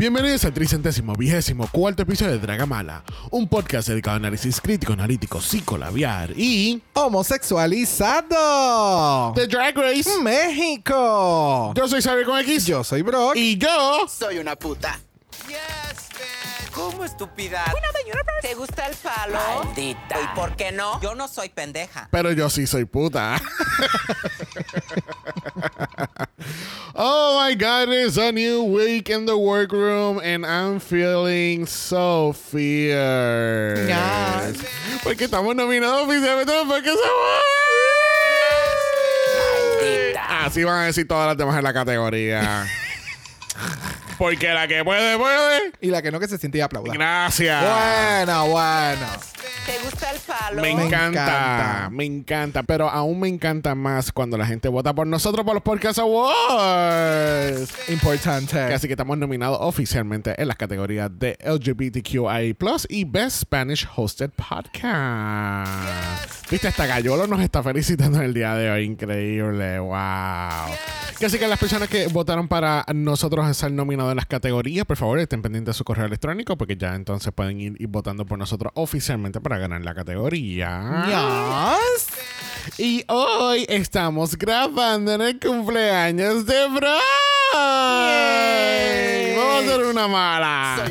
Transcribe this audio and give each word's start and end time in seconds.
Bienvenidos 0.00 0.44
al 0.46 0.54
tricentésimo 0.54 1.12
vigésimo 1.12 1.68
cuarto 1.70 2.04
episodio 2.04 2.32
de 2.32 2.38
Dragamala, 2.38 3.04
un 3.30 3.46
podcast 3.46 3.86
dedicado 3.86 4.14
a 4.14 4.16
análisis 4.16 4.58
crítico, 4.58 4.94
analítico, 4.94 5.42
psicolabiar 5.42 6.32
y 6.34 6.80
¡Homosexualizado! 6.94 9.34
The 9.34 9.46
Drag 9.46 9.76
Race. 9.76 10.08
¡México! 10.22 11.74
Yo 11.76 11.86
soy 11.86 12.00
Xavier 12.00 12.24
con 12.24 12.38
X. 12.38 12.64
Yo 12.64 12.82
soy 12.82 13.02
Brock. 13.02 13.36
Y 13.36 13.58
yo. 13.58 14.06
Soy 14.08 14.38
una 14.38 14.56
puta. 14.56 14.98
¿Cómo 16.72 17.04
estúpida? 17.04 17.64
¿Te 18.42 18.54
gusta 18.54 18.86
el 18.86 18.96
palo? 18.96 19.38
Maldita. 19.64 20.20
¿Y 20.20 20.26
por 20.34 20.56
qué 20.56 20.72
no? 20.72 21.00
Yo 21.00 21.14
no 21.14 21.28
soy 21.28 21.48
pendeja. 21.48 22.08
Pero 22.10 22.32
yo 22.32 22.48
sí 22.48 22.66
soy 22.66 22.84
puta. 22.84 23.40
oh 26.94 27.44
my 27.44 27.54
god, 27.54 27.88
it's 27.90 28.16
a 28.16 28.32
new 28.32 28.62
week 28.62 29.10
in 29.10 29.26
the 29.26 29.36
workroom 29.36 30.20
and 30.20 30.46
I'm 30.46 30.80
feeling 30.80 31.66
so 31.66 32.32
fierce. 32.32 33.86
Yes. 33.86 34.64
Porque 35.02 35.24
estamos 35.24 35.54
nominados 35.54 36.08
oficialmente 36.08 36.52
Awards. 36.52 36.98
Maldita. 39.82 40.44
Así 40.46 40.64
van 40.64 40.82
a 40.82 40.84
decir 40.86 41.06
todas 41.06 41.26
las 41.26 41.36
demás 41.36 41.56
en 41.58 41.64
la 41.64 41.72
categoría. 41.72 42.66
Porque 44.20 44.52
la 44.52 44.68
que 44.68 44.84
puede, 44.84 45.16
puede. 45.16 45.72
Y 45.80 45.88
la 45.88 46.02
que 46.02 46.10
no 46.10 46.20
que 46.20 46.28
se 46.28 46.36
siente 46.36 46.58
y 46.58 46.60
aplauda. 46.60 46.92
Gracias. 46.92 47.64
Bueno, 47.64 48.48
bueno. 48.48 49.06
¿Te 49.64 49.78
gusta 49.82 50.10
el 50.10 50.18
Me 50.54 50.74
Me 50.74 50.86
encanta, 50.86 51.88
me 51.92 52.04
encanta, 52.04 52.62
pero 52.62 52.88
aún 52.88 53.20
me 53.20 53.28
encanta 53.28 53.74
más 53.74 54.10
cuando 54.12 54.36
la 54.36 54.46
gente 54.46 54.68
vota 54.68 54.94
por 54.94 55.06
nosotros 55.06 55.44
por 55.44 55.54
los 55.54 55.62
Podcast 55.62 55.98
Awards. 55.98 57.72
Importante. 57.88 58.58
Así 58.58 58.86
que 58.86 58.94
estamos 58.94 59.16
nominados 59.18 59.58
oficialmente 59.60 60.34
en 60.40 60.48
las 60.48 60.56
categorías 60.56 61.10
de 61.18 61.38
LGBTQI 61.44 62.56
y 62.88 63.04
Best 63.04 63.42
Spanish 63.42 63.88
Hosted 63.94 64.30
Podcast. 64.30 65.70
Viste, 66.50 66.68
hasta 66.68 66.86
Gallolo 66.86 67.26
nos 67.26 67.40
está 67.40 67.62
felicitando 67.62 68.18
en 68.18 68.24
el 68.24 68.34
día 68.34 68.54
de 68.54 68.70
hoy. 68.70 68.84
Increíble, 68.84 69.78
wow. 69.78 70.74
Que 71.18 71.26
así 71.26 71.38
que 71.38 71.46
las 71.46 71.58
personas 71.58 71.88
que 71.88 72.08
votaron 72.08 72.48
para 72.48 72.84
nosotros 72.94 73.56
ser 73.56 73.72
nominados 73.72 74.10
en 74.12 74.16
las 74.16 74.26
categorías, 74.26 74.86
por 74.86 74.96
favor, 74.96 75.18
estén 75.18 75.42
pendientes 75.42 75.74
de 75.74 75.78
su 75.78 75.84
correo 75.84 76.06
electrónico 76.06 76.56
porque 76.56 76.76
ya 76.76 76.94
entonces 76.94 77.32
pueden 77.32 77.60
ir, 77.60 77.76
ir 77.78 77.88
votando 77.88 78.24
por 78.24 78.38
nosotros 78.38 78.72
oficialmente 78.74 79.40
para 79.40 79.58
ganar 79.58 79.82
la 79.82 79.94
categoría. 79.94 80.29
Yes. 80.32 82.06
Y 82.78 83.04
hoy 83.08 83.66
estamos 83.68 84.36
grabando 84.36 85.14
en 85.14 85.20
el 85.22 85.40
cumpleaños 85.40 86.46
de 86.46 86.68
Bro. 86.68 86.98
Vamos 89.36 89.54
a 89.54 89.58
hacer 89.58 89.84
una 89.86 90.06
mala. 90.06 90.88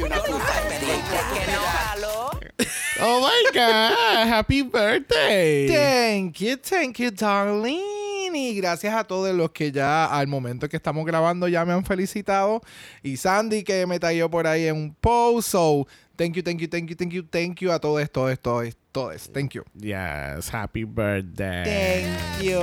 Oh 3.01 3.22
my 3.22 3.57
God. 3.57 4.27
Happy 4.27 4.61
birthday. 4.61 5.69
Thank 5.69 6.39
you, 6.39 6.57
thank 6.57 7.00
you, 7.00 7.09
darling. 7.11 8.35
Y 8.35 8.56
gracias 8.56 8.94
a 8.94 9.06
todos 9.06 9.33
los 9.33 9.51
que 9.51 9.71
ya 9.71 10.06
al 10.06 10.27
momento 10.27 10.67
que 10.67 10.75
estamos 10.75 11.06
grabando 11.06 11.47
ya 11.47 11.63
me 11.63 11.71
han 11.71 11.85
felicitado. 11.85 12.61
Y 13.01 13.16
Sandy 13.16 13.63
que 13.63 13.85
me 13.88 14.00
tagueó 14.00 14.29
por 14.29 14.45
ahí 14.45 14.67
en 14.67 14.75
un 14.75 14.94
post. 14.94 15.50
So, 15.50 15.88
thank 16.19 16.35
you, 16.35 16.44
thank 16.44 16.59
you, 16.59 16.68
thank 16.68 16.90
you, 16.90 16.96
thank 16.96 17.13
you, 17.13 17.24
thank 17.24 17.62
you 17.62 17.72
a 17.72 17.80
todo 17.80 17.96
esto, 17.97 18.25
esto, 18.28 18.59
esto, 18.59 19.09
esto. 19.09 19.31
Thank 19.31 19.56
you. 19.56 19.63
Yes, 19.80 20.50
happy 20.50 20.84
birthday. 20.84 21.63
Thank 21.63 22.44
you. 22.44 22.59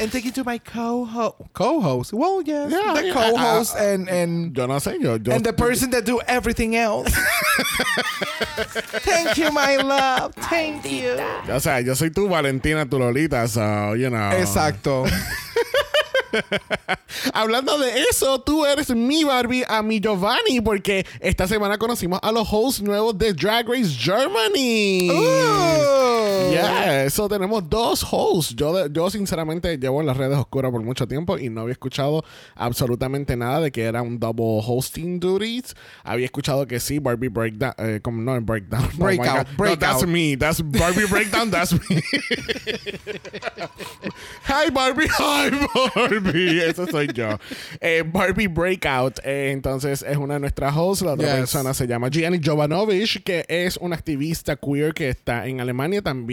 And 0.00 0.10
thank 0.10 0.24
you 0.24 0.32
to 0.32 0.42
my 0.42 0.58
co-host. 0.58 1.36
Co-host? 1.52 2.12
Well, 2.12 2.42
yes. 2.42 2.72
Yeah, 2.72 2.94
the 2.94 3.06
yeah, 3.06 3.14
co-host 3.14 3.76
uh, 3.76 3.84
and, 3.84 4.08
and, 4.08 4.56
Yo 4.56 4.66
no 4.66 4.74
sé, 4.82 5.00
yo, 5.00 5.14
yo 5.22 5.32
and 5.32 5.44
the 5.44 5.52
person 5.52 5.90
that 5.90 6.04
do 6.04 6.20
everything 6.26 6.74
else. 6.74 7.14
thank 9.06 9.38
you, 9.38 9.52
my 9.52 9.76
love. 9.76 10.34
Thank 10.50 10.90
you. 10.90 11.14
O 11.48 11.60
sea, 11.60 11.78
yo 11.78 11.94
soy 11.94 12.10
tu 12.10 12.26
Valentina, 12.28 12.84
tu 12.90 12.98
Lolita, 12.98 13.46
so, 13.46 13.94
you 13.94 14.10
know. 14.10 14.34
Exacto. 14.34 15.06
Hablando 17.32 17.78
de 17.78 18.02
eso, 18.10 18.40
tú 18.40 18.64
eres 18.64 18.90
mi 18.90 19.24
Barbie 19.24 19.64
a 19.68 19.82
mi 19.82 20.00
Giovanni, 20.00 20.60
porque 20.62 21.06
esta 21.20 21.46
semana 21.46 21.78
conocimos 21.78 22.20
a 22.22 22.32
los 22.32 22.48
hosts 22.50 22.82
nuevos 22.82 23.16
de 23.18 23.32
Drag 23.32 23.68
Race 23.68 23.90
Germany. 23.90 25.10
Ooh. 25.10 26.15
Yeah, 26.52 27.04
eso 27.04 27.28
tenemos 27.28 27.68
dos 27.68 28.06
hosts. 28.10 28.54
Yo, 28.56 28.86
yo 28.88 29.10
sinceramente 29.10 29.76
llevo 29.78 30.00
en 30.00 30.06
las 30.06 30.16
redes 30.16 30.36
oscuras 30.38 30.70
por 30.70 30.82
mucho 30.82 31.06
tiempo 31.08 31.38
y 31.38 31.48
no 31.50 31.62
había 31.62 31.72
escuchado 31.72 32.24
absolutamente 32.54 33.36
nada 33.36 33.60
de 33.60 33.70
que 33.72 33.82
era 33.84 34.02
un 34.02 34.18
double 34.18 34.60
hosting 34.66 35.20
duties. 35.20 35.74
Había 36.04 36.26
escuchado 36.26 36.66
que 36.66 36.80
sí, 36.80 36.98
Barbie 36.98 37.28
Breakdown, 37.28 37.74
eh, 37.78 38.00
como 38.02 38.20
no 38.22 38.34
en 38.36 38.44
Breakdown. 38.46 38.88
Oh 38.96 39.04
Breakout. 39.04 39.48
No, 39.48 39.56
breakout. 39.56 39.78
that's 39.80 40.06
me. 40.06 40.36
That's 40.36 40.60
Barbie 40.62 41.06
Breakdown, 41.06 41.50
that's 41.50 41.72
me. 41.72 42.02
hi 44.44 44.70
Barbie, 44.70 45.08
hi 45.08 45.50
Barbie. 45.94 46.60
Eso 46.60 46.86
soy 46.86 47.08
yo. 47.14 47.38
Eh, 47.80 48.02
Barbie 48.06 48.46
Breakout, 48.48 49.18
eh, 49.24 49.50
entonces 49.52 50.02
es 50.02 50.16
una 50.16 50.34
de 50.34 50.40
nuestras 50.40 50.74
hosts. 50.76 51.04
La 51.04 51.12
otra 51.12 51.26
Yes. 51.26 51.36
persona 51.36 51.74
se 51.74 51.86
llama 51.86 52.08
Gianni 52.08 52.40
Jovanovich, 52.42 53.22
que 53.22 53.44
es 53.48 53.76
una 53.78 53.96
activista 53.96 54.56
queer 54.56 54.94
que 54.94 55.08
está 55.08 55.46
en 55.46 55.60
Alemania. 55.60 56.02
También 56.02 56.25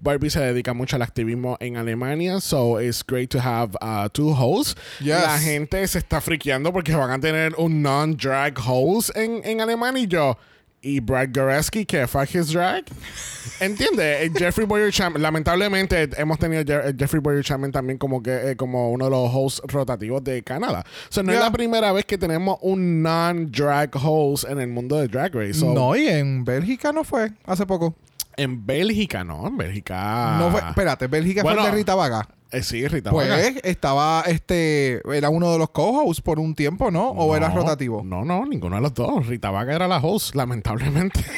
Barbie 0.00 0.30
se 0.30 0.40
dedica 0.40 0.72
mucho 0.74 0.96
al 0.96 1.02
activismo 1.02 1.56
en 1.60 1.76
Alemania. 1.76 2.40
So 2.40 2.80
it's 2.80 3.02
great 3.06 3.30
to 3.30 3.38
have 3.40 3.76
uh, 3.80 4.08
two 4.08 4.32
hosts. 4.34 4.74
Yes. 5.00 5.22
La 5.22 5.38
gente 5.38 5.86
se 5.88 5.98
está 5.98 6.20
friqueando 6.20 6.72
porque 6.72 6.94
van 6.94 7.10
a 7.10 7.18
tener 7.20 7.54
un 7.58 7.82
non-drag 7.82 8.58
host 8.58 9.16
en, 9.16 9.40
en 9.44 9.60
Alemania 9.60 10.02
y 10.02 10.06
yo. 10.06 10.36
Y 10.84 10.98
Brad 10.98 11.28
Goreski, 11.32 11.84
que 11.86 12.08
fuck 12.08 12.34
his 12.34 12.48
drag. 12.52 12.82
¿Entiendes? 13.60 14.22
Eh, 14.22 14.30
Jeffrey 14.36 14.66
Boyer 14.66 14.90
Chapman. 14.92 15.22
Lamentablemente 15.22 16.08
hemos 16.16 16.40
tenido 16.40 16.62
Je- 16.64 16.90
eh, 16.90 16.94
Jeffrey 16.98 17.20
Boyer 17.20 17.44
Chapman 17.44 17.70
también 17.70 17.98
como 17.98 18.20
que 18.20 18.50
eh, 18.50 18.56
como 18.56 18.90
uno 18.90 19.04
de 19.04 19.10
los 19.12 19.30
hosts 19.32 19.62
rotativos 19.72 20.24
de 20.24 20.42
Canadá. 20.42 20.84
O 21.08 21.12
sea, 21.12 21.22
no 21.22 21.32
es 21.32 21.38
la 21.38 21.52
primera 21.52 21.92
vez 21.92 22.04
que 22.04 22.18
tenemos 22.18 22.58
un 22.62 23.00
non-drag 23.00 23.90
host 23.94 24.44
en 24.48 24.58
el 24.58 24.66
mundo 24.68 24.96
de 24.98 25.06
Drag 25.06 25.32
Race. 25.32 25.54
So, 25.54 25.72
no, 25.72 25.94
y 25.94 26.08
en 26.08 26.44
Bélgica 26.44 26.92
no 26.92 27.04
fue 27.04 27.30
hace 27.46 27.64
poco. 27.64 27.94
En 28.36 28.66
Bélgica, 28.66 29.24
no. 29.24 29.46
En 29.46 29.56
Bélgica. 29.56 30.36
No 30.38 30.50
fue, 30.50 30.60
espérate, 30.60 31.06
Bélgica 31.06 31.42
Bueno, 31.42 31.60
fue 31.60 31.68
el 31.68 31.72
de 31.72 31.78
Rita 31.78 31.94
Vaga. 31.94 32.28
Eh, 32.52 32.62
sí, 32.62 32.86
Rita 32.86 33.10
Vaga. 33.10 33.34
Pues 33.36 33.56
estaba, 33.64 34.24
este, 34.26 35.00
era 35.16 35.30
uno 35.30 35.50
de 35.52 35.58
los 35.58 35.70
co-hosts 35.70 36.20
por 36.20 36.38
un 36.38 36.54
tiempo, 36.54 36.90
¿no? 36.90 37.08
¿O 37.10 37.34
era 37.34 37.48
No, 37.48 37.56
rotativo? 37.56 38.02
No, 38.04 38.24
no, 38.24 38.44
ninguno 38.44 38.76
de 38.76 38.82
los 38.82 38.92
dos. 38.94 39.26
Rita 39.26 39.50
Vaga 39.50 39.74
era 39.74 39.88
la 39.88 39.98
host, 39.98 40.34
lamentablemente. 40.34 41.20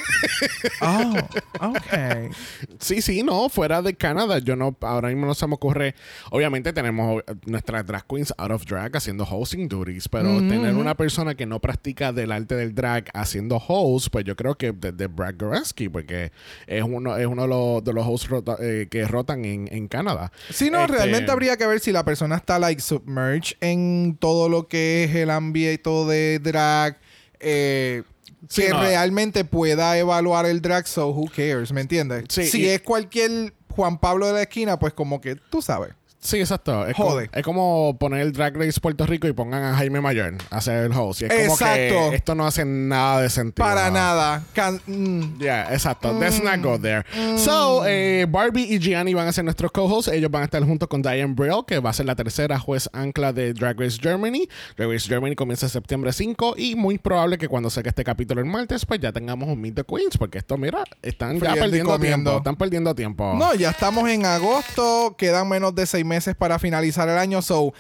Oh, 0.81 1.15
ok. 1.61 2.31
sí, 2.81 3.01
sí, 3.03 3.23
no, 3.23 3.49
fuera 3.49 3.83
de 3.83 3.95
Canadá. 3.95 4.39
Yo 4.39 4.57
no, 4.57 4.77
ahora 4.81 5.09
mismo 5.09 5.27
no 5.27 5.35
se 5.35 5.47
me 5.47 5.55
ocurre. 5.55 5.95
Obviamente 6.31 6.73
tenemos 6.73 7.23
nuestras 7.47 7.87
drag 7.87 8.07
queens 8.07 8.33
out 8.39 8.51
of 8.51 8.65
drag 8.65 8.97
haciendo 8.97 9.25
hosting 9.25 9.69
duties, 9.69 10.09
pero 10.09 10.39
tener 10.39 10.75
una 10.75 10.95
persona 10.97 11.35
que 11.35 11.47
no 11.47 11.61
practica 11.61 12.13
del 12.13 12.33
arte 12.33 12.57
del 12.57 12.75
drag 12.75 13.07
haciendo 13.15 13.57
host, 13.57 14.09
pues 14.11 14.25
yo 14.25 14.35
creo 14.37 14.57
que 14.57 14.73
desde 14.73 15.07
Brad 15.07 15.35
Goreski, 15.39 15.89
porque 15.89 16.33
es 16.67 16.83
uno, 16.83 17.17
es 17.17 17.27
uno 17.27 17.43
de 17.43 17.49
los, 17.49 17.85
de 17.85 17.93
los 17.93 18.07
hosts 18.07 18.29
rota- 18.29 18.57
eh, 18.61 18.89
que 18.91 19.07
rotan 19.07 19.45
en, 19.45 19.69
en 19.71 19.89
Canadá. 19.89 20.33
Sí, 20.51 20.71
no, 20.71 20.85
Este, 20.85 21.04
realmente 21.05 21.31
habría 21.33 21.57
que 21.57 21.67
ver 21.67 21.81
si 21.81 21.93
la 21.93 22.05
persona 22.05 22.37
está, 22.37 22.59
like, 22.59 22.81
submerged 22.81 23.57
en 23.61 24.17
todo 24.21 24.49
lo 24.49 24.69
que 24.69 25.05
es 25.05 25.15
el 25.15 25.31
ambiente 25.31 25.91
de 25.91 26.39
drag. 26.41 26.99
eh, 27.41 28.03
Sí, 28.49 28.63
que 28.63 28.69
no. 28.71 28.81
realmente 28.81 29.45
pueda 29.47 29.97
evaluar 29.99 30.45
el 30.45 30.61
drag, 30.61 30.87
so 30.87 31.09
who 31.09 31.27
cares, 31.35 31.73
¿me 31.73 31.81
entiendes? 31.81 32.25
Sí, 32.29 32.45
si 32.47 32.63
y- 32.63 32.67
es 32.67 32.83
cualquier 32.83 33.55
Juan 33.71 33.99
Pablo 33.99 34.27
de 34.27 34.35
la 34.35 34.43
esquina, 34.43 34.79
pues 34.79 34.93
como 34.93 35.21
que 35.21 35.37
tú 35.37 35.63
sabes. 35.63 35.95
Sí, 36.25 36.41
exacto. 36.41 36.87
Es 36.87 36.97
Jode. 36.97 37.29
Como, 37.29 37.39
es 37.39 37.43
como 37.45 37.97
poner 38.01 38.23
el 38.23 38.33
Drag 38.33 38.57
Race 38.57 38.81
Puerto 38.81 39.05
Rico 39.05 39.29
y 39.29 39.35
pongan 39.35 39.63
a 39.63 39.77
Jaime 39.77 40.01
Mayor 40.01 40.39
a 40.51 40.57
hacer 40.57 40.85
el 40.87 40.93
host. 40.93 41.21
Y 41.21 41.27
es 41.27 41.31
como 41.31 41.53
Exacto. 41.53 41.77
que 42.11 42.17
esto 42.17 42.35
no 42.35 42.47
hace 42.47 42.65
nada 42.65 43.21
de 43.21 43.29
sentido. 43.29 43.63
Para 43.63 43.91
nada. 43.91 44.43
Can- 44.55 44.81
mm. 44.87 45.39
Yeah, 45.39 45.71
exacto. 45.75 46.19
Let's 46.19 46.43
not 46.43 46.63
go 46.63 46.81
there. 46.81 47.05
So, 47.37 47.85
eh, 47.87 48.25
Barbie 48.27 48.75
y 48.75 48.79
Gianni 48.79 49.13
van 49.13 49.29
a 49.29 49.33
ser 49.33 49.45
nuestros 49.45 49.71
co-hosts. 49.71 50.11
Ellos 50.11 50.31
van 50.31 50.41
a 50.43 50.45
estar 50.47 50.65
junto 50.65 50.89
con 50.89 51.03
Diane 51.03 51.35
Brill, 51.35 51.63
que 51.67 51.79
va 51.79 51.91
a 51.91 51.93
ser 51.93 52.07
la 52.07 52.17
tercera 52.17 52.59
juez 52.59 52.89
ancla 52.95 53.35
de 53.35 53.53
Drag 53.53 53.79
Race 53.79 53.99
Germany. 54.01 54.49
Drag 54.79 54.91
Race 54.91 55.07
Germany 55.07 55.35
comienza 55.35 55.69
septiembre 55.69 56.11
5 56.15 56.55
y 56.57 56.75
muy 56.75 56.97
probable 56.97 57.37
que 57.37 57.49
cuando 57.49 57.69
saque 57.69 57.91
este 57.91 58.03
capítulo 58.03 58.41
el 58.41 58.47
martes, 58.47 58.87
pues 58.87 58.99
ya 58.99 59.13
tengamos 59.13 59.47
un 59.51 59.61
Meet 59.61 59.75
the 59.75 59.85
Queens, 59.85 60.17
porque 60.17 60.39
esto, 60.39 60.57
mira, 60.57 60.85
están 61.03 61.35
ya 61.35 61.41
Friendo 61.41 61.61
perdiendo 61.61 61.99
tiempo. 61.99 62.37
Están 62.39 62.57
perdiendo 62.57 62.95
tiempo. 62.95 63.35
No, 63.39 63.55
ya 63.55 63.73
estamos 63.73 64.09
en 64.09 64.25
agosto. 64.25 65.15
Quedan 65.19 65.51
menos 65.51 65.75
de 65.75 65.85
seis 65.85 66.03
meses 66.03 66.14
para 66.37 66.59
finalizar 66.59 67.09
el 67.09 67.19
año. 67.19 67.43
So, 67.43 67.75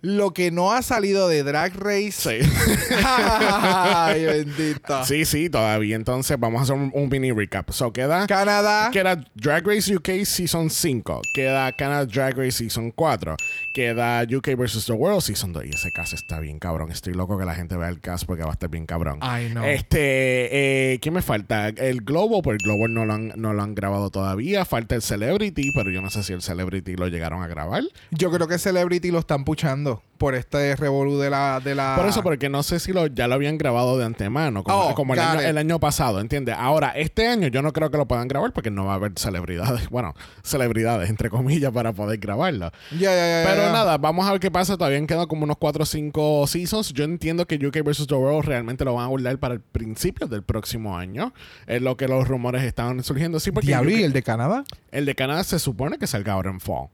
lo 0.00 0.32
que 0.32 0.50
no 0.50 0.72
ha 0.72 0.82
salido 0.82 1.28
de 1.28 1.42
Drag 1.42 1.74
Race. 1.74 2.12
Sí. 2.12 2.38
Ay, 3.04 4.46
sí, 5.04 5.24
sí, 5.24 5.50
todavía. 5.50 5.96
Entonces, 5.96 6.38
vamos 6.38 6.60
a 6.60 6.62
hacer 6.62 6.76
un, 6.76 6.90
un 6.94 7.08
mini 7.08 7.32
recap. 7.32 7.70
So, 7.70 7.92
queda... 7.92 8.26
Canadá. 8.26 8.90
Queda 8.92 9.24
Drag 9.34 9.66
Race 9.66 9.94
UK 9.94 10.24
Season 10.24 10.70
5. 10.70 11.22
Queda 11.34 11.72
Canada 11.72 12.06
Drag 12.06 12.36
Race 12.36 12.52
Season 12.58 12.92
4. 12.92 13.36
Queda 13.72 14.22
UK 14.22 14.56
vs. 14.56 14.86
The 14.86 14.92
World 14.92 15.20
Season 15.22 15.52
2. 15.52 15.64
Y 15.66 15.70
ese 15.70 15.90
cast 15.92 16.12
está 16.12 16.40
bien 16.40 16.58
cabrón. 16.58 16.90
Estoy 16.90 17.14
loco 17.14 17.38
que 17.38 17.44
la 17.44 17.54
gente 17.54 17.76
vea 17.76 17.88
el 17.88 18.00
cast 18.00 18.24
porque 18.26 18.42
va 18.42 18.50
a 18.50 18.52
estar 18.52 18.68
bien 18.68 18.86
cabrón. 18.86 19.18
Ay, 19.20 19.50
no. 19.54 19.64
Este, 19.64 20.92
eh, 20.94 20.98
¿qué 21.00 21.10
me 21.10 21.22
falta? 21.22 21.68
El 21.68 22.00
Global, 22.02 22.40
pues 22.42 22.58
el 22.60 22.64
Global 22.64 22.92
no 22.94 23.04
lo, 23.04 23.14
han, 23.14 23.32
no 23.36 23.52
lo 23.52 23.62
han 23.62 23.74
grabado 23.74 24.10
todavía. 24.10 24.64
Falta 24.64 24.94
el 24.94 25.02
Celebrity, 25.02 25.70
pero 25.74 25.90
yo 25.90 26.00
no 26.02 26.10
sé 26.10 26.22
si 26.22 26.32
el 26.32 26.42
Celebrity 26.42 26.96
lo 26.96 27.08
llegaron 27.08 27.42
a 27.42 27.46
grabar. 27.46 27.82
Yo 28.10 28.30
creo 28.30 28.48
que 28.48 28.58
Celebrity 28.58 29.10
lo 29.10 29.18
están 29.20 29.44
puchando 29.44 30.02
por 30.18 30.34
este 30.34 30.74
revolú 30.74 31.18
de 31.18 31.30
la, 31.30 31.60
de 31.60 31.74
la. 31.76 31.94
Por 31.96 32.06
eso, 32.06 32.22
porque 32.22 32.48
no 32.48 32.62
sé 32.64 32.80
si 32.80 32.92
lo, 32.92 33.06
ya 33.06 33.28
lo 33.28 33.34
habían 33.34 33.56
grabado 33.56 33.96
de 33.98 34.04
antemano, 34.04 34.64
como, 34.64 34.78
Oh, 34.88 34.94
como 34.94 35.14
el, 35.14 35.20
año, 35.20 35.40
it. 35.40 35.46
el 35.46 35.58
año 35.58 35.78
pasado, 35.78 36.20
¿entiendes? 36.20 36.56
Ahora, 36.58 36.90
este 36.90 37.28
año 37.28 37.48
yo 37.48 37.62
no 37.62 37.72
creo 37.72 37.90
que 37.90 37.96
lo 37.96 38.06
puedan 38.06 38.26
grabar 38.26 38.52
porque 38.52 38.70
no 38.70 38.84
va 38.84 38.92
a 38.92 38.96
haber 38.96 39.12
celebridades, 39.16 39.88
bueno, 39.90 40.14
celebridades, 40.42 41.08
entre 41.08 41.30
comillas, 41.30 41.72
para 41.72 41.92
poder 41.92 42.18
grabarlo. 42.18 42.72
Ya, 42.90 42.98
ya, 42.98 43.16
ya, 43.16 43.42
ya, 43.44 43.48
Pero 43.48 43.67
nada, 43.72 43.98
vamos 43.98 44.26
a 44.26 44.32
ver 44.32 44.40
qué 44.40 44.50
pasa. 44.50 44.76
Todavía 44.76 44.98
han 44.98 45.06
quedado 45.06 45.28
como 45.28 45.44
unos 45.44 45.56
4 45.58 45.82
o 45.82 45.86
5 45.86 46.46
seasons. 46.46 46.92
Yo 46.92 47.04
entiendo 47.04 47.46
que 47.46 47.54
UK 47.56 47.82
vs. 47.84 48.06
The 48.06 48.14
World 48.14 48.44
realmente 48.46 48.84
lo 48.84 48.94
van 48.94 49.04
a 49.04 49.08
guardar 49.08 49.38
para 49.38 49.54
el 49.54 49.60
principio 49.60 50.26
del 50.26 50.42
próximo 50.42 50.96
año. 50.96 51.32
Es 51.66 51.82
lo 51.82 51.96
que 51.96 52.08
los 52.08 52.26
rumores 52.26 52.62
estaban 52.64 53.02
surgiendo. 53.02 53.40
Sí, 53.40 53.50
porque 53.52 53.68
Diablo, 53.68 53.90
UK 53.90 53.98
¿y 53.98 54.02
el 54.02 54.12
de 54.12 54.22
Canadá? 54.22 54.64
el 54.90 55.06
de 55.06 55.14
Canadá 55.14 55.44
se 55.44 55.58
supone 55.58 55.98
que 55.98 56.06
salga 56.06 56.32
ahora 56.34 56.50
en 56.50 56.60
fall. 56.60 56.88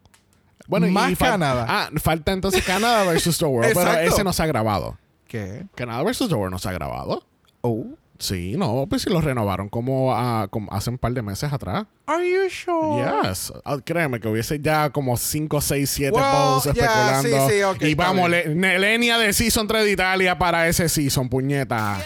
Bueno, 0.66 0.86
Más 0.88 1.12
y 1.12 1.16
Canadá. 1.16 1.66
Ah, 1.68 1.90
falta 1.96 2.32
entonces 2.32 2.64
Canadá 2.64 3.04
versus 3.04 3.36
The 3.38 3.44
World. 3.44 3.74
pero 3.74 3.92
ese 4.00 4.24
no 4.24 4.32
se 4.32 4.42
ha 4.42 4.46
grabado. 4.46 4.96
¿Qué? 5.26 5.66
Canadá 5.74 6.02
versus 6.02 6.28
The 6.28 6.34
World 6.34 6.52
no 6.52 6.58
se 6.58 6.68
ha 6.68 6.72
grabado. 6.72 7.24
Oh. 7.60 7.86
Sí, 8.18 8.54
no, 8.56 8.86
pues 8.88 9.02
si 9.02 9.10
lo 9.10 9.20
renovaron 9.20 9.68
como, 9.68 10.14
ah, 10.14 10.46
como 10.50 10.72
hace 10.72 10.88
un 10.90 10.98
par 10.98 11.12
de 11.12 11.22
meses 11.22 11.52
atrás. 11.52 11.84
Are 12.06 12.24
you 12.28 12.48
sure? 12.48 13.04
Yes. 13.28 13.52
Ah, 13.64 13.78
créeme 13.84 14.20
que 14.20 14.28
hubiese 14.28 14.60
ya 14.60 14.90
como 14.90 15.16
5, 15.16 15.60
6, 15.60 15.90
7 15.90 16.12
Well, 16.16 16.24
posts 16.24 16.72
yeah, 16.74 16.84
especulando. 17.20 17.48
sí, 17.48 17.54
sí, 17.56 17.62
ok, 17.62 17.82
y 17.82 17.94
vamos. 17.94 18.30
Le- 18.30 18.54
Nelenia 18.54 19.18
de 19.18 19.32
Season 19.32 19.66
3 19.66 19.84
de 19.84 19.90
Italia 19.92 20.38
para 20.38 20.68
ese 20.68 20.88
Season, 20.88 21.28
puñeta. 21.28 21.98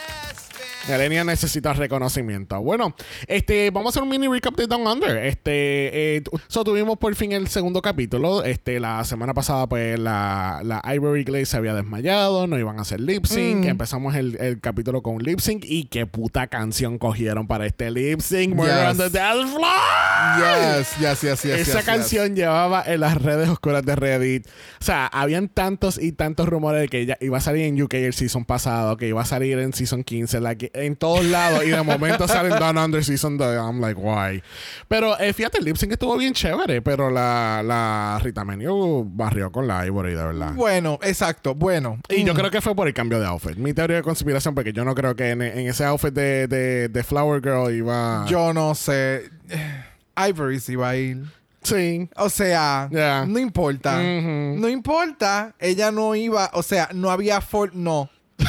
Nelenia 0.88 1.24
necesita 1.24 1.72
reconocimiento. 1.72 2.60
Bueno, 2.60 2.94
este, 3.26 3.70
vamos 3.70 3.88
a 3.88 3.90
hacer 3.90 4.02
un 4.02 4.08
mini 4.08 4.26
recap 4.26 4.56
de 4.56 4.66
Down 4.66 4.86
Under. 4.86 5.18
Este, 5.18 6.16
eh, 6.16 6.22
so, 6.48 6.64
tuvimos 6.64 6.98
por 6.98 7.14
fin 7.14 7.32
el 7.32 7.48
segundo 7.48 7.82
capítulo. 7.82 8.42
Este, 8.42 8.80
la 8.80 9.04
semana 9.04 9.34
pasada, 9.34 9.68
pues, 9.68 9.98
la, 9.98 10.60
la 10.64 10.82
Ivory 10.94 11.24
Glaze 11.24 11.46
se 11.46 11.56
había 11.56 11.74
desmayado, 11.74 12.46
no 12.46 12.58
iban 12.58 12.78
a 12.78 12.82
hacer 12.82 13.00
lip 13.00 13.26
sync. 13.26 13.64
Mm. 13.64 13.68
Empezamos 13.68 14.14
el, 14.16 14.36
el 14.40 14.60
capítulo 14.60 15.02
con 15.02 15.18
lip 15.18 15.40
sync 15.40 15.64
y 15.66 15.84
qué 15.84 16.06
puta 16.06 16.46
canción 16.46 16.98
cogieron 16.98 17.46
para 17.46 17.66
este 17.66 17.90
lip 17.90 18.20
sync. 18.20 18.56
Yes. 18.56 18.90
on 18.90 18.96
the 18.96 19.10
Dance 19.10 19.52
Floor. 19.54 20.38
Yes, 20.38 20.96
yes, 20.98 21.20
yes, 21.22 21.42
yes. 21.42 21.68
Esa 21.68 21.78
yes, 21.78 21.84
canción 21.84 22.34
llevaba 22.34 22.82
en 22.86 23.00
las 23.00 23.20
redes 23.20 23.48
oscuras 23.48 23.84
de 23.84 23.94
Reddit. 23.94 24.46
O 24.80 24.84
sea, 24.84 25.06
habían 25.06 25.48
tantos 25.48 25.98
y 26.00 26.12
tantos 26.12 26.48
rumores 26.48 26.80
de 26.82 26.88
que 26.88 27.00
ella 27.00 27.16
iba 27.20 27.38
a 27.38 27.40
salir 27.40 27.64
en 27.64 27.80
UK 27.80 27.94
el 27.94 28.14
season 28.14 28.44
pasado, 28.44 28.96
que 28.96 29.08
iba 29.08 29.20
a 29.20 29.24
salir 29.24 29.58
en 29.58 29.72
season 29.72 30.04
15, 30.04 30.40
like, 30.40 30.70
en 30.84 30.96
todos 30.96 31.24
lados. 31.24 31.64
Y 31.64 31.68
de 31.70 31.82
momento 31.82 32.26
salen 32.28 32.58
Down 32.58 32.78
Under 32.78 33.04
season 33.04 33.36
2. 33.38 33.56
I'm 33.56 33.80
like, 33.80 33.98
why? 34.00 34.42
Pero 34.88 35.18
eh, 35.18 35.32
fíjate, 35.32 35.58
el 35.58 35.64
lip 35.64 35.76
sync 35.76 35.92
estuvo 35.92 36.16
bien 36.16 36.32
chévere, 36.34 36.80
pero 36.82 37.10
la, 37.10 37.62
la 37.64 38.18
Rita 38.22 38.44
Menio 38.44 39.04
barrió 39.04 39.50
con 39.52 39.66
la 39.66 39.84
Ivory, 39.86 40.10
de 40.14 40.22
verdad. 40.24 40.52
Bueno, 40.54 40.98
exacto, 41.02 41.54
bueno. 41.54 41.98
Y 42.08 42.24
yo 42.24 42.32
Mm. 42.34 42.36
creo 42.36 42.50
que 42.50 42.60
fue 42.60 42.74
por 42.74 42.86
el 42.88 42.94
cambio 42.94 43.20
de 43.20 43.26
outfit. 43.26 43.56
Mi 43.56 43.72
teoría 43.74 43.96
de 43.96 44.02
conspiración, 44.02 44.54
porque 44.54 44.72
yo 44.72 44.84
no 44.84 44.94
creo 44.94 45.14
que 45.16 45.30
en, 45.30 45.42
en 45.42 45.68
ese 45.68 45.84
outfit 45.84 46.12
de, 46.12 46.46
de, 46.48 46.88
de 46.88 47.02
Flower 47.04 47.40
Girl 47.42 47.72
iba. 47.74 48.24
Yo 48.28 48.52
no 48.52 48.74
sé. 48.74 49.30
Ivory 50.16 50.58
se 50.60 50.72
iba 50.72 50.88
a 50.88 50.96
ir. 50.96 51.22
Sí. 51.62 52.08
O 52.16 52.30
sea, 52.30 52.88
Yeah. 52.90 53.24
no 53.26 53.38
importa. 53.38 53.96
Ujú. 53.98 54.58
No 54.60 54.68
importa. 54.68 55.54
Ella 55.58 55.90
no 55.90 56.14
iba, 56.14 56.50
o 56.54 56.62
sea, 56.62 56.88
no 56.94 57.10
había 57.10 57.40
for 57.40 57.74
no. 57.74 58.08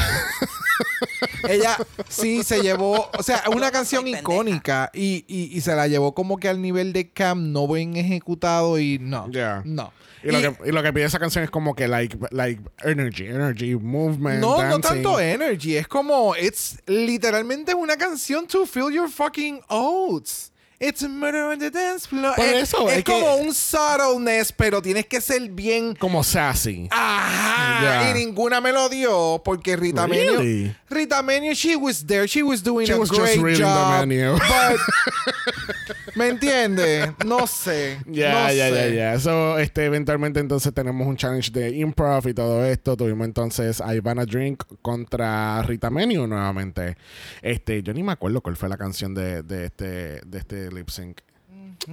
Ella 1.47 1.77
sí 2.07 2.43
se 2.43 2.61
llevó, 2.61 3.09
o 3.17 3.23
sea, 3.23 3.43
una 3.53 3.71
canción 3.71 4.07
icónica 4.07 4.89
y, 4.93 5.25
y, 5.27 5.55
y 5.55 5.61
se 5.61 5.75
la 5.75 5.87
llevó 5.87 6.13
como 6.13 6.37
que 6.37 6.49
al 6.49 6.61
nivel 6.61 6.93
de 6.93 7.09
Cam, 7.09 7.51
no 7.51 7.67
bien 7.67 7.95
ejecutado 7.97 8.79
y 8.79 8.99
no. 8.99 9.29
Yeah. 9.31 9.61
No. 9.65 9.91
Y, 10.23 10.31
lo 10.31 10.39
Y- 10.39 10.41
que, 10.41 10.55
y 10.67 10.71
lo 10.71 10.83
que 10.83 10.91
pide 10.91 11.05
esa 11.05 11.17
canción 11.19 11.43
es 11.45 11.49
como 11.49 11.73
que 11.75 11.87
like, 11.87 12.17
like 12.31 12.61
energy, 12.83 13.25
energy, 13.27 13.75
movement. 13.75 14.41
no, 14.41 14.57
no 14.57 14.61
dancing. 14.63 14.81
tanto 14.81 15.19
energy. 15.19 15.77
Es 15.77 15.87
como, 15.87 16.35
it's 16.35 16.77
literalmente 16.87 17.73
una 17.73 17.95
canción 17.95 18.45
to 18.47 18.65
fill 18.65 18.91
your 18.91 19.09
fucking 19.09 19.61
oats. 19.69 20.51
It's 20.81 21.03
murder 21.03 21.43
on 21.51 21.59
the 21.59 21.69
dance 21.69 22.07
floor. 22.07 22.35
Por 22.35 22.45
es, 22.45 22.63
eso, 22.69 22.87
es 22.89 22.99
es 22.99 23.03
que- 23.03 23.11
como 23.11 23.35
un 23.35 23.53
subtleness, 23.53 24.53
pero 24.53 24.81
tienes 24.81 25.05
que 25.07 25.19
ser 25.19 25.41
bien 25.49 25.93
Como 25.95 26.23
sassy. 26.23 26.87
Ajá. 26.89 27.83
Ya. 27.83 28.09
Y 28.11 28.13
ninguna 28.13 28.61
me 28.61 28.71
lo 28.71 28.87
dio 28.87 29.41
porque 29.43 29.75
Rita 29.75 30.05
Really? 30.07 30.37
Menio. 30.37 30.75
Rita 30.89 31.21
Menio, 31.21 31.53
she 31.53 31.75
was 31.75 32.05
there. 32.07 32.25
She 32.27 32.43
was 32.43 32.63
doing 32.63 32.87
She 32.87 32.93
a 32.93 32.97
was 32.97 33.09
just 33.09 33.37
great 33.39 33.57
the 33.57 33.63
job. 33.63 34.05
menu. 34.07 34.33
But, 34.37 34.79
¿Me 36.19 36.27
entiendes? 36.27 37.11
No 37.25 37.47
sé. 37.47 37.97
Ya, 38.09 38.47
no 38.47 38.53
ya, 38.53 38.69
ya, 38.69 38.87
ya. 38.87 39.19
So, 39.19 39.57
este, 39.57 39.85
eventualmente 39.85 40.39
entonces 40.41 40.73
tenemos 40.73 41.07
un 41.07 41.15
challenge 41.15 41.51
de 41.51 41.77
improv 41.77 42.27
y 42.27 42.33
todo 42.33 42.65
esto. 42.65 42.97
Tuvimos 42.97 43.25
entonces 43.25 43.79
a 43.79 43.95
Ivana 43.95 44.25
Drink 44.25 44.63
contra 44.81 45.61
Rita 45.61 45.89
Menu 45.89 46.27
nuevamente. 46.27 46.97
Este, 47.41 47.81
yo 47.81 47.93
ni 47.93 48.03
me 48.03 48.11
acuerdo 48.11 48.41
cuál 48.41 48.57
fue 48.57 48.67
la 48.67 48.77
canción 48.77 49.13
de, 49.13 49.43
de 49.43 49.65
este, 49.65 49.85
de 50.25 50.37
este 50.37 50.71
lip 50.71 50.89
sync. 50.89 51.19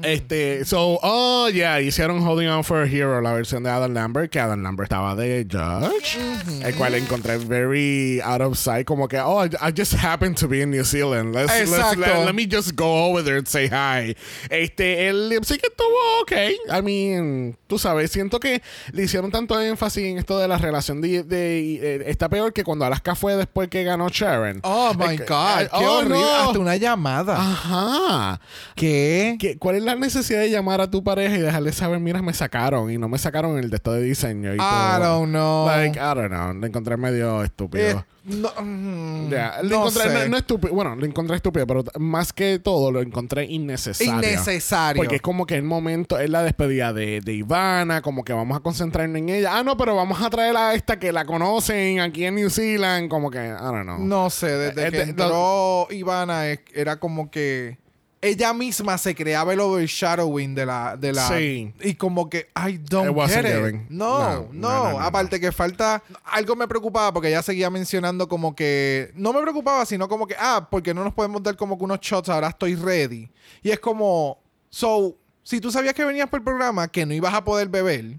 Este, 0.02 0.64
so, 0.64 0.98
oh, 1.02 1.48
yeah, 1.48 1.80
hicieron 1.80 2.20
Holding 2.26 2.48
On 2.48 2.62
for 2.64 2.82
a 2.82 2.86
Hero, 2.86 3.20
la 3.20 3.32
versión 3.32 3.62
de 3.62 3.70
Adam 3.70 3.92
Lambert, 3.94 4.30
que 4.30 4.38
Adam 4.40 4.62
Lambert 4.62 4.90
estaba 4.90 5.14
de 5.16 5.46
Judge, 5.50 6.18
el 6.64 6.74
cual 6.74 6.94
encontré 6.94 7.38
very 7.38 8.20
out 8.22 8.40
of 8.40 8.56
sight, 8.58 8.86
como 8.86 9.08
que, 9.08 9.18
oh, 9.18 9.44
I, 9.44 9.72
just 9.72 9.94
happened 9.94 10.36
to 10.38 10.48
be 10.48 10.60
in 10.62 10.70
New 10.70 10.84
Zealand. 10.84 11.34
Let's, 11.34 11.52
let's- 11.52 11.70
Exacto. 11.70 11.98
let, 12.00 12.24
let 12.26 12.34
me 12.34 12.46
just 12.46 12.74
go 12.76 13.06
over 13.06 13.22
there 13.22 13.36
and 13.38 13.46
say 13.48 13.68
hi. 13.68 14.14
Este, 14.50 15.08
el 15.08 15.28
lip 15.28 15.44
sync 15.44 15.62
estuvo 15.62 16.20
ok. 16.22 16.32
I 16.72 16.82
mean, 16.82 17.56
tú 17.68 17.78
sabes, 17.78 18.10
siento 18.10 18.38
que 18.40 18.62
le 18.92 19.02
hicieron 19.04 19.30
tanto 19.30 19.58
énfasis 19.60 20.04
en 20.04 20.18
esto 20.18 20.38
de 20.38 20.48
la 20.48 20.58
relación 20.58 21.00
de, 21.00 21.22
de- 21.22 21.74
eh, 21.82 22.02
está 22.06 22.28
peor 22.28 22.52
que 22.52 22.64
cuando 22.64 22.84
Alaska 22.84 23.14
fue 23.14 23.36
después 23.36 23.68
que 23.68 23.84
ganó 23.84 24.08
Sharon. 24.08 24.60
Oh 24.62 24.92
my 24.94 25.14
Eh, 25.14 25.24
God. 25.28 25.60
eh, 25.62 25.68
Qué 25.78 25.84
oh, 25.86 25.98
horrible. 25.98 26.18
no. 26.18 26.36
Hasta 26.46 26.58
una 26.58 26.76
llamada. 26.76 27.36
Ajá. 27.38 28.40
¿Qué? 28.74 29.36
¿Qué- 29.38 29.56
¿Cuál 29.58 29.76
es 29.76 29.82
la 29.86 29.94
necesidad 29.94 30.40
de 30.40 30.50
llamar 30.50 30.80
a 30.80 30.90
tu 30.90 31.02
pareja 31.02 31.36
y 31.36 31.40
dejarle 31.40 31.72
saber, 31.72 31.98
mira, 32.00 32.20
me 32.22 32.32
sacaron 32.34 32.90
y 32.90 32.98
no 32.98 33.08
me 33.08 33.18
sacaron 33.18 33.58
el 33.58 33.70
de 33.70 33.76
esto 33.76 33.92
de 33.92 34.02
diseño. 34.02 34.52
Y 34.52 34.56
I 34.56 34.58
todo. 34.58 34.98
don't 35.00 35.30
know. 35.30 35.66
Like, 35.66 35.98
I 35.98 36.02
don't 36.14 36.28
know. 36.28 36.52
Lo 36.52 36.66
encontré 36.66 36.96
medio 36.96 37.42
estúpido. 37.42 37.84
Eh, 38.00 38.04
no, 38.24 38.50
mm, 38.60 39.30
lo 39.30 39.62
no 39.62 39.76
encontré 39.76 40.02
sé. 40.02 40.12
no, 40.24 40.28
no 40.28 40.36
estúpido. 40.36 40.74
Bueno, 40.74 40.96
lo 40.96 41.06
encontré 41.06 41.36
estúpido, 41.36 41.66
pero 41.66 41.84
más 41.98 42.32
que 42.32 42.58
todo 42.58 42.90
lo 42.90 43.00
encontré 43.00 43.44
innecesario. 43.44 44.14
Innecesario. 44.14 45.00
Porque 45.00 45.16
es 45.16 45.22
como 45.22 45.46
que 45.46 45.54
el 45.54 45.62
momento 45.62 46.18
es 46.18 46.28
la 46.28 46.42
despedida 46.42 46.92
de, 46.92 47.20
de 47.20 47.32
Ivana, 47.34 48.02
como 48.02 48.24
que 48.24 48.32
vamos 48.32 48.56
a 48.56 48.60
concentrarnos 48.60 49.16
en 49.18 49.28
ella. 49.28 49.56
Ah, 49.56 49.62
no, 49.62 49.76
pero 49.76 49.94
vamos 49.94 50.20
a 50.20 50.28
traer 50.28 50.56
a 50.56 50.74
esta 50.74 50.98
que 50.98 51.12
la 51.12 51.24
conocen 51.24 52.00
aquí 52.00 52.24
en 52.24 52.34
New 52.34 52.50
Zealand. 52.50 53.08
Como 53.08 53.30
que, 53.30 53.38
I 53.46 53.50
don't 53.62 53.84
know. 53.84 53.98
No 53.98 54.28
sé, 54.30 54.48
desde 54.48 54.88
Eh, 54.88 54.90
que 54.90 54.96
de- 54.98 55.02
entró 55.10 55.86
Ivana 55.90 56.46
era 56.74 56.96
como 56.96 57.30
que 57.30 57.78
ella 58.20 58.52
misma 58.52 58.96
se 58.98 59.14
creaba 59.14 59.52
el 59.52 59.60
overshadowing 59.60 60.54
de 60.54 60.66
la 60.66 60.96
de 60.96 61.12
la 61.12 61.28
Sí. 61.28 61.72
y 61.80 61.94
como 61.94 62.28
que 62.28 62.48
I 62.56 62.78
don't 62.78 63.10
It 63.10 63.30
get. 63.30 63.74
No, 63.90 64.18
No, 64.18 64.18
no, 64.30 64.48
no, 64.52 64.84
no, 64.84 64.90
no, 64.92 65.00
aparte 65.00 65.38
que 65.38 65.52
falta 65.52 66.02
algo 66.24 66.56
me 66.56 66.66
preocupaba 66.66 67.12
porque 67.12 67.28
ella 67.28 67.42
seguía 67.42 67.70
mencionando 67.70 68.26
como 68.28 68.54
que 68.56 69.12
no 69.14 69.32
me 69.32 69.40
preocupaba, 69.42 69.84
sino 69.86 70.08
como 70.08 70.26
que 70.26 70.34
ah, 70.38 70.66
porque 70.70 70.94
no 70.94 71.04
nos 71.04 71.12
podemos 71.14 71.42
dar 71.42 71.56
como 71.56 71.76
que 71.78 71.84
unos 71.84 72.00
shots, 72.00 72.28
ahora 72.28 72.48
estoy 72.48 72.74
ready. 72.74 73.28
Y 73.62 73.70
es 73.70 73.78
como 73.80 74.38
so, 74.70 75.16
si 75.42 75.60
tú 75.60 75.70
sabías 75.70 75.94
que 75.94 76.04
venías 76.04 76.28
por 76.28 76.40
el 76.40 76.44
programa 76.44 76.88
que 76.88 77.06
no 77.06 77.14
ibas 77.14 77.34
a 77.34 77.44
poder 77.44 77.68
beber. 77.68 78.18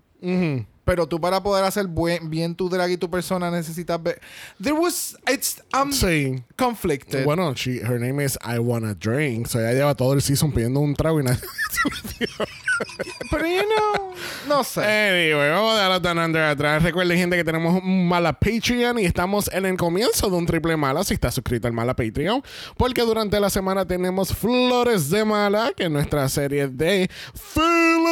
Pero 0.88 1.06
tú 1.06 1.20
para 1.20 1.44
poder 1.44 1.66
hacer 1.66 1.86
buen- 1.86 2.30
bien 2.30 2.56
tu 2.56 2.70
drag 2.70 2.90
y 2.92 2.98
tu 2.98 3.10
persona 3.12 3.52
necesitas 3.52 4.02
ver. 4.02 4.20
There 4.60 4.74
was 4.74 5.16
it's 5.32 5.62
I'm 5.74 5.92
Sí. 5.92 6.42
conflicted. 6.58 7.26
Bueno, 7.26 7.54
she, 7.54 7.82
her 7.84 8.00
name 8.00 8.24
is 8.24 8.40
I 8.44 8.58
Wanna 8.58 8.94
Drink. 8.96 9.48
So 9.48 9.60
ella 9.60 9.74
lleva 9.74 9.94
todo 9.96 10.14
el 10.14 10.22
season 10.22 10.52
pidiendo 10.54 10.80
un 10.80 10.96
trago 10.96 11.20
y 11.20 11.24
nada. 11.26 11.38
Pero 13.32 13.46
you 13.48 13.64
know, 13.64 14.14
no 14.48 14.64
sé. 14.64 14.82
Anyway, 14.82 15.50
vamos 15.50 15.74
a 15.74 15.76
dejarlo 15.78 16.02
tan 16.02 16.18
under 16.20 16.44
atrás. 16.44 16.84
Recuerden, 16.84 17.18
gente, 17.18 17.36
que 17.36 17.44
tenemos 17.44 17.82
un 17.84 18.08
mala 18.08 18.34
Patreon 18.34 19.00
y 19.00 19.06
estamos 19.06 19.50
en 19.52 19.66
el 19.66 19.76
comienzo 19.78 20.30
de 20.30 20.36
un 20.38 20.46
triple 20.46 20.78
mala. 20.78 21.04
Si 21.04 21.14
estás 21.16 21.34
suscrito 21.34 21.68
al 21.68 21.74
mala 21.74 21.96
Patreon, 21.96 22.44
porque 22.78 23.02
durante 23.02 23.40
la 23.40 23.50
semana 23.50 23.86
tenemos 23.86 24.30
Flores 24.34 25.10
de 25.10 25.26
Mala, 25.26 25.72
que 25.76 25.86
es 25.86 25.92
nuestra 25.92 26.30
serie 26.30 26.68
de 26.68 27.10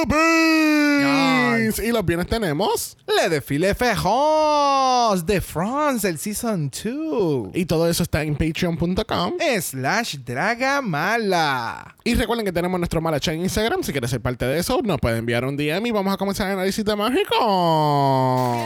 Philippines. 0.04 1.80
Y 1.80 1.92
los 1.92 2.06
viernes 2.06 2.28
tenemos. 2.28 2.98
Le 3.08 3.30
défilé 3.30 3.74
Fejos 3.74 5.26
de 5.26 5.42
France, 5.42 6.08
el 6.08 6.18
Season 6.18 6.70
2. 6.70 7.50
Y 7.54 7.66
todo 7.66 7.90
eso 7.90 8.04
está 8.04 8.24
en 8.24 8.36
patreon.com. 8.36 9.34
Slash 9.60 10.18
Dragamala. 10.26 11.96
Y 12.04 12.14
recuerden 12.16 12.46
que 12.46 12.52
tenemos 12.52 12.80
nuestro 12.80 13.02
mala 13.02 13.20
chat 13.20 13.36
en 13.36 13.42
Instagram. 13.42 13.84
Si 13.84 13.92
quieres 13.92 14.10
ser 14.10 14.22
parte 14.22 14.46
de 14.46 14.60
eso, 14.60 14.82
nos 14.84 15.00
pueden 15.00 15.20
enviar 15.20 15.46
un 15.46 15.58
DM 15.58 15.88
y 15.88 15.92
vamos 15.92 16.14
a 16.14 16.18
comenzar 16.18 16.48
el 16.48 16.54
análisis 16.54 16.84
de 16.84 16.96
mágico. 16.96 18.62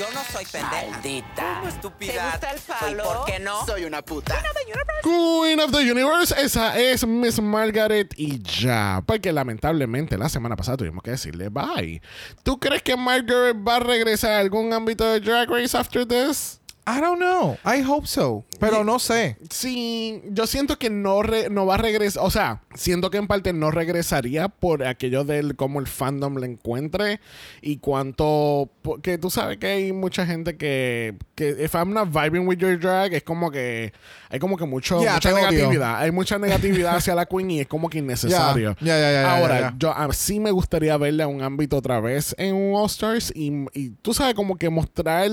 Yo 0.00 0.06
no 0.14 0.24
soy 0.32 0.46
pendeja. 0.46 0.90
Maldita. 0.90 1.56
¿Cómo 1.58 1.62
¿Te 1.62 1.68
estúpida? 1.68 2.30
gusta 2.30 2.50
el 2.52 2.58
Soy, 2.58 2.76
palo? 2.80 3.04
¿Por 3.04 3.24
qué 3.26 3.38
no? 3.38 3.66
Soy 3.66 3.84
una 3.84 4.00
puta. 4.00 4.42
Queen 5.02 5.60
of 5.60 5.72
the 5.72 5.92
Universe, 5.92 6.34
esa 6.40 6.78
es 6.78 7.06
Miss 7.06 7.38
Margaret 7.38 8.14
y 8.16 8.40
ya. 8.42 9.02
Porque 9.04 9.30
lamentablemente 9.30 10.16
la 10.16 10.30
semana 10.30 10.56
pasada 10.56 10.78
tuvimos 10.78 11.02
que 11.02 11.10
decirle 11.10 11.50
bye. 11.50 12.00
¿Tú 12.42 12.58
crees 12.58 12.82
que 12.82 12.96
Margaret 12.96 13.54
va 13.56 13.76
a 13.76 13.80
regresar 13.80 14.32
a 14.32 14.38
algún 14.38 14.72
ámbito 14.72 15.04
de 15.04 15.20
Drag 15.20 15.50
Race 15.50 15.76
after 15.76 16.06
this? 16.06 16.59
I 16.96 17.00
don't 17.00 17.18
know. 17.18 17.56
I 17.64 17.82
hope 17.86 18.06
so. 18.06 18.44
Pero 18.58 18.84
no 18.84 18.98
sé. 18.98 19.36
Sí, 19.50 20.22
yo 20.30 20.46
siento 20.46 20.78
que 20.78 20.90
no, 20.90 21.22
re- 21.22 21.48
no 21.50 21.64
va 21.66 21.74
a 21.74 21.78
regresar. 21.78 22.22
O 22.24 22.30
sea, 22.30 22.62
siento 22.74 23.10
que 23.10 23.16
en 23.18 23.26
parte 23.26 23.52
no 23.52 23.70
regresaría 23.70 24.48
por 24.48 24.84
aquello 24.84 25.24
del 25.24 25.56
cómo 25.56 25.80
el 25.80 25.86
fandom 25.86 26.36
le 26.38 26.46
encuentre 26.46 27.20
y 27.62 27.78
cuánto. 27.78 28.70
Porque 28.82 29.18
tú 29.18 29.30
sabes 29.30 29.58
que 29.58 29.66
hay 29.66 29.92
mucha 29.92 30.26
gente 30.26 30.56
que. 30.56 31.16
que 31.34 31.50
if 31.64 31.74
I'm 31.74 31.92
not 31.94 32.08
vibing 32.12 32.46
with 32.46 32.58
your 32.58 32.78
drag, 32.78 33.14
es 33.14 33.22
como 33.22 33.50
que. 33.50 33.92
Hay 34.28 34.38
como 34.38 34.56
que 34.56 34.64
mucho, 34.66 35.02
Ya, 35.02 35.14
mucha 35.14 35.28
te 35.30 35.34
odio. 35.34 35.50
negatividad. 35.50 35.96
Hay 36.00 36.10
mucha 36.12 36.38
negatividad 36.38 36.96
hacia 36.96 37.14
la 37.14 37.26
Queen 37.26 37.50
y 37.50 37.60
es 37.60 37.66
como 37.66 37.88
que 37.88 37.98
innecesario. 38.00 38.76
Ya, 38.80 38.98
ya, 38.98 39.36
Ahora, 39.36 39.74
yo 39.78 39.90
ah, 39.94 40.08
sí 40.12 40.38
me 40.38 40.50
gustaría 40.50 40.96
verle 40.96 41.22
a 41.22 41.26
un 41.28 41.42
ámbito 41.42 41.76
otra 41.78 42.00
vez 42.00 42.34
en 42.38 42.54
un 42.54 42.74
All 42.76 42.86
Stars 42.86 43.32
y, 43.34 43.52
y 43.74 43.90
tú 44.02 44.14
sabes 44.14 44.34
como 44.34 44.56
que 44.56 44.68
mostrar. 44.70 45.28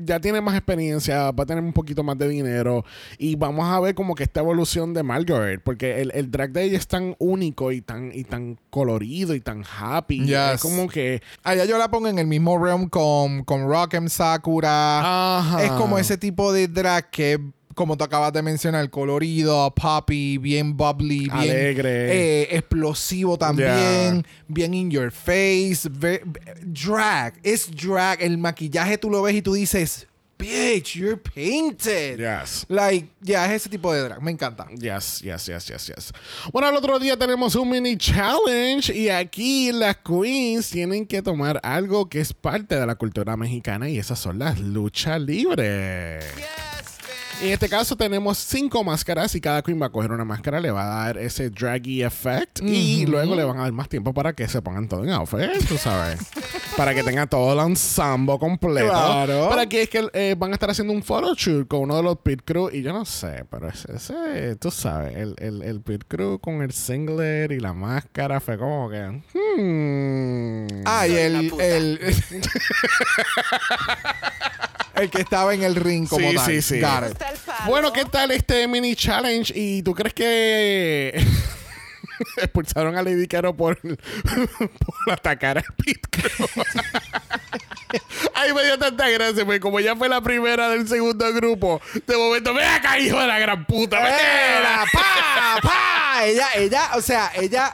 Ya 0.00 0.18
tiene 0.20 0.40
más 0.40 0.54
experiencia, 0.56 0.91
va 0.98 1.42
a 1.42 1.46
tener 1.46 1.62
un 1.62 1.72
poquito 1.72 2.02
más 2.02 2.18
de 2.18 2.28
dinero 2.28 2.84
y 3.18 3.36
vamos 3.36 3.66
a 3.68 3.80
ver 3.80 3.94
como 3.94 4.14
que 4.14 4.22
esta 4.24 4.40
evolución 4.40 4.94
de 4.94 5.02
Margaret 5.02 5.60
porque 5.62 6.00
el, 6.00 6.10
el 6.14 6.30
drag 6.30 6.52
de 6.52 6.64
ella 6.64 6.78
es 6.78 6.86
tan 6.86 7.16
único 7.18 7.72
y 7.72 7.80
tan, 7.80 8.10
y 8.14 8.24
tan 8.24 8.58
colorido 8.70 9.34
y 9.34 9.40
tan 9.40 9.64
happy. 9.64 10.26
Yes. 10.26 10.54
Es 10.54 10.60
como 10.60 10.88
que. 10.88 11.22
Allá 11.42 11.64
yo 11.64 11.78
la 11.78 11.90
pongo 11.90 12.08
en 12.08 12.18
el 12.18 12.26
mismo 12.26 12.58
realm 12.62 12.88
con, 12.88 13.44
con 13.44 13.68
Rock'em 13.68 14.08
Sakura. 14.08 15.38
Ajá. 15.38 15.62
Es 15.64 15.70
como 15.72 15.98
ese 15.98 16.16
tipo 16.16 16.52
de 16.52 16.68
drag 16.68 17.10
que, 17.10 17.38
como 17.74 17.96
tú 17.96 18.04
acabas 18.04 18.32
de 18.32 18.42
mencionar, 18.42 18.88
colorido, 18.90 19.74
poppy, 19.74 20.38
bien 20.38 20.76
bubbly, 20.76 21.20
bien 21.20 21.30
Alegre. 21.32 22.42
eh, 22.42 22.48
explosivo 22.56 23.38
también, 23.38 24.26
bien 24.48 24.74
in 24.74 24.90
your 24.90 25.10
face. 25.10 25.88
drag, 26.62 27.34
es 27.42 27.70
drag. 27.70 28.22
El 28.22 28.38
maquillaje 28.38 28.98
tú 28.98 29.10
lo 29.10 29.22
ves 29.22 29.34
y 29.36 29.42
tú 29.42 29.54
dices, 29.54 30.06
bitch, 30.38 30.94
you're 30.94 31.16
painted. 31.16 32.18
Yes. 32.18 32.66
Like, 32.68 33.08
ya, 33.20 33.46
es 33.46 33.62
ese 33.62 33.68
tipo 33.68 33.92
de 33.92 34.02
drag. 34.02 34.22
Me 34.22 34.30
encanta. 34.30 34.66
Yes, 34.76 35.20
yes, 35.22 35.46
yes, 35.46 35.66
yes, 35.68 35.86
yes. 35.86 36.12
Bueno, 36.52 36.68
el 36.68 36.76
otro 36.76 36.98
día 36.98 37.16
tenemos 37.16 37.54
un 37.54 37.70
mini 37.70 37.96
challenge 37.96 38.94
y 38.94 39.08
aquí 39.08 39.72
las 39.72 39.96
queens 39.98 40.70
tienen 40.70 41.06
que 41.06 41.22
tomar 41.22 41.60
algo 41.62 42.08
que 42.08 42.20
es 42.20 42.32
parte 42.32 42.78
de 42.78 42.86
la 42.86 42.94
cultura 42.94 43.36
mexicana 43.36 43.88
y 43.88 43.98
esas 43.98 44.18
son 44.18 44.38
las 44.38 44.58
luchas 44.58 45.20
libres. 45.20 46.24
En 47.42 47.50
este 47.50 47.68
caso 47.68 47.96
tenemos 47.96 48.38
cinco 48.38 48.84
máscaras 48.84 49.34
y 49.34 49.40
cada 49.40 49.62
queen 49.62 49.82
va 49.82 49.86
a 49.86 49.90
coger 49.90 50.12
una 50.12 50.24
máscara, 50.24 50.60
le 50.60 50.70
va 50.70 50.84
a 50.84 51.06
dar 51.06 51.18
ese 51.18 51.50
draggy 51.50 52.04
effect 52.04 52.60
y 52.62 53.04
luego 53.04 53.34
le 53.34 53.42
van 53.42 53.58
a 53.58 53.62
dar 53.62 53.72
más 53.72 53.88
tiempo 53.88 54.14
para 54.14 54.32
que 54.32 54.46
se 54.46 54.62
pongan 54.62 54.86
todo 54.86 55.02
en 55.02 55.10
outfit, 55.10 55.50
tú 55.66 55.76
sabes. 55.76 56.20
Para 56.76 56.94
que 56.94 57.02
tengan 57.02 57.28
todo 57.28 57.52
el 57.52 57.58
ensemble 57.70 58.38
completo. 58.38 58.88
Claro. 58.90 59.46
Pero 59.50 59.60
aquí 59.60 59.76
es 59.78 59.88
que 59.88 60.08
eh, 60.12 60.34
van 60.36 60.50
a 60.50 60.54
estar 60.54 60.70
haciendo 60.70 60.92
un 60.92 61.02
photoshoot 61.02 61.68
con 61.68 61.80
uno 61.80 61.96
de 61.96 62.02
los 62.02 62.18
pit 62.18 62.40
crew 62.44 62.70
y 62.72 62.82
yo 62.82 62.92
no 62.92 63.04
sé, 63.04 63.44
pero 63.50 63.68
ese, 63.68 63.92
ese, 63.94 64.56
tú 64.56 64.70
sabes, 64.70 65.16
el, 65.16 65.34
el, 65.38 65.62
el 65.62 65.80
pit 65.80 66.04
crew 66.08 66.38
con 66.38 66.62
el 66.62 66.72
singlet 66.72 67.50
y 67.52 67.60
la 67.60 67.72
máscara 67.72 68.40
fue 68.40 68.56
como 68.58 68.88
que... 68.90 69.22
hmm. 69.34 70.82
Ah, 70.86 71.06
y 71.06 71.12
el, 71.14 71.52
el, 71.60 72.00
el 74.94 75.10
que 75.10 75.20
estaba 75.20 75.54
en 75.54 75.62
el 75.62 75.74
ring 75.76 76.08
como 76.08 76.28
Sí, 76.30 76.36
tal. 76.36 76.46
sí, 76.46 76.62
sí. 76.62 76.80
Bueno, 77.66 77.92
¿qué 77.92 78.04
tal 78.04 78.30
este 78.30 78.66
mini 78.68 78.94
challenge? 78.96 79.52
¿Y 79.54 79.82
tú 79.82 79.94
crees 79.94 80.14
que 80.14 81.24
expulsaron 82.38 82.96
a 82.96 83.02
Lady 83.02 83.26
Caro 83.26 83.54
por, 83.56 83.78
por 83.80 85.12
atacar 85.12 85.58
a 85.58 85.62
Pit? 85.76 86.06
Ay, 88.34 88.52
me 88.54 88.64
dio 88.64 88.78
tanta 88.78 89.08
gracia, 89.10 89.44
porque 89.44 89.60
como 89.60 89.78
ya 89.80 89.94
fue 89.94 90.08
la 90.08 90.20
primera 90.22 90.70
del 90.70 90.88
segundo 90.88 91.30
grupo, 91.34 91.80
de 92.06 92.16
momento, 92.16 92.54
¡ve 92.54 92.64
acá, 92.64 92.98
hijo 92.98 93.20
de 93.20 93.26
la 93.26 93.38
gran 93.38 93.66
puta! 93.66 93.98
Era, 93.98 94.84
pa, 94.92 95.60
pa. 95.62 96.24
Ella, 96.24 96.48
ella, 96.54 96.90
o 96.94 97.02
sea, 97.02 97.30
ella, 97.34 97.70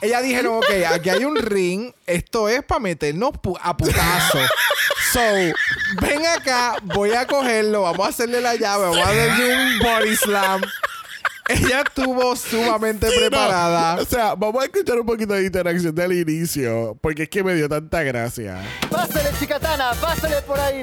ella 0.00 0.20
dijeron, 0.20 0.56
ok, 0.56 0.70
aquí 0.92 1.10
hay 1.10 1.24
un 1.24 1.36
ring, 1.36 1.92
esto 2.06 2.48
es 2.48 2.64
para 2.64 2.80
meternos 2.80 3.30
pu- 3.34 3.58
a 3.62 3.76
putazo. 3.76 4.38
So, 5.12 5.20
ven 6.00 6.26
acá, 6.26 6.76
voy 6.82 7.12
a 7.12 7.26
cogerlo, 7.26 7.82
vamos 7.82 8.06
a 8.06 8.08
hacerle 8.08 8.40
la 8.40 8.56
llave, 8.56 8.84
vamos 8.84 8.98
a 9.06 9.10
hacerle 9.10 9.54
un 9.56 9.78
body 9.78 10.16
slam. 10.16 10.60
Ella 11.48 11.80
estuvo 11.82 12.36
sumamente 12.36 13.08
Sí, 13.08 13.14
no. 13.16 13.20
preparada. 13.28 13.96
O 14.00 14.04
sea, 14.04 14.34
vamos 14.34 14.62
a 14.62 14.66
escuchar 14.66 14.98
un 15.00 15.06
poquito 15.06 15.34
de 15.34 15.44
interacción 15.44 15.94
del 15.94 16.12
inicio, 16.12 16.96
porque 17.00 17.24
es 17.24 17.28
que 17.28 17.42
me 17.42 17.54
dio 17.54 17.68
tanta 17.68 18.02
gracia. 18.02 18.60
Pásale, 18.90 19.30
chicatana, 19.38 19.92
pásale 20.00 20.40
por 20.42 20.58
ahí. 20.60 20.82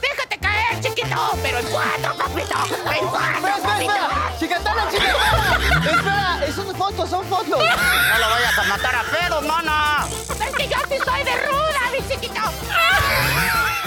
¡Déjate 0.00 0.38
caer, 0.38 0.80
chiquito! 0.80 1.16
¡Pero 1.42 1.58
en 1.58 1.66
cuatro, 1.66 2.16
papito! 2.16 2.54
¡En 2.98 3.06
cuatro, 3.08 3.62
papito! 3.62 3.92
espera. 3.92 4.32
Chicatana, 4.40 4.88
chicatana. 4.90 5.90
Espera, 5.90 6.46
es 6.48 6.54
son 6.54 6.74
fotos, 6.74 7.10
son 7.10 7.24
fotos. 7.26 7.48
No 7.50 8.18
lo 8.18 8.30
vayas 8.30 8.58
a 8.58 8.62
matar 8.64 8.94
a 8.94 9.02
pedos, 9.02 9.44
mana. 9.46 10.06
¡Es 10.30 10.54
que 10.56 10.68
yo 10.68 10.76
sí 10.88 10.96
soy 11.04 11.22
de 11.24 11.36
ruda, 11.46 11.80
mi 11.92 12.08
chiquito! 12.08 12.40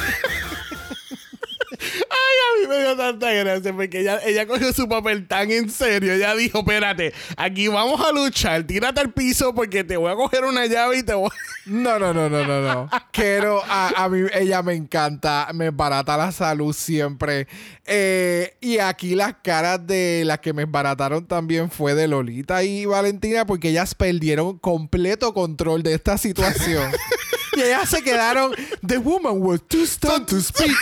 Ay, 1.79 1.87
a 2.09 2.59
mí 2.59 2.67
me 2.67 2.83
dio 2.83 2.97
tanta 2.97 3.31
gracia 3.31 3.73
porque 3.73 4.01
ella, 4.01 4.19
ella 4.25 4.45
cogió 4.45 4.73
su 4.73 4.87
papel 4.87 5.27
tan 5.27 5.49
en 5.51 5.69
serio. 5.69 6.13
Ella 6.13 6.35
dijo, 6.35 6.59
espérate, 6.59 7.13
aquí 7.37 7.67
vamos 7.67 8.01
a 8.01 8.11
luchar, 8.11 8.63
tírate 8.63 8.99
al 8.99 9.11
piso 9.11 9.53
porque 9.55 9.83
te 9.83 9.97
voy 9.97 10.11
a 10.11 10.15
coger 10.15 10.43
una 10.43 10.65
llave 10.65 10.99
y 10.99 11.03
te 11.03 11.13
voy... 11.13 11.29
No, 11.65 11.99
no, 11.99 12.13
no, 12.13 12.29
no, 12.29 12.45
no, 12.45 12.61
no. 12.61 12.89
Quiero, 13.11 13.63
a, 13.63 14.03
a 14.03 14.09
mí, 14.09 14.27
ella 14.33 14.61
me 14.63 14.73
encanta, 14.73 15.49
me 15.53 15.69
barata 15.69 16.17
la 16.17 16.31
salud 16.31 16.73
siempre. 16.73 17.47
Eh, 17.85 18.55
y 18.59 18.79
aquí 18.79 19.15
las 19.15 19.35
caras 19.41 19.85
de 19.85 20.23
las 20.25 20.39
que 20.39 20.53
me 20.53 20.65
barataron 20.65 21.25
también 21.25 21.69
fue 21.69 21.95
de 21.95 22.07
Lolita 22.07 22.63
y 22.63 22.85
Valentina 22.85 23.45
porque 23.45 23.69
ellas 23.69 23.95
perdieron 23.95 24.57
completo 24.57 25.33
control 25.33 25.83
de 25.83 25.93
esta 25.93 26.17
situación. 26.17 26.91
y 27.55 27.61
ellas 27.61 27.89
se 27.89 28.01
quedaron, 28.01 28.53
the 28.85 28.97
woman 28.97 29.41
was 29.41 29.61
too 29.67 29.85
stunned 29.85 30.27
to 30.27 30.41
speak. 30.41 30.75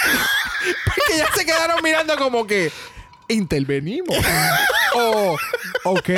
Porque 0.86 1.14
ellas 1.16 1.30
se 1.36 1.46
quedaron 1.46 1.80
mirando 1.84 2.18
como 2.18 2.46
que, 2.46 2.72
intervenimos. 3.28 4.18
o, 4.96 5.38
ok. 5.92 6.10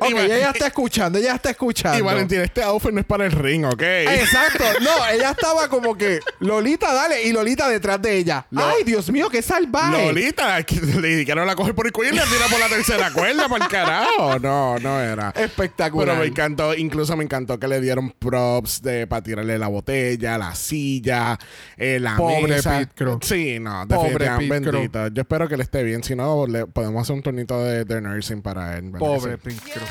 Ok, 0.00 0.10
ella 0.18 0.50
está 0.50 0.66
escuchando, 0.68 1.18
ella 1.18 1.34
está 1.34 1.50
escuchando. 1.50 1.98
Y 1.98 2.02
Valentina, 2.02 2.42
este 2.44 2.62
outfit 2.62 2.92
no 2.92 3.00
es 3.00 3.06
para 3.06 3.26
el 3.26 3.32
ring, 3.32 3.64
¿ok? 3.64 3.82
Exacto. 3.82 4.64
No, 4.80 4.90
ella 5.12 5.30
estaba 5.30 5.68
como 5.68 5.96
que 5.96 6.20
Lolita, 6.40 6.92
dale. 6.94 7.22
Y 7.24 7.32
Lolita 7.32 7.68
detrás 7.68 8.00
de 8.00 8.16
ella. 8.16 8.46
Lo- 8.50 8.64
Ay, 8.64 8.84
Dios 8.84 9.10
mío, 9.10 9.28
qué 9.30 9.42
salvaje. 9.42 10.06
Lolita, 10.06 10.62
que 10.62 10.76
le 10.80 11.16
dijeron 11.16 11.46
la 11.46 11.54
coge 11.56 11.74
por 11.74 11.86
el 11.86 11.92
cuello 11.92 12.12
y 12.12 12.16
la 12.16 12.24
tira 12.24 12.46
por 12.50 12.60
la 12.60 12.68
tercera 12.68 13.10
cuerda, 13.12 13.48
por 13.48 13.60
el 13.60 13.68
carajo. 13.68 14.38
No, 14.38 14.78
no 14.78 15.00
era. 15.00 15.30
Espectacular. 15.36 16.06
Pero 16.08 16.20
me 16.20 16.26
encantó, 16.26 16.74
incluso 16.74 17.16
me 17.16 17.24
encantó 17.24 17.58
que 17.58 17.68
le 17.68 17.80
dieron 17.80 18.10
props 18.12 18.82
de 18.82 19.06
para 19.06 19.22
tirarle 19.22 19.58
la 19.58 19.68
botella, 19.68 20.38
la 20.38 20.54
silla, 20.54 21.38
eh, 21.76 21.98
la 22.00 22.16
Pobre 22.16 22.46
mesa. 22.54 22.78
Pete 22.78 22.92
Crow. 22.94 23.18
Sí, 23.22 23.58
no, 23.60 23.86
Pobre 23.88 24.10
definitivamente 24.10 24.48
Pete 24.48 24.60
Crow. 24.70 24.80
bendito. 24.80 25.06
Yo 25.08 25.20
espero 25.22 25.48
que 25.48 25.56
le 25.56 25.62
esté 25.62 25.82
bien. 25.82 26.02
Si 26.04 26.14
no, 26.14 26.46
le 26.46 26.66
podemos 26.66 27.02
hacer 27.02 27.16
un 27.16 27.22
tornito 27.22 27.62
de, 27.64 27.84
de 27.84 28.00
nursing 28.00 28.42
para 28.42 28.76
él. 28.78 28.92
¿Verdad 29.00 29.20
Pobre? 29.20 29.38
Pete 29.38 29.70
Crow. 29.72 29.86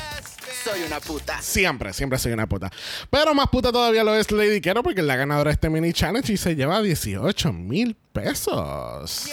Soy 0.64 0.82
una 0.82 1.00
puta. 1.00 1.40
Siempre, 1.40 1.92
siempre 1.92 2.18
soy 2.18 2.32
una 2.32 2.46
puta. 2.46 2.70
Pero 3.08 3.34
más 3.34 3.48
puta 3.48 3.72
todavía 3.72 4.04
lo 4.04 4.14
es 4.14 4.30
Lady 4.30 4.60
Kero 4.60 4.82
porque 4.82 5.00
es 5.00 5.06
la 5.06 5.16
ganadora 5.16 5.50
de 5.50 5.54
este 5.54 5.70
mini 5.70 5.92
challenge 5.92 6.32
y 6.32 6.36
se 6.36 6.54
lleva 6.54 6.82
18 6.82 7.52
mil 7.52 7.96
pesos. 8.12 9.30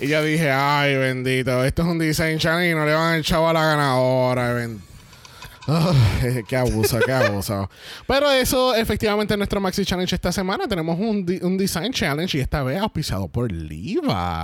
Y 0.00 0.08
yo 0.08 0.22
dije, 0.22 0.50
ay, 0.50 0.96
bendito, 0.96 1.64
esto 1.64 1.82
es 1.82 1.88
un 1.88 1.98
design 1.98 2.38
challenge 2.38 2.70
y 2.70 2.74
no 2.74 2.84
le 2.86 2.94
van 2.94 3.14
el 3.14 3.24
chavo 3.24 3.48
a 3.48 3.52
la 3.52 3.64
ganadora. 3.64 4.68
qué 6.48 6.56
abuso, 6.56 7.00
qué 7.00 7.12
abuso. 7.12 7.70
Pero 8.06 8.30
eso, 8.30 8.74
efectivamente, 8.74 9.34
en 9.34 9.40
nuestro 9.40 9.60
Maxi 9.60 9.84
Challenge 9.84 10.14
esta 10.14 10.30
semana 10.30 10.68
tenemos 10.68 10.98
un, 10.98 11.26
un 11.42 11.56
Design 11.56 11.92
Challenge 11.92 12.36
y 12.36 12.40
esta 12.40 12.62
vez 12.62 12.80
auspiciado 12.80 13.28
por 13.28 13.50
Levi's. 13.50 14.02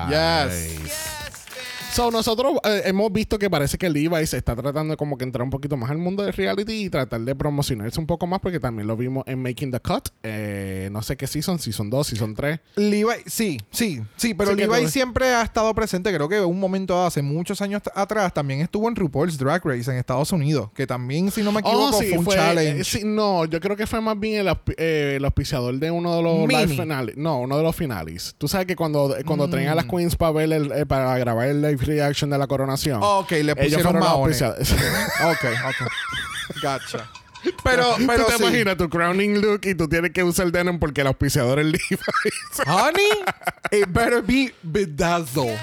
Yes. 0.08 1.29
So, 1.92 2.08
nosotros 2.12 2.52
eh, 2.64 2.82
hemos 2.84 3.12
visto 3.12 3.36
que 3.36 3.50
parece 3.50 3.76
que 3.76 3.90
Levi's 3.90 4.32
está 4.32 4.54
tratando 4.54 4.92
de 4.92 4.96
como 4.96 5.18
que 5.18 5.24
entrar 5.24 5.42
un 5.42 5.50
poquito 5.50 5.76
más 5.76 5.90
al 5.90 5.98
mundo 5.98 6.22
de 6.22 6.30
reality 6.30 6.84
y 6.84 6.88
tratar 6.88 7.20
de 7.20 7.34
promocionarse 7.34 7.98
un 7.98 8.06
poco 8.06 8.28
más 8.28 8.38
porque 8.38 8.60
también 8.60 8.86
lo 8.86 8.96
vimos 8.96 9.24
en 9.26 9.42
Making 9.42 9.72
the 9.72 9.80
Cut. 9.80 10.08
Eh, 10.22 10.88
no 10.92 11.02
sé 11.02 11.16
qué 11.16 11.26
season, 11.26 11.58
season 11.58 11.90
2, 11.90 12.06
season 12.06 12.34
3. 12.36 12.60
Levi, 12.76 13.08
sí, 13.26 13.58
sí, 13.72 14.00
sí, 14.16 14.34
pero 14.34 14.52
Sí, 14.52 14.56
Levi 14.58 14.86
siempre 14.86 15.34
ha 15.34 15.42
estado 15.42 15.74
presente. 15.74 16.14
Creo 16.14 16.28
que 16.28 16.40
un 16.40 16.60
momento 16.60 17.04
hace 17.04 17.22
muchos 17.22 17.60
años 17.60 17.82
atrás 17.92 18.32
también 18.32 18.60
estuvo 18.60 18.88
en 18.88 18.94
RuPaul's 18.94 19.36
Drag 19.36 19.60
Race 19.66 19.90
en 19.90 19.96
Estados 19.98 20.30
Unidos, 20.30 20.70
que 20.72 20.86
también, 20.86 21.32
si 21.32 21.42
no 21.42 21.50
me 21.50 21.58
equivoco, 21.60 21.98
fue 21.98 22.12
un 22.18 22.24
challenge. 22.26 22.80
eh, 22.80 22.84
sí, 22.84 23.00
no, 23.04 23.44
yo 23.46 23.58
creo 23.58 23.76
que 23.76 23.88
fue 23.88 24.00
más 24.00 24.18
bien 24.18 24.46
el, 24.46 24.56
eh, 24.78 25.14
el 25.16 25.24
auspiciador 25.24 25.76
de 25.76 25.90
uno 25.90 26.16
de 26.16 26.22
los 26.22 26.48
live 26.48 26.68
finales. 26.68 27.16
No, 27.16 27.40
uno 27.40 27.56
de 27.56 27.64
los 27.64 27.74
finales. 27.74 28.36
Tú 28.38 28.46
sabes 28.46 28.68
que 28.68 28.76
cuando, 28.76 29.14
cuando 29.26 29.50
traían 29.50 29.72
a 29.72 29.74
Mm. 29.74 29.76
las 29.76 29.86
queens 29.86 30.16
para 30.16 30.32
ver 30.32 30.52
el, 30.52 30.70
eh, 30.72 30.86
para 30.86 31.18
grabar 31.18 31.48
el 31.48 31.60
live 31.60 31.79
reaction 31.80 32.30
de 32.30 32.38
la 32.38 32.46
coronación. 32.46 33.00
Ok, 33.02 33.32
le 33.42 33.56
pusieron 33.56 33.98
maones. 33.98 34.42
ok, 34.42 35.44
ok. 35.68 36.62
Gotcha. 36.62 37.10
Pero, 37.64 37.96
pero 38.06 38.24
tú 38.24 38.30
te 38.30 38.36
sí. 38.36 38.42
imaginas 38.42 38.76
tu 38.76 38.88
crowning 38.88 39.40
look 39.40 39.60
y 39.64 39.74
tú 39.74 39.88
tienes 39.88 40.12
que 40.12 40.22
usar 40.22 40.46
el 40.46 40.52
denim 40.52 40.78
porque 40.78 41.00
el 41.00 41.06
auspiciador 41.06 41.58
es 41.60 41.66
Levi's. 41.72 42.00
Honey, 42.66 43.10
it 43.72 43.88
better 43.92 44.22
be 44.22 44.52
bedazzled. 44.62 45.58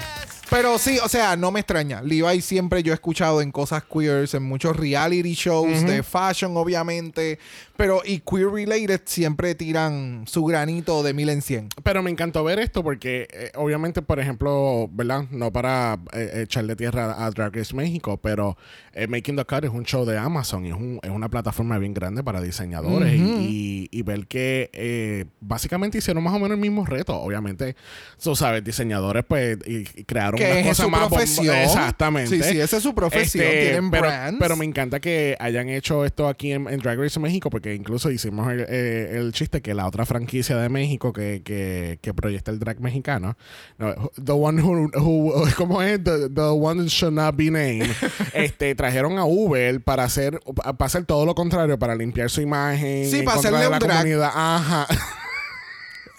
Pero 0.50 0.78
sí, 0.78 0.98
o 1.04 1.08
sea, 1.08 1.36
no 1.36 1.50
me 1.50 1.60
extraña. 1.60 2.00
Levi 2.02 2.40
siempre 2.40 2.82
yo 2.82 2.92
he 2.92 2.94
escuchado 2.94 3.42
en 3.42 3.52
cosas 3.52 3.82
queers, 3.84 4.32
en 4.34 4.42
muchos 4.44 4.76
reality 4.76 5.34
shows 5.34 5.84
de 5.86 6.02
fashion, 6.02 6.56
obviamente. 6.56 7.38
Pero 7.76 8.02
y 8.04 8.18
queer 8.20 8.48
related 8.48 9.02
siempre 9.04 9.54
tiran 9.54 10.24
su 10.26 10.44
granito 10.44 11.02
de 11.04 11.12
mil 11.14 11.28
en 11.28 11.42
cien. 11.42 11.68
Pero 11.84 12.02
me 12.02 12.10
encantó 12.10 12.42
ver 12.42 12.58
esto 12.58 12.82
porque, 12.82 13.28
eh, 13.32 13.52
obviamente, 13.54 14.02
por 14.02 14.18
ejemplo, 14.18 14.88
¿verdad? 14.92 15.26
No 15.30 15.52
para 15.52 15.98
eh, 16.12 16.40
echarle 16.42 16.74
tierra 16.74 17.24
a 17.24 17.30
Drag 17.30 17.54
Race 17.54 17.72
México, 17.76 18.16
pero 18.20 18.56
eh, 18.94 19.06
Making 19.06 19.36
the 19.36 19.44
Cut 19.44 19.64
es 19.64 19.70
un 19.70 19.84
show 19.84 20.04
de 20.04 20.18
Amazon 20.18 20.66
y 20.66 20.70
es, 20.70 20.74
un- 20.74 20.98
es 21.02 21.10
una 21.10 21.28
plataforma 21.28 21.78
bien 21.78 21.94
grande 21.94 22.24
para 22.24 22.40
diseñadores. 22.40 23.12
y, 23.14 23.22
y- 23.22 23.88
y 23.92 24.02
ver 24.02 24.26
que 24.26 24.70
eh, 24.72 25.26
básicamente 25.40 25.98
hicieron 25.98 26.22
más 26.24 26.32
o 26.34 26.38
menos 26.40 26.52
el 26.56 26.60
mismo 26.60 26.84
reto. 26.84 27.14
Obviamente, 27.14 27.76
tú 28.20 28.34
sabes, 28.34 28.64
diseñadores, 28.64 29.24
pues, 29.24 29.56
y, 29.66 29.84
y 30.00 30.04
crearon 30.04 30.37
Que 30.38 30.70
es 30.70 30.76
su 30.76 30.90
profesión. 30.90 31.54
Exactamente. 31.56 32.36
Sí, 32.36 32.42
sí, 32.42 32.60
esa 32.60 32.76
es 32.78 32.82
su 32.82 32.94
profesión. 32.94 33.44
Tienen 33.48 33.90
pero, 33.90 34.04
brands. 34.08 34.38
pero 34.40 34.56
me 34.56 34.64
encanta 34.64 35.00
que 35.00 35.36
hayan 35.40 35.68
hecho 35.68 36.04
esto 36.04 36.28
aquí 36.28 36.52
en, 36.52 36.68
en 36.68 36.80
Drag 36.80 36.98
Race 36.98 37.18
México 37.20 37.50
porque 37.50 37.74
incluso 37.74 38.10
hicimos 38.10 38.50
el, 38.52 38.66
eh, 38.68 39.16
el 39.18 39.32
chiste 39.32 39.60
que 39.62 39.74
la 39.74 39.86
otra 39.86 40.06
franquicia 40.06 40.56
de 40.56 40.68
México 40.68 41.12
que, 41.12 41.42
que, 41.44 41.98
que 42.00 42.14
proyecta 42.14 42.50
el 42.50 42.58
drag 42.58 42.80
mexicano, 42.80 43.36
no, 43.78 44.10
the 44.24 44.32
one 44.32 44.62
who, 44.62 44.88
who- 44.94 45.54
¿cómo 45.56 45.82
es? 45.82 46.02
The, 46.02 46.28
the 46.30 46.40
one 46.50 46.86
should 46.88 47.14
not 47.14 47.36
be 47.36 47.50
named, 47.50 47.90
este, 48.34 48.74
trajeron 48.74 49.18
a 49.18 49.24
Uber 49.24 49.80
para 49.82 50.04
hacer, 50.04 50.40
para 50.54 50.86
hacer 50.86 51.04
todo 51.04 51.26
lo 51.26 51.34
contrario, 51.34 51.78
para 51.78 51.94
limpiar 51.94 52.30
su 52.30 52.40
imagen. 52.40 53.10
Sí, 53.10 53.22
para 53.22 53.38
hacerle 53.38 53.58
de 53.60 53.66
un 53.66 53.72
la 53.72 53.78
drag. 53.78 53.96
comunidad. 53.98 54.30
Ajá. 54.34 54.86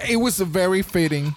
It 0.08 0.16
was 0.18 0.42
very 0.52 0.84
fitting. 0.84 1.36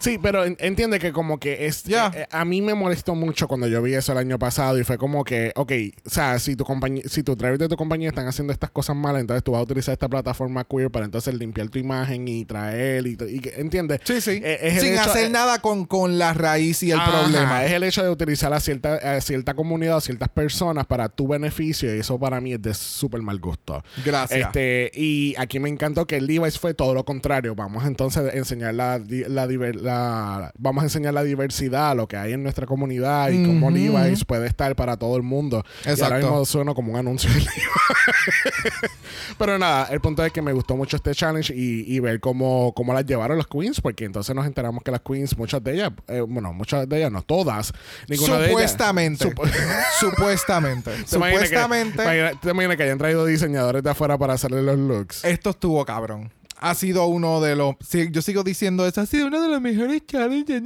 Sí, 0.00 0.18
pero 0.20 0.44
en- 0.44 0.56
entiende 0.60 0.98
que 0.98 1.12
como 1.12 1.38
que 1.38 1.66
es... 1.66 1.84
Ya. 1.84 2.10
eh, 2.14 2.26
a 2.30 2.44
mí 2.44 2.60
me 2.62 2.74
molestó 2.74 3.14
mucho 3.14 3.46
cuando 3.46 3.66
yo 3.68 3.80
vi 3.82 3.94
eso 3.94 4.12
el 4.12 4.18
año 4.18 4.38
pasado 4.38 4.78
y 4.78 4.84
fue 4.84 4.98
como 4.98 5.22
que, 5.24 5.52
ok, 5.54 5.72
o 6.06 6.10
sea, 6.10 6.38
si 6.38 6.56
tu 6.56 6.64
compañía, 6.64 7.02
si 7.06 7.22
tus 7.22 7.36
drivers 7.36 7.58
de 7.60 7.68
tu 7.68 7.76
compañía 7.76 8.08
están 8.08 8.26
haciendo 8.26 8.52
estas 8.52 8.70
cosas 8.70 8.96
malas, 8.96 9.20
entonces 9.20 9.44
tú 9.44 9.52
vas 9.52 9.60
a 9.60 9.62
utilizar 9.64 9.92
esta 9.92 10.08
plataforma 10.08 10.64
queer 10.64 10.90
para 10.90 11.04
entonces 11.04 11.34
limpiar 11.34 11.68
tu 11.68 11.78
imagen 11.78 12.26
y 12.26 12.44
traer 12.44 13.06
y, 13.06 13.10
y 13.28 13.40
¿entiendes? 13.56 14.00
Sí, 14.04 14.20
sí. 14.20 14.40
Eh, 14.42 14.58
es 14.62 14.80
Sin 14.82 14.94
hecho- 14.94 15.02
hacer 15.10 15.26
eh, 15.26 15.30
nada 15.30 15.60
con, 15.60 15.84
con 15.84 16.18
la 16.18 16.32
raíz 16.34 16.82
y 16.82 16.90
el 16.90 16.98
Ajá, 16.98 17.20
problema. 17.22 17.64
Es 17.64 17.72
el 17.72 17.82
hecho 17.84 18.02
de 18.02 18.10
utilizar 18.10 18.52
a 18.52 18.60
cierta, 18.60 18.94
a 18.94 19.20
cierta 19.20 19.54
comunidad 19.54 19.98
o 19.98 20.00
ciertas 20.00 20.28
personas 20.30 20.86
para 20.86 21.08
tu 21.08 21.28
beneficio 21.28 21.94
y 21.94 22.00
eso 22.00 22.18
para 22.18 22.40
mí 22.40 22.54
es 22.54 22.62
de 22.62 22.74
súper 22.74 23.22
mal 23.22 23.38
gusto. 23.38 23.82
Gracias. 24.04 24.46
Este, 24.46 24.90
y 24.94 25.34
aquí 25.38 25.58
me 25.60 25.68
encantó 25.68 26.06
que 26.06 26.16
el 26.16 26.26
Levi's 26.26 26.58
fue 26.58 26.74
todo 26.74 26.94
lo 26.94 27.04
contrario. 27.04 27.54
Vamos 27.54 27.83
entonces 27.86 28.32
a 28.32 28.36
enseñar 28.36 28.74
la, 28.74 28.98
la, 29.08 29.46
la- 29.46 30.52
vamos 30.58 30.82
a 30.82 30.86
enseñar 30.86 31.14
la 31.14 31.22
diversidad, 31.22 31.96
lo 31.96 32.06
que 32.08 32.16
hay 32.16 32.32
en 32.32 32.42
nuestra 32.42 32.66
comunidad 32.66 33.30
y 33.30 33.44
cómo. 33.44 33.70
Levi's 33.70 34.24
puede 34.24 34.46
estar 34.46 34.74
para 34.76 34.96
todo 34.96 35.16
el 35.16 35.22
mundo. 35.22 35.64
Y 35.84 35.88
ahora 35.88 35.92
Exacto. 35.92 36.16
mismo 36.26 36.44
sueno 36.44 36.74
como 36.74 36.92
un 36.92 36.98
anuncio 36.98 37.30
de. 37.32 37.44
Pero 39.38 39.58
nada, 39.58 39.88
el 39.90 40.00
punto 40.00 40.24
es 40.24 40.32
que 40.32 40.42
me 40.42 40.52
gustó 40.52 40.76
mucho 40.76 40.96
este 40.96 41.12
challenge 41.14 41.52
y, 41.54 41.84
y 41.92 42.00
ver 42.00 42.20
cómo, 42.20 42.72
cómo 42.74 42.92
las 42.94 43.04
llevaron 43.06 43.36
las 43.38 43.46
queens, 43.46 43.80
porque 43.80 44.04
entonces 44.04 44.34
nos 44.34 44.46
enteramos 44.46 44.82
que 44.84 44.90
las 44.90 45.00
queens, 45.00 45.36
muchas 45.36 45.62
de 45.62 45.74
ellas, 45.74 45.90
eh, 46.08 46.20
bueno, 46.20 46.52
muchas 46.52 46.88
de 46.88 46.96
ellas, 46.98 47.10
no 47.12 47.22
todas, 47.22 47.72
ninguna 48.08 48.34
de 48.38 48.40
ellas. 48.46 48.50
Supuestamente. 48.50 49.24
Supo- 49.30 49.48
Supuestamente. 50.00 50.90
¿Te 51.10 51.16
imaginas 51.16 51.42
que- 51.42 51.48
Supuestamente. 51.48 52.02
¿Te 52.42 52.50
imaginas 52.50 52.76
que 52.76 52.82
hayan 52.84 52.98
traído 52.98 53.24
diseñadores 53.26 53.82
de 53.82 53.90
afuera 53.90 54.18
para 54.18 54.34
hacerle 54.34 54.62
los 54.62 54.78
looks? 54.78 55.24
Esto 55.24 55.50
estuvo 55.50 55.84
cabrón. 55.84 56.30
Ha 56.58 56.74
sido 56.74 57.06
uno 57.06 57.40
de 57.40 57.56
los. 57.56 57.74
sí, 57.86 58.08
yo 58.10 58.22
sigo 58.22 58.42
diciendo 58.42 58.86
eso. 58.86 59.00
Ha 59.00 59.06
sido 59.06 59.26
uno 59.26 59.40
de 59.40 59.48
los 59.48 59.60
mejores 59.60 60.02
challenges. 60.06 60.62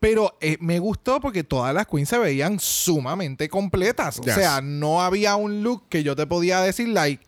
Pero 0.00 0.36
eh, 0.40 0.56
me 0.60 0.78
gustó 0.78 1.20
porque 1.20 1.44
todas 1.44 1.74
las 1.74 1.86
queens 1.86 2.08
se 2.08 2.18
veían 2.18 2.58
sumamente 2.60 3.48
completas. 3.48 4.20
Yes. 4.20 4.36
O 4.36 4.38
sea, 4.38 4.60
no 4.60 5.02
había 5.02 5.36
un 5.36 5.62
look 5.62 5.84
que 5.88 6.02
yo 6.02 6.14
te 6.14 6.26
podía 6.26 6.60
decir, 6.60 6.88
like, 6.88 7.24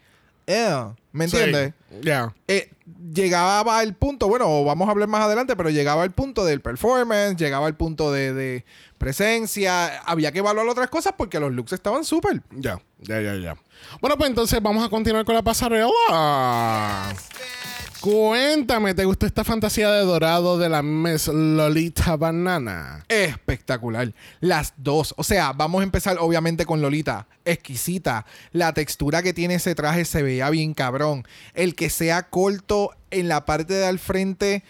eh, 0.46 0.84
¿me 1.18 1.24
entiendes? 1.26 1.74
Sí, 1.90 1.98
Ya. 2.02 2.34
Eh, 2.46 2.70
llegaba 3.12 3.78
al 3.78 3.94
punto, 3.94 4.28
bueno, 4.28 4.64
vamos 4.64 4.88
a 4.88 4.92
hablar 4.92 5.08
más 5.08 5.22
adelante, 5.22 5.56
pero 5.56 5.68
llegaba 5.68 6.02
al 6.02 6.12
punto 6.12 6.44
del 6.44 6.60
performance, 6.60 7.36
llegaba 7.36 7.66
al 7.66 7.76
punto 7.76 8.10
de, 8.12 8.32
de 8.32 8.64
presencia. 8.96 9.98
Había 10.02 10.32
que 10.32 10.38
evaluar 10.38 10.66
otras 10.68 10.88
cosas 10.88 11.12
porque 11.16 11.40
los 11.40 11.52
looks 11.52 11.72
estaban 11.72 12.04
súper. 12.04 12.42
Ya, 12.50 12.80
ya, 13.00 13.20
ya, 13.20 13.34
ya. 13.36 13.56
Bueno, 14.00 14.16
pues 14.16 14.30
entonces 14.30 14.60
vamos 14.62 14.84
a 14.84 14.88
continuar 14.88 15.24
con 15.24 15.34
la 15.34 15.42
pasarela. 15.42 17.14
Cuéntame, 18.00 18.94
¿te 18.94 19.04
gustó 19.04 19.26
esta 19.26 19.42
fantasía 19.42 19.90
de 19.90 20.04
dorado 20.04 20.56
de 20.56 20.68
la 20.68 20.82
Miss 20.82 21.26
Lolita 21.26 22.16
Banana? 22.16 23.04
Espectacular. 23.08 24.14
Las 24.38 24.72
dos. 24.76 25.14
O 25.16 25.24
sea, 25.24 25.52
vamos 25.52 25.80
a 25.80 25.84
empezar 25.84 26.16
obviamente 26.20 26.64
con 26.64 26.80
Lolita. 26.80 27.26
Exquisita. 27.44 28.24
La 28.52 28.72
textura 28.72 29.20
que 29.24 29.32
tiene 29.32 29.54
ese 29.54 29.74
traje 29.74 30.04
se 30.04 30.22
veía 30.22 30.48
bien 30.48 30.74
cabrón. 30.74 31.26
El 31.54 31.74
que 31.74 31.90
sea 31.90 32.30
corto 32.30 32.92
en 33.10 33.26
la 33.26 33.44
parte 33.44 33.74
de 33.74 33.86
al 33.86 33.98
frente 33.98 34.62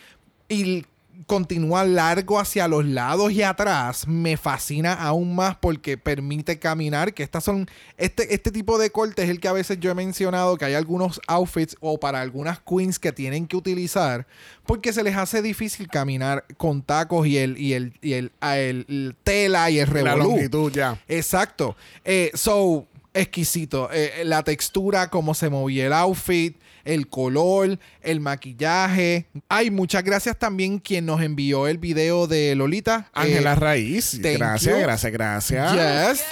y 0.49 0.87
continúa 1.27 1.85
largo 1.85 2.39
hacia 2.39 2.69
los 2.69 2.85
lados 2.85 3.33
y 3.33 3.43
atrás, 3.43 4.07
me 4.07 4.37
fascina 4.37 4.93
aún 4.95 5.35
más 5.35 5.57
porque 5.57 5.99
permite 5.99 6.59
caminar, 6.59 7.13
que 7.13 7.23
estas 7.25 7.43
son, 7.45 7.69
este, 7.97 8.33
este 8.35 8.53
tipo 8.53 8.79
de 8.79 8.91
corte 8.91 9.25
es 9.25 9.29
el 9.31 9.41
que 9.41 9.49
a 9.49 9.53
veces 9.53 9.81
yo 9.81 9.91
he 9.91 9.95
mencionado, 9.95 10.57
que 10.57 10.65
hay 10.65 10.75
algunos 10.75 11.21
outfits 11.27 11.77
o 11.81 11.99
para 11.99 12.21
algunas 12.21 12.61
queens 12.61 12.99
que 12.99 13.13
tienen 13.13 13.47
que 13.49 13.57
utilizar, 13.57 14.27
porque 14.65 14.93
se 14.93 15.03
les 15.03 15.17
hace 15.17 15.43
difícil 15.43 15.89
caminar 15.89 16.45
con 16.57 16.83
tacos 16.83 17.27
y 17.27 17.37
el, 17.39 17.59
y 17.59 17.73
el, 17.73 17.95
y 18.01 18.13
el, 18.13 18.33
a 18.41 18.59
el- 18.59 18.87
el 18.89 19.17
tela 19.25 19.71
y 19.71 19.81
el 19.81 19.89
La 19.89 20.15
revolú. 20.15 20.31
longitud, 20.31 20.73
ya. 20.73 21.01
Exacto. 21.09 21.77
Eh, 22.05 22.31
so, 22.35 22.87
exquisito. 23.13 23.89
Eh, 23.93 24.23
la 24.25 24.43
textura, 24.45 25.11
cómo 25.11 25.35
se 25.35 25.49
movía 25.51 25.87
el 25.87 25.93
outfit, 25.93 26.57
el 26.89 27.09
color, 27.09 27.79
el 28.01 28.21
maquillaje. 28.21 29.27
Ay, 29.49 29.71
muchas 29.71 30.03
gracias 30.03 30.39
también 30.39 30.79
quien 30.79 31.05
nos 31.05 31.21
envió 31.21 31.69
el 31.69 31.77
video 31.79 32.27
de 32.27 32.55
Lolita. 32.55 33.11
Ángela 33.13 33.53
Eh, 33.53 33.57
Raíz. 33.57 34.19
Gracias, 34.21 34.81
gracias, 34.81 35.13
gracias. 35.13 35.73
Yes. 35.73 36.25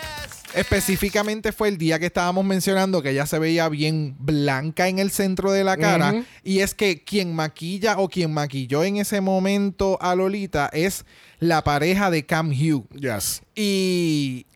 Específicamente 0.54 1.52
fue 1.52 1.68
el 1.68 1.76
día 1.76 1.98
que 1.98 2.06
estábamos 2.06 2.42
mencionando 2.42 3.02
que 3.02 3.10
ella 3.10 3.26
se 3.26 3.38
veía 3.38 3.68
bien 3.68 4.16
blanca 4.18 4.88
en 4.88 4.98
el 4.98 5.10
centro 5.10 5.52
de 5.52 5.64
la 5.64 5.76
cara. 5.76 6.24
Y 6.42 6.60
es 6.60 6.74
que 6.74 7.04
quien 7.04 7.34
maquilla 7.34 7.98
o 7.98 8.08
quien 8.08 8.32
maquilló 8.32 8.82
en 8.82 8.96
ese 8.96 9.20
momento 9.20 9.98
a 10.00 10.14
Lolita 10.14 10.70
es 10.72 11.04
la 11.38 11.62
pareja 11.62 12.10
de 12.10 12.24
Cam 12.24 12.50
Hugh. 12.50 12.88
Yes. 12.98 13.42
Y 13.54 14.46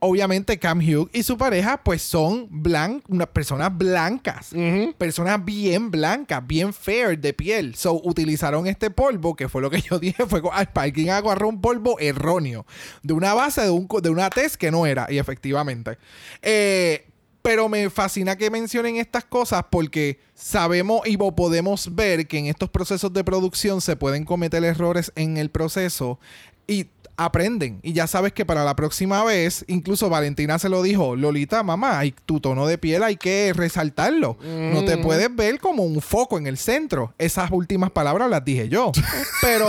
obviamente 0.00 0.58
Cam 0.58 0.78
Hugh 0.78 1.10
y 1.12 1.22
su 1.22 1.36
pareja 1.36 1.82
pues 1.82 2.02
son 2.02 2.46
blan 2.50 3.02
unas 3.08 3.28
personas 3.28 3.76
blancas. 3.76 4.50
Personas 4.96 5.44
bien 5.44 5.90
blancas, 5.90 6.46
bien 6.46 6.72
fair 6.72 7.18
de 7.18 7.32
piel. 7.32 7.74
So 7.74 8.00
utilizaron 8.04 8.66
este 8.66 8.90
polvo, 8.90 9.34
que 9.36 9.48
fue 9.48 9.62
lo 9.62 9.70
que 9.70 9.80
yo 9.90 9.98
dije, 9.98 10.26
fue 10.26 10.42
al 10.52 10.68
alguien 10.74 11.10
agarró 11.10 11.48
un 11.48 11.60
polvo 11.60 11.98
erróneo. 11.98 12.66
De 13.02 13.12
una 13.12 13.34
base 13.34 13.62
de, 13.62 13.70
un, 13.70 13.88
de 14.02 14.10
una 14.10 14.30
test 14.30 14.56
que 14.56 14.70
no 14.70 14.86
era. 14.86 15.06
Y 15.10 15.18
efectivamente. 15.18 15.98
Eh, 16.42 17.06
pero 17.42 17.68
me 17.68 17.88
fascina 17.88 18.36
que 18.36 18.50
mencionen 18.50 18.96
estas 18.96 19.24
cosas 19.24 19.64
porque 19.70 20.20
sabemos 20.34 21.06
y 21.06 21.16
podemos 21.16 21.94
ver 21.94 22.26
que 22.26 22.38
en 22.38 22.46
estos 22.46 22.68
procesos 22.68 23.12
de 23.12 23.24
producción 23.24 23.80
se 23.80 23.96
pueden 23.96 24.24
cometer 24.24 24.62
errores 24.64 25.12
en 25.14 25.36
el 25.36 25.50
proceso 25.50 26.18
y 26.66 26.88
aprenden. 27.18 27.80
Y 27.82 27.92
ya 27.92 28.06
sabes 28.06 28.32
que 28.32 28.46
para 28.46 28.64
la 28.64 28.74
próxima 28.74 29.22
vez, 29.24 29.64
incluso 29.68 30.08
Valentina 30.08 30.58
se 30.58 30.68
lo 30.70 30.82
dijo, 30.82 31.16
Lolita, 31.16 31.62
mamá, 31.62 31.98
hay, 31.98 32.14
tu 32.24 32.40
tono 32.40 32.66
de 32.66 32.78
piel 32.78 33.02
hay 33.02 33.16
que 33.16 33.52
resaltarlo. 33.54 34.38
No 34.42 34.84
te 34.84 34.96
puedes 34.96 35.34
ver 35.34 35.58
como 35.60 35.82
un 35.82 36.00
foco 36.00 36.38
en 36.38 36.46
el 36.46 36.56
centro. 36.56 37.12
Esas 37.18 37.50
últimas 37.50 37.90
palabras 37.90 38.30
las 38.30 38.44
dije 38.44 38.68
yo. 38.68 38.92
Pero 39.42 39.68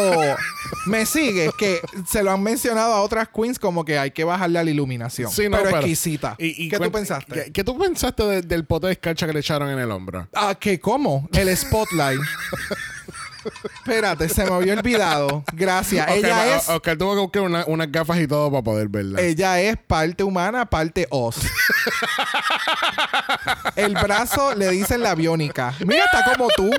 me 0.85 1.05
sigue 1.05 1.49
que 1.57 1.79
se 2.07 2.23
lo 2.23 2.31
han 2.31 2.41
mencionado 2.43 2.93
a 2.93 3.01
otras 3.01 3.27
queens 3.29 3.59
como 3.59 3.83
que 3.83 3.97
hay 3.97 4.11
que 4.11 4.23
bajarle 4.23 4.59
a 4.59 4.63
la 4.63 4.69
iluminación. 4.71 5.31
Sí, 5.31 5.49
no, 5.49 5.57
pero, 5.57 5.63
pero- 5.71 5.77
exquisita. 5.79 6.35
Y- 6.37 6.65
y 6.65 6.69
¿Qué 6.69 6.77
tú 6.79 6.91
pensaste? 6.91 7.33
¿Qué, 7.45 7.51
qué 7.51 7.63
tú 7.63 7.77
pensaste 7.77 8.23
de- 8.23 8.41
del 8.43 8.65
pote 8.65 8.87
de 8.87 8.93
escarcha 8.93 9.25
que 9.25 9.33
le 9.33 9.39
echaron 9.39 9.69
en 9.69 9.79
el 9.79 9.89
hombro? 9.91 10.27
Ah, 10.33 10.55
¿qué? 10.59 10.79
¿Cómo? 10.79 11.27
El 11.33 11.55
spotlight. 11.57 12.19
Espérate, 13.75 14.29
se 14.29 14.45
me 14.45 14.53
había 14.53 14.73
olvidado. 14.73 15.43
Gracias. 15.53 16.07
Ella 16.09 16.57
es... 16.57 16.69
Oscar 16.69 16.97
tuvo 16.97 17.13
que 17.15 17.19
buscar 17.21 17.41
una- 17.43 17.65
unas 17.67 17.91
gafas 17.91 18.19
y 18.19 18.27
todo 18.27 18.51
para 18.51 18.63
poder 18.63 18.87
verla. 18.89 19.21
Ella 19.21 19.59
es 19.61 19.77
parte 19.77 20.23
humana, 20.23 20.65
parte 20.69 21.07
os. 21.09 21.37
El 23.75 23.93
brazo 23.93 24.55
le 24.55 24.69
dicen 24.71 25.01
la 25.01 25.15
biónica. 25.15 25.73
Mira, 25.85 26.05
está 26.05 26.33
como 26.35 26.49
tú, 26.55 26.69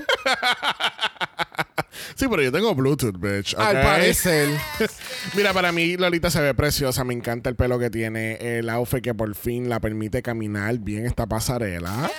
Sí, 2.14 2.26
pero 2.28 2.42
yo 2.42 2.52
tengo 2.52 2.74
Bluetooth, 2.74 3.16
bitch. 3.18 3.54
al 3.56 3.80
parecer. 3.82 4.48
Mira, 5.34 5.52
para 5.52 5.72
mí 5.72 5.96
Lolita 5.96 6.30
se 6.30 6.40
ve 6.40 6.54
preciosa. 6.54 7.04
Me 7.04 7.14
encanta 7.14 7.50
el 7.50 7.56
pelo 7.56 7.78
que 7.78 7.90
tiene. 7.90 8.34
El 8.58 8.68
outfit 8.70 9.02
que 9.02 9.14
por 9.14 9.34
fin 9.34 9.68
la 9.68 9.80
permite 9.80 10.22
caminar 10.22 10.78
bien 10.78 11.06
esta 11.06 11.26
pasarela. 11.26 12.10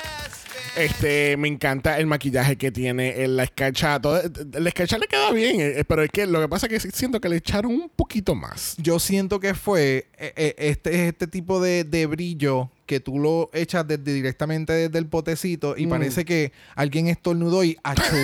Este, 0.77 1.35
me 1.37 1.47
encanta 1.49 1.99
el 1.99 2.07
maquillaje 2.07 2.57
que 2.57 2.71
tiene, 2.71 3.23
el- 3.23 3.35
la 3.35 3.43
escarcha. 3.43 3.99
Todo, 3.99 4.21
la 4.53 4.69
escarcha 4.69 4.97
le 4.97 5.07
queda 5.07 5.31
bien, 5.31 5.59
eh, 5.59 5.83
pero 5.85 6.03
es 6.03 6.09
que 6.09 6.25
lo 6.25 6.39
que 6.39 6.47
pasa 6.47 6.67
es 6.67 6.83
que 6.83 6.91
siento 6.91 7.19
que 7.19 7.27
le 7.29 7.37
echaron 7.37 7.73
un 7.73 7.89
poquito 7.89 8.35
más. 8.35 8.75
Yo 8.77 8.97
siento 8.99 9.39
que 9.39 9.53
fue 9.53 10.07
eh, 10.17 10.33
eh, 10.35 10.55
este, 10.57 11.07
este 11.09 11.27
tipo 11.27 11.59
de, 11.61 11.83
de 11.83 12.05
brillo 12.05 12.69
que 12.85 12.99
tú 12.99 13.19
lo 13.19 13.49
echas 13.53 13.87
desde, 13.87 14.13
directamente 14.13 14.73
desde 14.73 14.97
el 14.97 15.07
potecito 15.07 15.75
y 15.77 15.87
parece 15.87 16.25
que 16.25 16.51
alguien 16.75 17.07
estornudó 17.07 17.63
y 17.63 17.77
achú. 17.83 18.15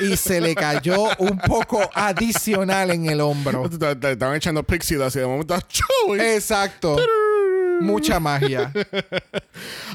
y 0.00 0.16
se 0.16 0.40
le 0.40 0.54
cayó 0.54 0.96
un 1.18 1.38
poco 1.38 1.80
adicional 1.94 2.90
en 2.90 3.06
el 3.06 3.20
hombro. 3.20 3.68
Te, 3.70 4.12
estaban 4.12 4.36
echando 4.36 4.62
pixie 4.62 4.96
y 4.98 5.00
de 5.18 5.26
momento. 5.26 5.58
¡chu! 5.68 6.14
Exacto. 6.14 6.96
Mucha 7.80 8.20
magia. 8.20 8.72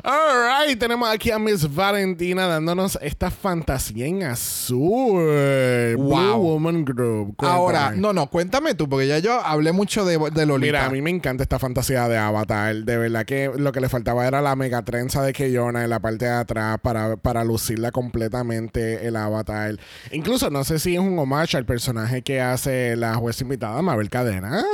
All 0.03 0.67
right, 0.67 0.79
tenemos 0.79 1.09
aquí 1.09 1.31
a 1.31 1.39
Miss 1.39 1.73
Valentina 1.73 2.47
dándonos 2.47 2.99
esta 3.01 3.31
fantasía 3.31 4.05
en 4.05 4.23
azul. 4.23 5.95
Wow. 5.97 6.09
Blue 6.09 6.37
Woman 6.37 6.85
Group. 6.85 7.35
Cuéntame. 7.37 7.59
Ahora, 7.59 7.91
no, 7.91 8.13
no, 8.13 8.27
cuéntame 8.27 8.75
tú, 8.75 8.87
porque 8.87 9.07
ya 9.07 9.19
yo 9.19 9.41
hablé 9.41 9.71
mucho 9.71 10.05
de, 10.05 10.17
de 10.17 10.45
Lolita. 10.45 10.65
Mira, 10.65 10.85
a 10.85 10.89
mí 10.89 11.01
me 11.01 11.09
encanta 11.09 11.43
esta 11.43 11.57
fantasía 11.59 12.07
de 12.07 12.17
Avatar. 12.17 12.75
De 12.75 12.97
verdad 12.97 13.25
que 13.25 13.51
lo 13.55 13.71
que 13.71 13.81
le 13.81 13.89
faltaba 13.89 14.27
era 14.27 14.41
la 14.41 14.55
mega 14.55 14.83
trenza 14.83 15.21
de 15.23 15.33
Keyona 15.33 15.83
en 15.83 15.89
la 15.89 15.99
parte 15.99 16.25
de 16.25 16.31
atrás 16.31 16.77
para, 16.81 17.15
para 17.17 17.43
lucirla 17.43 17.91
completamente 17.91 19.07
el 19.07 19.15
Avatar. 19.15 19.77
Incluso 20.11 20.49
no 20.49 20.63
sé 20.63 20.79
si 20.79 20.95
es 20.95 20.99
un 20.99 21.17
homage 21.17 21.57
al 21.57 21.65
personaje 21.65 22.21
que 22.21 22.41
hace 22.41 22.95
la 22.95 23.15
jueza 23.15 23.43
invitada, 23.43 23.81
Mabel 23.81 24.09
Cadenas. 24.09 24.65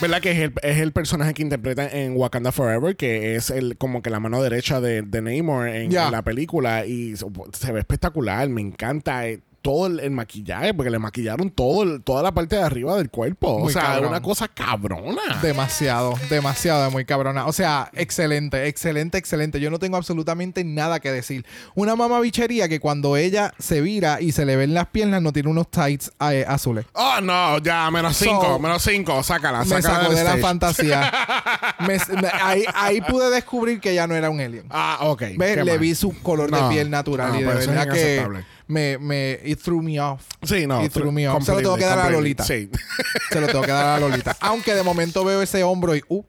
¿Verdad? 0.00 0.20
Que 0.20 0.30
es 0.32 0.38
el, 0.38 0.52
es 0.62 0.78
el 0.78 0.92
personaje 0.92 1.34
que 1.34 1.42
interpreta 1.42 1.55
en 1.64 2.16
Wakanda 2.16 2.52
Forever, 2.52 2.96
que 2.96 3.36
es 3.36 3.50
el 3.50 3.76
como 3.76 4.02
que 4.02 4.10
la 4.10 4.20
mano 4.20 4.42
derecha 4.42 4.80
de, 4.80 5.02
de 5.02 5.22
Namor 5.22 5.68
en, 5.68 5.92
la 5.92 6.22
película. 6.22 6.86
Y 6.86 7.16
se, 7.16 7.26
se 7.52 7.72
ve 7.72 7.80
espectacular. 7.80 8.48
Me 8.48 8.60
encanta 8.60 9.26
eh, 9.28 9.40
todo 9.66 9.86
el, 9.88 10.00
el 10.00 10.10
maquillaje, 10.10 10.72
porque 10.74 10.90
le 10.90 10.98
maquillaron 10.98 11.50
todo 11.50 11.82
el- 11.82 12.02
toda 12.02 12.22
la 12.22 12.32
parte 12.32 12.56
de 12.56 12.62
arriba 12.62 12.96
del 12.96 13.10
cuerpo. 13.10 13.58
Muy 13.58 13.68
o 13.68 13.72
sea, 13.72 13.82
cabrón. 13.82 14.10
una 14.10 14.22
cosa 14.22 14.48
cabrona. 14.48 15.20
Demasiado, 15.42 16.14
demasiado, 16.30 16.90
muy 16.90 17.04
cabrona. 17.04 17.46
O 17.46 17.52
sea, 17.52 17.90
excelente, 17.94 18.66
excelente, 18.68 19.18
excelente. 19.18 19.60
Yo 19.60 19.70
no 19.70 19.78
tengo 19.78 19.96
absolutamente 19.96 20.62
nada 20.64 21.00
que 21.00 21.10
decir. 21.12 21.44
Una 21.74 21.96
mamabichería 21.96 22.68
que 22.68 22.80
cuando 22.80 23.16
ella 23.16 23.52
se 23.58 23.80
vira 23.80 24.20
y 24.20 24.32
se 24.32 24.44
le 24.46 24.56
ven 24.56 24.72
las 24.74 24.86
piernas 24.86 25.20
no 25.22 25.32
tiene 25.32 25.48
unos 25.50 25.70
tights 25.70 26.12
eh, 26.30 26.44
azules. 26.46 26.86
Oh, 26.92 27.20
no, 27.22 27.58
ya, 27.58 27.90
menos 27.90 28.16
cinco, 28.16 28.42
So, 28.42 28.58
menos 28.58 28.82
cinco, 28.82 29.22
sácala, 29.22 29.60
Me 29.60 29.66
sácala 29.66 29.94
sacó 30.00 30.14
del 30.14 30.16
de 30.18 30.24
la 30.24 30.36
fantasía. 30.38 31.12
Me- 31.80 31.98
me- 32.20 32.28
ahí, 32.42 32.64
ahí 32.74 33.00
pude 33.00 33.30
descubrir 33.30 33.80
que 33.80 33.94
ya 33.94 34.06
no 34.06 34.14
era 34.14 34.30
un 34.30 34.40
alien. 34.40 34.66
Ah, 34.70 34.98
ok. 35.02 35.22
¿Ves? 35.36 35.64
Le 35.64 35.78
vi 35.78 35.94
su 35.94 36.12
color 36.22 36.50
No, 36.50 36.68
de 36.68 36.74
piel 36.74 36.90
natural 36.90 37.32
no, 37.32 37.40
y 37.40 37.42
de 37.44 37.50
es 37.60 37.66
verdad 37.66 37.88
que. 37.92 38.55
Me, 38.68 38.98
me 38.98 39.38
it 39.44 39.60
threw 39.60 39.80
me 39.82 39.98
off. 40.00 40.22
Sí, 40.42 40.66
no. 40.66 40.82
It 40.84 40.92
threw 40.92 41.12
me 41.12 41.28
off. 41.28 41.44
Se 41.44 41.52
lo 41.52 41.58
tengo 41.58 41.76
que 41.76 41.84
dar 41.84 41.98
a 41.98 42.10
Lolita. 42.10 42.44
Sí. 42.44 42.70
Se 43.30 43.40
lo 43.40 43.46
tengo 43.46 43.62
que 43.62 43.72
dar 43.72 43.86
a 43.96 44.00
Lolita. 44.00 44.36
Aunque 44.40 44.74
de 44.74 44.82
momento 44.82 45.24
veo 45.24 45.42
ese 45.42 45.62
hombro 45.62 45.94
y 45.94 46.02
uh, 46.08 46.24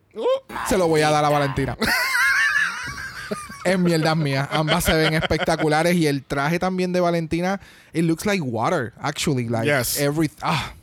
se 0.67 0.77
lo 0.77 0.87
voy 0.87 1.01
a 1.01 1.09
dar 1.09 1.23
a 1.25 1.29
Valentina. 1.29 1.77
es 3.63 3.77
mierda 3.79 4.15
mía. 4.15 4.47
Ambas 4.51 4.83
se 4.85 4.93
ven 4.93 5.13
espectaculares 5.13 5.95
y 5.95 6.07
el 6.07 6.23
traje 6.23 6.57
también 6.59 6.93
de 6.93 6.99
Valentina, 6.99 7.59
it 7.93 8.03
looks 8.03 8.25
like 8.25 8.41
water, 8.41 8.93
actually. 9.01 9.47
Like 9.49 9.65
Yes. 9.67 9.99
every 9.99 10.29
ah, 10.41 10.73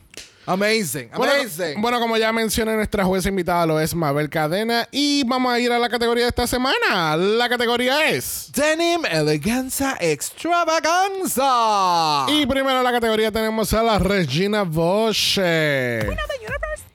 amazing, 0.45 1.09
Bueno, 1.15 1.33
amazing. 1.33 1.81
bueno, 1.81 1.99
como 1.99 2.17
ya 2.17 2.31
mencioné, 2.31 2.75
nuestra 2.75 3.03
jueza 3.05 3.29
invitada 3.29 3.65
lo 3.65 3.79
es 3.79 3.95
Mabel 3.95 4.29
Cadena. 4.29 4.87
Y 4.91 5.23
vamos 5.25 5.51
a 5.53 5.59
ir 5.59 5.71
a 5.71 5.79
la 5.79 5.89
categoría 5.89 6.23
de 6.25 6.29
esta 6.29 6.45
semana. 6.47 7.15
La 7.17 7.49
categoría 7.49 8.09
es. 8.09 8.51
Denim 8.53 9.03
Eleganza 9.05 9.97
Extravaganza. 9.99 12.25
Y 12.31 12.45
primero 12.45 12.77
en 12.77 12.83
la 12.83 12.91
categoría 12.91 13.31
tenemos 13.31 13.73
a 13.73 13.81
la 13.83 13.97
Regina 13.99 14.63
Bosch. 14.63 15.39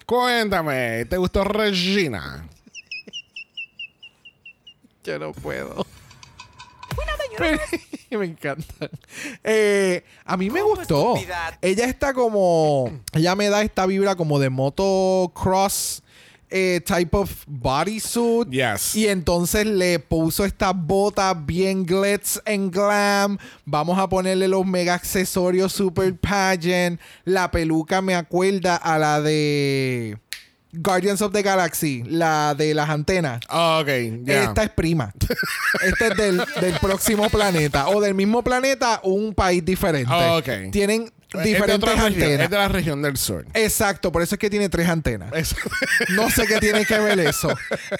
Cuéntame, 0.07 1.05
¿te 1.07 1.17
gustó 1.17 1.43
Regina? 1.45 2.47
Yo 5.05 5.19
no 5.19 5.33
puedo. 5.33 5.87
me 8.11 8.26
encanta. 8.26 8.90
Eh, 9.44 10.05
a 10.24 10.37
mí 10.37 10.50
me 10.50 10.62
gustó. 10.62 11.14
Ella 11.62 11.85
está 11.87 12.12
como. 12.12 12.90
Ella 13.12 13.35
me 13.37 13.48
da 13.48 13.62
esta 13.62 13.87
vibra 13.87 14.16
como 14.16 14.38
de 14.38 14.50
motocross. 14.50 16.03
eh, 16.50 16.81
type 16.85 17.16
of 17.16 17.31
bodysuit. 17.46 18.50
Yes. 18.50 18.94
Y 18.94 19.07
entonces 19.09 19.66
le 19.66 19.98
puso 20.00 20.44
estas 20.44 20.72
botas 20.74 21.35
bien 21.46 21.85
glitz 21.85 22.40
and 22.44 22.72
glam. 22.72 23.38
Vamos 23.64 23.98
a 23.98 24.09
ponerle 24.09 24.48
los 24.48 24.66
mega 24.66 24.94
accesorios 24.94 25.72
super 25.72 26.14
pageant. 26.16 27.00
La 27.24 27.50
peluca 27.50 28.03
me 28.03 28.14
acuerda 28.14 28.76
a 28.76 28.98
la 28.98 29.20
de 29.20 30.18
Guardians 30.72 31.20
of 31.22 31.33
the 31.33 31.42
Galaxy, 31.42 32.02
la 32.06 32.54
de 32.56 32.74
las 32.74 32.88
antenas. 32.90 33.40
Ok, 33.48 33.88
ya. 34.24 34.44
Esta 34.44 34.62
es 34.64 34.70
prima. 34.70 35.12
Este 35.83 36.06
es 36.09 36.16
del, 36.16 36.37
del 36.61 36.74
próximo 36.80 37.28
planeta. 37.28 37.88
O 37.88 38.00
del 38.00 38.14
mismo 38.14 38.42
planeta, 38.44 39.00
un 39.02 39.35
país 39.35 39.64
diferente. 39.64 40.12
Ok. 40.12 40.70
Tienen 40.70 41.12
Es 41.33 41.38
de 41.40 41.44
diferentes 41.44 41.88
región, 41.88 42.06
antenas. 42.12 42.40
Es 42.44 42.50
de 42.50 42.56
la 42.56 42.68
región 42.68 43.02
del 43.02 43.16
sur. 43.16 43.46
Exacto, 43.54 44.12
por 44.12 44.22
eso 44.22 44.37
es 44.37 44.38
que 44.38 44.48
tiene 44.48 44.68
tres 44.68 44.88
antenas. 44.88 45.33
Eso- 45.35 45.56
No 46.11 46.30
sé 46.30 46.46
qué 46.46 46.59
tiene 46.59 46.85
que 46.87 46.98
ver 46.98 47.18
eso. 47.20 47.48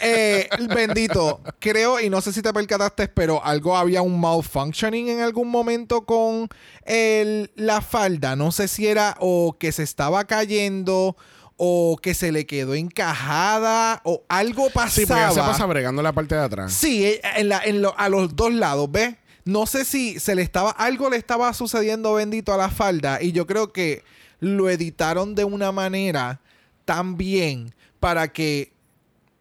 Eh, 0.01 0.49
bendito, 0.73 1.41
creo, 1.59 2.01
y 2.01 2.09
no 2.09 2.21
sé 2.21 2.33
si 2.33 2.41
te 2.43 2.53
percataste, 2.53 3.09
pero 3.09 3.45
algo 3.45 3.77
había 3.77 4.01
un 4.03 4.21
malfunctioning 4.21 5.09
en 5.09 5.21
algún 5.21 5.49
momento 5.49 6.05
con 6.05 6.49
el- 6.85 7.51
la 7.57 7.81
falda. 7.81 8.37
No 8.37 8.53
sé 8.53 8.69
si 8.69 8.87
era 8.87 9.17
o 9.21 9.57
que 9.59 9.73
se 9.73 9.83
estaba 9.83 10.25
cayendo 10.27 11.17
o 11.63 11.99
que 12.01 12.15
se 12.15 12.33
le 12.33 12.47
quedó 12.47 12.75
encajada 12.75 14.01
o 14.05 14.23
algo 14.29 14.71
pasaba. 14.71 14.91
Sí, 14.91 15.05
porque 15.07 15.21
ya 15.21 15.31
se 15.31 15.41
pasa 15.41 15.67
bregando 15.67 16.01
la 16.01 16.13
parte 16.13 16.35
de 16.35 16.41
atrás. 16.41 16.73
Sí, 16.73 17.05
eh, 17.05 17.21
en 17.37 17.51
la- 17.51 17.61
en 17.63 17.83
lo- 17.83 17.95
a 17.99 18.09
los 18.09 18.35
dos 18.35 18.53
lados, 18.55 18.91
¿ves? 18.91 19.15
No 19.45 19.67
sé 19.67 19.85
si 19.85 20.19
se 20.21 20.35
le 20.35 20.41
estaba, 20.43 20.71
algo 20.71 21.11
le 21.11 21.17
estaba 21.19 21.53
sucediendo 21.53 22.15
bendito 22.15 22.55
a 22.55 22.57
la 22.57 22.71
falda 22.71 23.21
y 23.23 23.33
yo 23.33 23.47
creo 23.47 23.73
que 23.73 24.03
lo 24.39 24.71
editaron 24.71 25.35
de 25.35 25.45
una 25.45 25.71
manera 25.71 26.41
tan 26.87 27.19
bien 27.19 27.75
para 28.01 28.29
que 28.33 28.73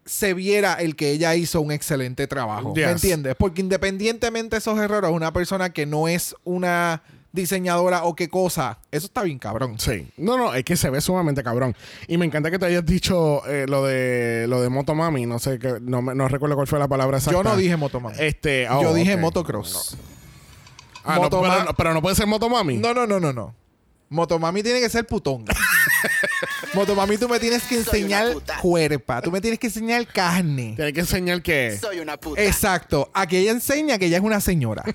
se 0.05 0.33
viera 0.33 0.73
el 0.73 0.95
que 0.97 1.11
ella 1.11 1.35
hizo 1.35 1.61
un 1.61 1.71
excelente 1.71 2.27
trabajo. 2.27 2.73
¿Me 2.75 2.83
entiendes? 2.83 3.35
Porque 3.37 3.61
independientemente 3.61 4.55
de 4.55 4.59
esos 4.59 4.77
errores, 4.79 5.11
una 5.11 5.31
persona 5.31 5.69
que 5.71 5.85
no 5.85 6.07
es 6.09 6.35
una 6.43 7.01
diseñadora 7.31 8.03
o 8.03 8.15
qué 8.15 8.29
cosa, 8.29 8.79
eso 8.91 9.05
está 9.05 9.23
bien 9.23 9.39
cabrón. 9.39 9.79
Sí. 9.79 10.07
No, 10.17 10.37
no, 10.37 10.53
es 10.53 10.63
que 10.63 10.75
se 10.75 10.89
ve 10.89 11.01
sumamente 11.01 11.43
cabrón. 11.43 11.75
Y 12.07 12.17
me 12.17 12.25
encanta 12.25 12.49
que 12.51 12.57
te 12.59 12.65
hayas 12.65 12.85
dicho 12.85 13.45
eh, 13.47 13.65
lo 13.67 13.85
de 13.85 14.45
lo 14.47 14.61
de 14.61 14.69
Motomami. 14.69 15.25
No 15.25 15.39
sé, 15.39 15.59
que, 15.59 15.77
no, 15.81 16.01
me- 16.01 16.15
no 16.15 16.27
recuerdo 16.27 16.55
cuál 16.55 16.67
fue 16.67 16.79
la 16.79 16.87
palabra 16.87 17.17
exacta. 17.17 17.37
Yo 17.37 17.43
no 17.43 17.55
dije 17.55 17.75
motomami. 17.77 18.15
Este, 18.19 18.67
oh, 18.69 18.81
yo 18.81 18.93
dije 18.93 19.15
ok. 19.15 19.21
motocross. 19.21 19.97
Ah, 21.05 21.17
no, 21.19 21.29
pero, 21.29 21.63
no- 21.63 21.73
pero 21.75 21.93
no 21.93 22.01
puede 22.01 22.15
ser 22.15 22.27
Motomami. 22.27 22.77
No, 22.77 22.93
no, 22.93 23.07
no, 23.07 23.19
no, 23.19 23.31
no. 23.33 23.55
Motomami 24.09 24.61
tiene 24.63 24.79
que 24.79 24.89
ser 24.89 25.05
putonga. 25.07 25.53
Motomami, 26.73 27.17
tú 27.17 27.29
me 27.29 27.39
tienes 27.39 27.63
que 27.63 27.75
enseñar 27.77 28.33
cuerpa. 28.61 29.21
Tú 29.21 29.31
me 29.31 29.39
tienes 29.39 29.59
que 29.59 29.67
enseñar 29.67 30.05
carne. 30.07 30.73
Tiene 30.75 30.93
que 30.93 30.99
enseñar 31.01 31.41
que. 31.41 31.77
Soy 31.79 31.99
una 31.99 32.17
puta. 32.17 32.41
Exacto. 32.43 33.09
Aquí 33.13 33.37
ella 33.37 33.51
enseña 33.51 33.97
que 33.97 34.07
ella 34.07 34.17
es 34.17 34.23
una 34.23 34.39
señora. 34.41 34.83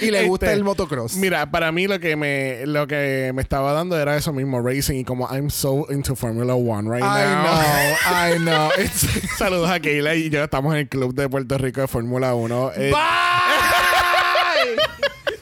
y 0.00 0.10
le 0.10 0.18
Este, 0.18 0.28
gusta 0.28 0.52
el 0.52 0.64
motocross. 0.64 1.16
Mira, 1.16 1.50
para 1.50 1.70
mí 1.72 1.86
lo 1.86 1.98
que 2.00 2.16
me 2.16 2.66
lo 2.66 2.86
que 2.86 3.32
me 3.34 3.42
estaba 3.42 3.72
dando 3.72 3.98
era 3.98 4.16
eso 4.16 4.32
mismo, 4.32 4.60
racing. 4.60 4.96
Y 5.00 5.04
como 5.04 5.28
I'm 5.30 5.50
so 5.50 5.86
into 5.90 6.14
Formula 6.16 6.54
One 6.54 6.88
right 6.90 7.02
I 7.02 7.24
now. 7.24 7.42
know, 7.42 7.96
I 8.04 8.38
know. 8.38 8.70
Saludos 9.38 9.70
a 9.70 9.80
Keila 9.80 10.14
y 10.14 10.30
yo 10.30 10.42
estamos 10.44 10.72
en 10.74 10.80
el 10.80 10.88
club 10.88 11.14
de 11.14 11.28
Puerto 11.28 11.58
Rico 11.58 11.80
de 11.80 11.88
Fórmula 11.88 12.34
1. 12.34 12.72
Eh, 12.76 12.92
Bye. 12.92 14.76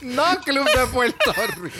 no 0.14 0.24
Club 0.44 0.66
de 0.76 0.86
Puerto 0.92 1.32
Rico. 1.62 1.76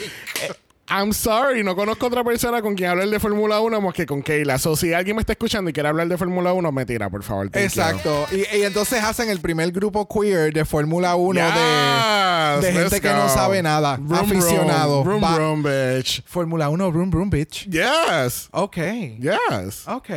I'm 0.89 1.13
sorry, 1.13 1.63
no 1.63 1.73
conozco 1.73 2.07
otra 2.07 2.21
persona 2.23 2.61
con 2.61 2.75
quien 2.75 2.89
hablar 2.89 3.07
de 3.07 3.17
Fórmula 3.19 3.61
1 3.61 3.79
más 3.79 3.93
que 3.93 4.05
con 4.05 4.21
Keila. 4.21 4.57
So, 4.59 4.75
si 4.75 4.93
alguien 4.93 5.15
me 5.15 5.21
está 5.21 5.31
escuchando 5.33 5.69
y 5.69 5.73
quiere 5.73 5.87
hablar 5.87 6.07
de 6.09 6.17
Fórmula 6.17 6.51
1, 6.51 6.69
me 6.73 6.85
tira, 6.85 7.09
por 7.09 7.23
favor. 7.23 7.49
Exacto. 7.53 8.25
Y, 8.31 8.57
y 8.57 8.63
entonces 8.63 9.01
hacen 9.01 9.29
el 9.29 9.39
primer 9.39 9.71
grupo 9.71 10.05
queer 10.09 10.51
de 10.51 10.65
Fórmula 10.65 11.15
1 11.15 11.39
de, 11.39 11.45
Yes, 11.47 12.61
de 12.61 12.73
gente 12.73 12.89
let's 12.95 12.99
que 13.01 13.09
no 13.13 13.23
go. 13.23 13.29
sabe 13.29 13.63
nada. 13.63 13.97
Aficionado. 14.11 15.03
Vroom, 15.05 15.63
bitch. 15.63 16.23
Fórmula 16.25 16.67
1, 16.67 16.91
Broom 16.91 17.09
Broom 17.09 17.29
Bitch. 17.29 17.69
Yes. 17.69 18.49
Ok. 18.51 18.77
Yes. 19.19 19.87
Ok. 19.87 20.09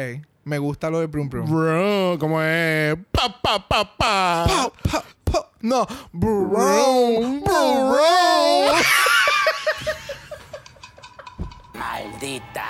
Me 0.42 0.59
gusta 0.59 0.90
lo 0.90 0.98
de 1.00 1.07
Broom 1.07 1.29
Broom. 1.29 1.50
Bro, 1.50 2.18
como 2.18 2.42
es. 2.42 2.96
Pa, 3.12 3.29
pa, 3.40 3.64
pa, 3.68 3.85
pa. 3.96 4.44
Pa, 4.46 4.72
pa, 4.90 5.05
pa. 5.24 5.50
No. 5.61 5.87
Broom. 6.12 6.50
Broom, 6.50 7.40
Broom. 7.44 8.77
Maldita. 11.74 12.64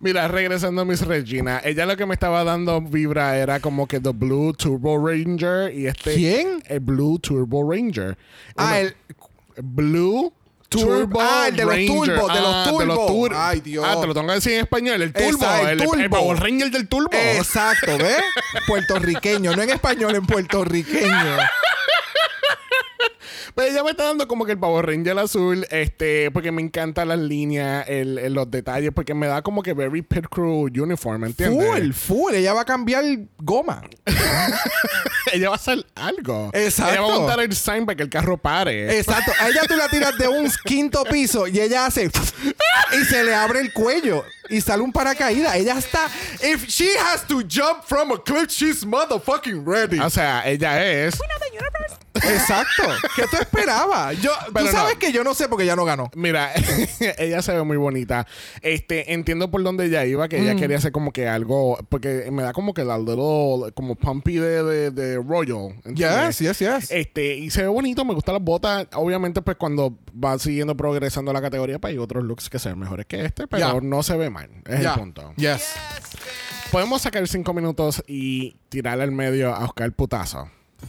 Mira, 0.00 0.28
regresando 0.28 0.82
a 0.82 0.84
Miss 0.84 1.02
Regina, 1.02 1.60
ella 1.64 1.86
lo 1.86 1.96
que 1.96 2.06
me 2.06 2.14
estaba 2.14 2.42
dando 2.44 2.80
vibra 2.80 3.36
era 3.36 3.60
como 3.60 3.86
que 3.86 4.00
The 4.00 4.10
Blue 4.10 4.52
Turbo 4.54 4.98
Ranger 5.06 5.72
y 5.74 5.86
este. 5.86 6.14
¿Quién? 6.14 6.62
El 6.66 6.80
Blue 6.80 7.18
Turbo 7.18 7.70
Ranger. 7.70 8.16
Ah, 8.56 8.66
Uno- 8.66 8.76
el 8.76 8.94
Blue 9.62 10.32
Turbo 10.68 11.20
Ah, 11.20 11.46
el 11.48 11.56
de 11.56 11.64
los 11.64 11.74
Ranger. 11.74 11.88
turbos, 12.16 12.32
de 12.34 12.40
los 12.40 12.54
Ah, 12.54 12.66
turbo. 12.70 13.06
tur- 13.06 13.32
Ay, 13.34 13.60
Dios. 13.60 13.84
Ah, 13.86 14.00
te 14.00 14.06
lo 14.06 14.14
tengo 14.14 14.26
que 14.28 14.34
decir 14.34 14.52
en 14.52 14.60
español. 14.60 15.02
El 15.02 15.12
turbo. 15.12 15.28
Esa, 15.44 15.60
el 15.62 15.68
el, 15.68 15.80
el 15.82 15.86
turbo. 15.88 16.16
Power 16.16 16.38
Ranger 16.40 16.70
del 16.70 16.88
turbo. 16.88 17.10
Exacto, 17.12 17.98
¿ves? 17.98 18.22
Puertorriqueño, 18.66 19.54
no 19.54 19.62
en 19.62 19.70
español, 19.70 20.14
en 20.14 20.26
puertorriqueño. 20.26 21.36
Pero 23.54 23.70
ella 23.70 23.82
me 23.84 23.90
está 23.90 24.04
dando 24.04 24.26
como 24.28 24.44
que 24.44 24.52
el 24.52 24.58
Power 24.58 24.86
Ranger 24.86 25.18
azul, 25.18 25.66
este, 25.70 26.30
porque 26.30 26.52
me 26.52 26.62
encantan 26.62 27.08
las 27.08 27.18
líneas, 27.18 27.84
el, 27.88 28.18
el- 28.18 28.32
los 28.34 28.50
detalles, 28.50 28.90
porque 28.94 29.14
me 29.14 29.26
da 29.26 29.42
como 29.42 29.62
que 29.62 29.72
very 29.74 30.02
pit 30.02 30.26
crew 30.30 30.66
uniform, 30.66 31.24
¿entiendes? 31.24 31.66
Full, 31.68 31.92
full. 31.92 32.34
Ella 32.34 32.52
va 32.54 32.62
a 32.62 32.64
cambiar 32.64 33.04
goma. 33.38 33.82
ella 35.32 35.48
va 35.48 35.54
a 35.54 35.56
hacer 35.56 35.84
algo. 35.94 36.50
Exacto. 36.52 36.92
Ella 36.92 37.00
va 37.02 37.14
a 37.14 37.18
montar 37.18 37.40
el 37.40 37.54
sign 37.54 37.86
para 37.86 37.96
que 37.96 38.02
el 38.04 38.10
carro 38.10 38.36
pare. 38.36 38.98
Exacto. 38.98 39.32
A 39.40 39.48
ella 39.48 39.62
tú 39.66 39.76
la 39.76 39.88
tiras 39.88 40.16
de 40.18 40.28
un 40.28 40.50
quinto 40.64 41.04
piso 41.04 41.46
y 41.46 41.60
ella 41.60 41.86
hace 41.86 42.10
y 42.92 43.04
se 43.04 43.24
le 43.24 43.34
abre 43.34 43.60
el 43.60 43.72
cuello 43.72 44.24
y 44.48 44.60
sale 44.60 44.82
un 44.82 44.92
paracaídas. 44.92 45.54
Ella 45.56 45.78
está. 45.78 46.06
If 46.42 46.66
she 46.66 46.88
has 46.98 47.26
to 47.26 47.40
jump 47.48 47.84
from 47.84 48.12
a 48.12 48.18
cliff, 48.22 48.48
she's 48.48 48.84
motherfucking 48.84 49.64
ready. 49.66 49.98
O 50.00 50.10
sea, 50.10 50.42
ella 50.46 50.84
es. 50.84 51.14
Exacto. 52.28 52.82
¿Qué 53.16 53.22
tú 53.30 53.36
esperabas? 53.40 54.20
Yo, 54.20 54.30
Pero 54.52 54.66
tú 54.66 54.72
sabes 54.72 54.94
no. 54.94 54.98
que 54.98 55.12
yo 55.12 55.24
no 55.24 55.34
sé 55.34 55.48
porque 55.48 55.66
ya 55.66 55.76
no 55.76 55.84
ganó. 55.84 56.10
Mira, 56.14 56.52
ella 57.18 57.42
se 57.42 57.52
ve 57.52 57.62
muy 57.62 57.76
bonita. 57.76 58.26
Este, 58.62 59.12
entiendo 59.12 59.50
por 59.50 59.62
dónde 59.62 59.86
ella 59.86 60.04
iba, 60.04 60.28
que 60.28 60.38
ella 60.38 60.54
quería 60.56 60.76
hacer 60.78 60.92
como 60.92 61.12
que 61.12 61.28
algo, 61.28 61.78
porque 61.88 62.28
me 62.30 62.42
da 62.42 62.52
como 62.52 62.74
que 62.74 62.84
la 62.84 62.98
little, 62.98 63.72
como 63.74 63.94
pumpy 63.96 64.36
de, 64.36 64.62
de, 64.62 64.90
de 64.90 65.16
Royal. 65.16 65.74
¿entiendes? 65.84 66.38
Yes, 66.38 66.58
yes, 66.58 66.58
yes. 66.58 66.90
Este, 66.90 67.36
y 67.36 67.50
se 67.50 67.62
ve 67.62 67.68
bonito, 67.68 68.04
me 68.04 68.14
gustan 68.14 68.34
las 68.34 68.42
botas. 68.44 68.86
Obviamente, 68.94 69.42
pues 69.42 69.56
cuando 69.56 69.98
va 70.12 70.38
siguiendo 70.38 70.76
progresando 70.76 71.32
la 71.32 71.40
categoría, 71.40 71.78
pues 71.78 71.92
hay 71.92 71.98
otros 71.98 72.24
looks 72.24 72.48
que 72.50 72.58
se 72.58 72.68
ven 72.70 72.78
mejores 72.78 73.06
que 73.06 73.24
este, 73.24 73.46
pero 73.46 73.74
Ya. 73.74 73.80
no 73.80 74.02
se 74.02 74.16
ve 74.16 74.30
mal. 74.30 74.48
Es 74.66 74.80
Ya. 74.82 74.94
el 74.94 74.98
punto. 75.00 75.32
Yes. 75.36 75.74
Podemos 76.70 77.02
sacar 77.02 77.26
cinco 77.26 77.52
minutos 77.52 78.02
y 78.06 78.56
tirarle 78.68 79.02
al 79.04 79.10
medio 79.12 79.52
a 79.54 79.64
Oscar 79.64 79.90
Putazo. 79.92 80.48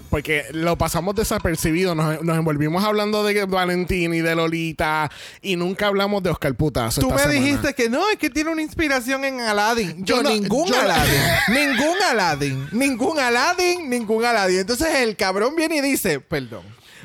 Porque 0.10 0.44
lo 0.52 0.78
pasamos 0.78 1.16
desapercibido, 1.16 1.96
nos, 1.96 2.22
nos 2.22 2.38
envolvimos 2.38 2.84
hablando 2.84 3.24
de 3.24 3.46
Valentín 3.46 4.14
y 4.14 4.20
de 4.20 4.36
Lolita 4.36 5.10
y 5.42 5.56
nunca 5.56 5.88
hablamos 5.88 6.22
de 6.22 6.30
Oscar 6.30 6.54
Putazo. 6.56 7.00
Tú 7.00 7.08
esta 7.08 7.28
me 7.28 7.34
semana. 7.34 7.46
dijiste 7.46 7.74
que 7.74 7.90
no, 7.90 8.10
es 8.10 8.18
que 8.18 8.30
tiene 8.30 8.50
una 8.50 8.62
inspiración 8.62 9.24
en 9.24 9.40
Aladdin. 9.40 10.04
Yo, 10.04 10.18
Yo 10.18 10.24
no- 10.24 10.30
ningún 10.30 10.68
yo 10.68 10.76
no- 10.76 10.82
Aladdin. 10.82 11.22
ningún 11.54 11.98
Aladdin. 12.10 12.68
Ningún 12.74 13.20
Aladdin, 13.20 13.90
ningún 13.90 14.26
Aladdin. 14.26 14.60
Entonces 14.60 14.88
el 14.96 15.16
cabrón 15.16 15.56
viene 15.56 15.78
y 15.78 15.82
dice, 15.82 16.20
perdón. 16.20 16.64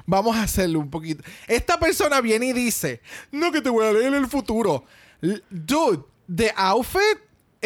Vamos 0.08 0.36
a 0.36 0.42
hacerlo 0.44 0.78
un 0.80 0.88
poquito. 0.90 1.24
Esta 1.48 1.78
persona 1.80 2.20
viene 2.20 2.46
y 2.46 2.52
dice, 2.52 3.00
no 3.32 3.50
que 3.50 3.60
te 3.60 3.68
voy 3.70 3.86
a 3.86 3.92
leer 3.92 4.14
el 4.14 4.28
futuro. 4.28 4.84
Dude, 5.50 6.02
the 6.32 6.52
outfit, 6.56 7.18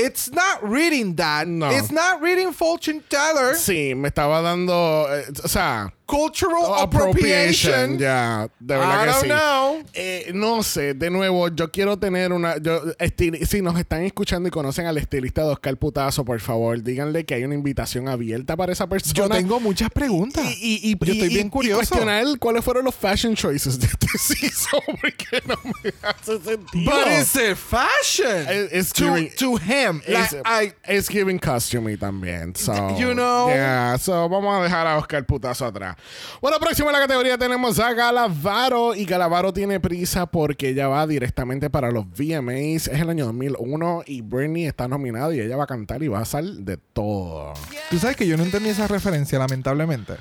it's 0.05 0.31
not 0.33 0.63
reading 0.63 1.15
that. 1.17 1.47
No. 1.47 1.71
It's 1.71 1.91
not 1.91 2.21
reading 2.23 2.53
fortune 2.53 3.03
teller. 3.09 3.55
Sí, 3.55 3.95
me 3.95 4.09
estaba 4.09 4.43
dando. 4.43 5.07
eh, 5.09 5.25
o 5.45 5.49
sea. 5.49 5.93
Cultural 6.11 6.64
Oh, 6.66 6.75
appropriation. 6.83 7.99
Ya, 7.99 8.49
de 8.59 8.77
verdad 8.77 8.96
I 8.96 9.05
que 9.05 9.11
don't 9.11 9.23
sí. 9.23 9.29
know. 9.29 9.83
Eh, 9.94 10.31
no 10.35 10.62
sé, 10.62 10.94
de 10.94 11.09
nuevo, 11.11 11.49
yo 11.49 11.70
quiero 11.70 11.96
tener 11.99 12.33
una. 12.33 12.57
Yo, 12.59 12.83
estil- 12.99 13.44
si 13.46 13.62
nos 13.62 13.79
están 13.79 14.03
escuchando 14.03 14.49
y 14.49 14.51
conocen 14.51 14.87
al 14.87 14.99
estilista 14.99 15.42
de 15.44 15.51
Oscar 15.53 15.77
Putazo, 15.77 16.25
por 16.25 16.40
favor, 16.40 16.83
díganle 16.83 17.25
que 17.25 17.35
hay 17.35 17.44
una 17.44 17.55
invitación 17.55 18.09
abierta 18.09 18.57
para 18.57 18.73
esa 18.73 18.88
persona. 18.88 19.14
Yo 19.14 19.29
tengo 19.29 19.61
muchas 19.61 19.88
preguntas. 19.90 20.44
Y, 20.61 20.81
y, 20.83 20.90
y, 20.92 20.99
Yo 20.99 21.12
y- 21.12 21.16
estoy 21.18 21.29
bien 21.29 21.49
curioso. 21.49 21.77
cuestionar 21.79 22.27
cuáles 22.38 22.64
fueron 22.64 22.85
los 22.85 22.94
fashion 22.94 23.35
choices 23.35 23.79
de 23.79 23.87
este 23.87 24.09
season, 24.18 24.81
porque 25.01 25.42
no 25.46 25.55
me 25.64 25.92
hace 26.03 26.40
sentido. 26.40 26.90
But 26.90 27.07
it's 27.20 27.37
a 27.37 27.55
fashion. 27.55 28.46
It- 28.51 28.73
it's 28.73 28.92
to, 28.94 29.05
giving- 29.05 29.31
to 29.37 29.57
him. 29.57 30.03
It's, 30.07 30.33
Like, 30.33 30.37
I, 30.44 30.73
it's 30.88 31.09
giving 31.09 31.38
costumey 31.38 31.96
también. 31.96 32.57
So, 32.57 32.73
You 32.99 33.14
know. 33.14 33.49
Yeah, 33.49 33.96
so 33.99 34.29
vamos 34.29 34.59
a 34.59 34.62
dejar 34.64 34.87
a 34.87 34.99
Oscar 34.99 35.25
Putazo 35.25 35.66
atrás. 35.66 35.96
Bueno, 36.41 36.59
próximo 36.59 36.89
en 36.89 36.95
la 36.95 37.01
categoría 37.01 37.37
tenemos 37.39 37.79
a 37.79 37.93
Galavaro. 37.93 38.95
Y 38.95 39.05
Galavaro 39.05 39.53
tiene 39.53 39.81
prisa 39.81 40.27
porque 40.27 40.71
ella 40.71 40.89
va 40.89 41.07
directamente 41.07 41.71
para 41.71 41.91
los 41.91 42.07
VMAs. 42.07 42.89
Es 42.89 43.01
el 43.01 43.11
año 43.11 43.27
2001 43.27 44.03
y 44.07 44.23
Britney 44.23 44.67
está 44.67 44.89
nominada 44.89 45.35
y 45.35 45.41
ella 45.41 45.57
va 45.57 45.65
a 45.65 45.69
cantar 45.69 46.03
y 46.03 46.09
va 46.09 46.19
a 46.19 46.23
hacer 46.23 46.45
de 46.45 46.77
todo. 46.77 47.55
Tú 47.91 47.99
sabes 47.99 48.17
que 48.17 48.27
yo 48.27 48.37
no 48.37 48.43
entendí 48.43 48.69
esa 48.71 48.87
referencia, 48.87 49.39
lamentablemente. 49.39 50.15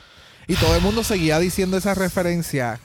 Y 0.48 0.56
todo 0.56 0.76
el 0.76 0.82
mundo 0.82 1.04
seguía 1.04 1.40
diciendo 1.40 1.78
esa 1.78 1.94
referencia. 1.94 2.80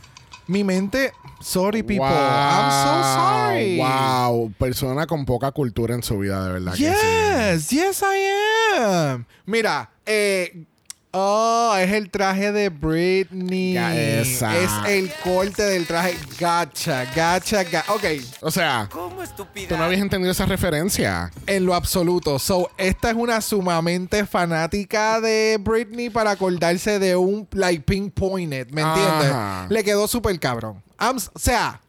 Mi 0.46 0.62
mente, 0.62 1.12
sorry 1.40 1.82
people, 1.82 2.04
I'm 2.04 2.70
so 2.70 3.02
sorry. 3.18 3.78
Wow, 3.78 4.52
persona 4.58 5.06
con 5.06 5.24
poca 5.24 5.50
cultura 5.52 5.94
en 5.94 6.02
su 6.02 6.18
vida, 6.18 6.44
de 6.46 6.52
verdad. 6.52 6.72
que 6.74 6.78
sí. 6.78 6.84
Yes, 6.84 7.70
yes 7.70 8.02
I 8.02 8.78
am. 8.78 9.24
Mira, 9.46 9.90
eh, 10.04 10.66
Oh, 11.16 11.76
es 11.78 11.92
el 11.92 12.10
traje 12.10 12.50
de 12.50 12.70
Britney. 12.70 13.76
Esa. 13.76 14.58
Es 14.58 14.70
el 14.88 15.12
corte 15.22 15.62
del 15.62 15.86
traje. 15.86 16.16
Gacha, 16.40 17.04
gacha, 17.14 17.62
gacha. 17.62 17.92
Ok, 17.92 18.04
O 18.40 18.50
sea, 18.50 18.88
¿Cómo 18.90 19.22
estúpida? 19.22 19.68
tú 19.68 19.76
no 19.76 19.84
habías 19.84 20.00
entendido 20.00 20.32
esa 20.32 20.44
referencia. 20.46 21.30
en 21.46 21.66
lo 21.66 21.74
absoluto. 21.74 22.38
So, 22.40 22.68
esta 22.76 23.10
es 23.10 23.16
una 23.16 23.40
sumamente 23.40 24.26
fanática 24.26 25.20
de 25.20 25.56
Britney 25.60 26.10
para 26.10 26.32
acordarse 26.32 26.98
de 26.98 27.14
un 27.14 27.46
like 27.52 27.84
pinpointed, 27.84 28.70
¿me 28.70 28.82
entiendes? 28.82 29.30
Ajá. 29.30 29.66
Le 29.70 29.84
quedó 29.84 30.08
súper 30.08 30.38
cabrón. 30.40 30.82
I'm 30.98 31.16
o 31.16 31.38
sea, 31.38 31.80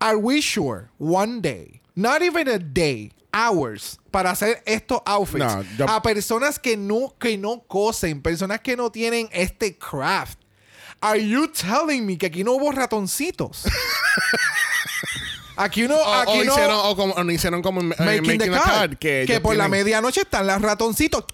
are 0.00 0.16
we 0.16 0.40
sure 0.42 0.88
one 0.98 1.40
day, 1.40 1.80
not 1.94 2.20
even 2.22 2.48
a 2.48 2.58
day, 2.58 3.12
hours, 3.32 3.98
para 4.10 4.30
hacer 4.30 4.62
estos 4.66 5.00
outfits 5.04 5.38
No, 5.44 5.62
yo- 5.78 5.88
a 5.88 6.02
personas 6.02 6.58
que 6.58 6.76
no, 6.76 7.14
que 7.18 7.36
no 7.38 7.60
cosen, 7.66 8.22
personas 8.22 8.60
que 8.60 8.76
no 8.76 8.90
tienen 8.90 9.28
este 9.32 9.76
craft? 9.78 10.38
Are 11.00 11.18
you 11.18 11.48
telling 11.48 12.04
me 12.04 12.18
que 12.18 12.26
aquí 12.26 12.44
no 12.44 12.52
hubo 12.52 12.70
ratoncitos? 12.72 13.62
aquí 15.56 15.82
no, 15.88 15.96
O, 15.96 16.14
aquí 16.14 16.40
o 16.40 16.44
no. 16.44 16.52
hicieron, 16.52 16.76
o 16.82 16.96
como, 16.96 17.14
o 17.14 17.30
hicieron 17.30 17.62
como 17.62 17.80
en, 17.80 17.94
en 17.98 18.04
Making, 18.22 18.38
the. 18.38 18.50
Cut, 18.50 18.98
que 18.98 19.22
ellos 19.22 19.40
por 19.40 19.56
la 19.56 19.68
medianoche 19.68 20.22
están 20.22 20.46
las 20.46 20.60
ratoncitos. 20.60 21.24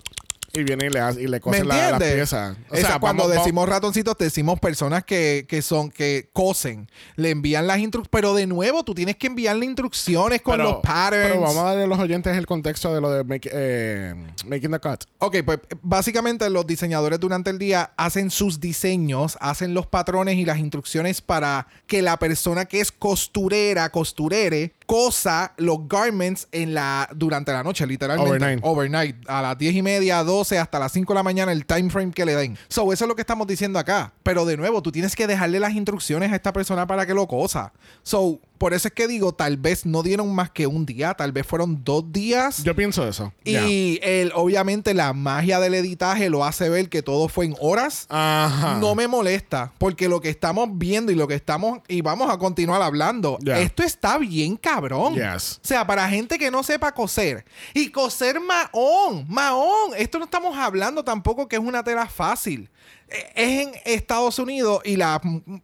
Y 0.52 0.62
vienen 0.64 0.88
y 0.90 0.90
le, 0.94 1.00
hace- 1.00 1.20
y 1.20 1.24
le 1.24 1.30
¿Me 1.36 1.40
cosen 1.40 1.68
la- 1.68 1.90
las 1.92 2.02
piezas. 2.02 2.56
O 2.70 2.76
sea, 2.76 2.98
cuando 2.98 3.24
vamos- 3.28 3.36
decimos 3.38 3.68
ratoncitos, 3.68 4.16
te 4.16 4.24
decimos 4.24 4.58
personas 4.60 5.04
que, 5.04 5.44
que 5.48 5.60
son, 5.62 5.90
que 5.90 6.30
cosen. 6.32 6.88
Le 7.16 7.30
envían 7.30 7.66
las 7.66 7.78
instrucciones. 7.78 8.08
Pero 8.10 8.34
de 8.34 8.46
nuevo, 8.46 8.84
tú 8.84 8.94
tienes 8.94 9.16
que 9.16 9.26
enviarle 9.26 9.66
instrucciones 9.66 10.42
con 10.42 10.56
pero- 10.56 10.64
los 10.64 10.76
patterns. 10.82 11.28
Pero 11.32 11.40
vamos 11.40 11.58
a 11.58 11.62
darle 11.64 11.84
a 11.84 11.86
los 11.86 11.98
oyentes 11.98 12.36
el 12.36 12.46
contexto 12.46 12.94
de 12.94 13.00
lo 13.00 13.10
de 13.10 13.24
make- 13.24 13.50
eh, 13.52 14.14
Making 14.46 14.70
the 14.70 14.78
Cut. 14.80 15.04
Ok, 15.18 15.36
pues 15.44 15.58
básicamente 15.82 16.48
los 16.50 16.66
diseñadores 16.66 17.18
durante 17.20 17.50
el 17.50 17.58
día 17.58 17.92
hacen 17.96 18.30
sus 18.30 18.60
diseños, 18.60 19.36
hacen 19.40 19.74
los 19.74 19.86
patrones 19.86 20.36
y 20.36 20.44
las 20.44 20.58
instrucciones 20.58 21.20
para 21.20 21.66
que 21.86 22.02
la 22.02 22.18
persona 22.18 22.64
que 22.66 22.80
es 22.80 22.92
costurera, 22.92 23.90
costurere, 23.90 24.72
cosa 24.86 25.52
los 25.56 25.88
garments 25.88 26.46
en 26.52 26.72
la, 26.74 27.08
durante 27.14 27.52
la 27.52 27.62
noche, 27.62 27.86
literalmente. 27.86 28.30
Overnight. 28.30 28.60
Overnight. 28.62 29.16
A 29.28 29.42
las 29.42 29.58
10 29.58 29.74
y 29.74 29.82
media, 29.82 30.22
12, 30.22 30.35
hasta 30.58 30.78
las 30.78 30.92
5 30.92 31.12
de 31.12 31.14
la 31.16 31.22
mañana, 31.22 31.52
el 31.52 31.66
time 31.66 31.90
frame 31.90 32.12
que 32.12 32.24
le 32.24 32.34
den. 32.34 32.58
So, 32.68 32.92
eso 32.92 33.04
es 33.04 33.08
lo 33.08 33.14
que 33.14 33.22
estamos 33.22 33.46
diciendo 33.46 33.78
acá. 33.78 34.12
Pero 34.22 34.44
de 34.44 34.56
nuevo, 34.56 34.82
tú 34.82 34.92
tienes 34.92 35.16
que 35.16 35.26
dejarle 35.26 35.60
las 35.60 35.72
instrucciones 35.74 36.32
a 36.32 36.36
esta 36.36 36.52
persona 36.52 36.86
para 36.86 37.06
que 37.06 37.14
lo 37.14 37.26
cosa. 37.26 37.72
So, 38.02 38.40
por 38.58 38.74
eso 38.74 38.88
es 38.88 38.94
que 38.94 39.06
digo, 39.08 39.32
tal 39.32 39.56
vez 39.56 39.86
no 39.86 40.02
dieron 40.02 40.34
más 40.34 40.50
que 40.50 40.66
un 40.66 40.86
día, 40.86 41.14
tal 41.14 41.32
vez 41.32 41.46
fueron 41.46 41.82
dos 41.84 42.12
días. 42.12 42.62
Yo 42.62 42.74
pienso 42.74 43.06
eso. 43.06 43.32
Y 43.44 43.98
el, 44.02 44.32
obviamente 44.34 44.94
la 44.94 45.12
magia 45.12 45.60
del 45.60 45.74
editaje 45.74 46.30
lo 46.30 46.44
hace 46.44 46.68
ver 46.68 46.88
que 46.88 47.02
todo 47.02 47.28
fue 47.28 47.46
en 47.46 47.56
horas. 47.60 48.06
Ajá. 48.08 48.78
No 48.80 48.94
me 48.94 49.08
molesta, 49.08 49.72
porque 49.78 50.08
lo 50.08 50.20
que 50.20 50.28
estamos 50.30 50.68
viendo 50.72 51.12
y 51.12 51.14
lo 51.14 51.28
que 51.28 51.34
estamos, 51.34 51.80
y 51.88 52.00
vamos 52.00 52.30
a 52.30 52.38
continuar 52.38 52.82
hablando, 52.82 53.38
esto 53.44 53.82
está 53.82 54.18
bien 54.18 54.56
cabrón. 54.56 55.14
Yes. 55.14 55.60
O 55.62 55.66
sea, 55.66 55.86
para 55.86 56.08
gente 56.08 56.38
que 56.38 56.50
no 56.50 56.62
sepa 56.62 56.92
coser. 56.92 57.44
Y 57.74 57.90
coser 57.90 58.40
mahón, 58.40 59.26
mahón. 59.28 59.92
Esto 59.96 60.18
no 60.18 60.24
estamos 60.24 60.56
hablando 60.56 61.04
tampoco 61.04 61.48
que 61.48 61.56
es 61.56 61.62
una 61.62 61.82
tela 61.82 62.06
fácil. 62.06 62.70
Eh, 63.08 63.32
Es 63.34 63.66
en 63.66 63.72
Estados 63.84 64.38
Unidos 64.38 64.80
y 64.84 64.96
la, 64.96 65.20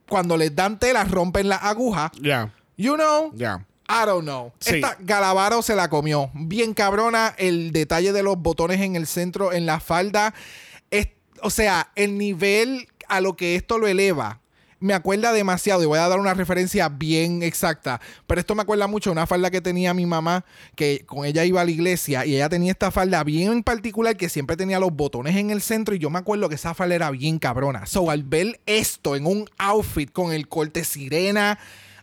cuando 0.09 0.37
les 0.37 0.55
dan 0.55 0.79
tela 0.79 1.05
rompen 1.05 1.49
las 1.49 1.63
agujas. 1.63 2.11
Ya. 2.21 2.53
You 2.77 2.95
know? 2.97 3.33
Ya. 3.35 3.67
I 3.89 4.07
don't 4.07 4.23
know. 4.23 4.53
Sí. 4.61 4.77
Esta 4.77 4.97
Galavaro 5.01 5.63
se 5.63 5.75
la 5.75 5.91
comió. 5.91 6.31
Bien 6.35 6.75
cabrona. 6.75 7.35
El 7.37 7.73
detalle 7.73 8.13
de 8.13 8.23
los 8.23 8.39
botones 8.39 8.81
en 8.81 8.97
el 8.97 9.07
centro, 9.07 9.53
en 9.53 9.67
la 9.67 9.81
falda. 9.81 10.35
Es, 10.91 11.09
o 11.43 11.51
sea, 11.51 11.91
el 11.95 12.17
nivel 12.17 12.89
a 13.09 13.21
lo 13.21 13.37
que 13.37 13.57
esto 13.57 13.79
lo 13.79 13.87
eleva. 13.87 14.41
Me 14.81 14.95
acuerda 14.95 15.33
demasiado, 15.33 15.85
y 15.85 15.87
voy 15.87 16.01
a 16.01 16.09
dar 16.09 16.19
una 16.19 16.35
referencia 16.35 16.89
bien 16.89 17.45
exacta, 17.45 18.01
pero 18.27 18.41
esto 18.41 18.57
me 18.57 18.63
acuerda 18.63 18.89
mucho 18.89 19.11
de 19.11 19.13
una 19.13 19.29
falda 19.29 19.49
que 19.49 19.61
tenía 19.61 19.95
mi 19.95 20.07
mamá, 20.07 20.45
que 20.75 21.05
con 21.07 21.25
ella 21.25 21.45
iba 21.45 21.61
a 21.61 21.65
la 21.65 21.71
iglesia, 21.71 22.27
y 22.27 22.35
ella 22.35 22.49
tenía 22.49 22.73
esta 22.73 22.91
falda 22.91 23.23
bien 23.23 23.53
en 23.53 23.63
particular, 23.63 24.17
que 24.17 24.29
siempre 24.29 24.57
tenía 24.57 24.81
los 24.81 24.93
botones 24.93 25.37
en 25.37 25.51
el 25.51 25.63
centro, 25.63 25.95
y 25.95 26.01
yo 26.01 26.11
me 26.11 26.19
acuerdo 26.19 26.49
que 26.49 26.57
esa 26.57 26.75
falda 26.75 26.97
era 26.97 27.13
bien 27.13 27.39
cabrona. 27.39 27.87
So, 27.87 28.11
al 28.11 28.25
ver 28.25 28.61
esto 28.67 29.15
en 29.15 29.27
un 29.27 29.49
outfit 29.57 30.11
con 30.11 30.33
el 30.33 30.49
corte 30.49 30.83
sirena, 30.83 31.61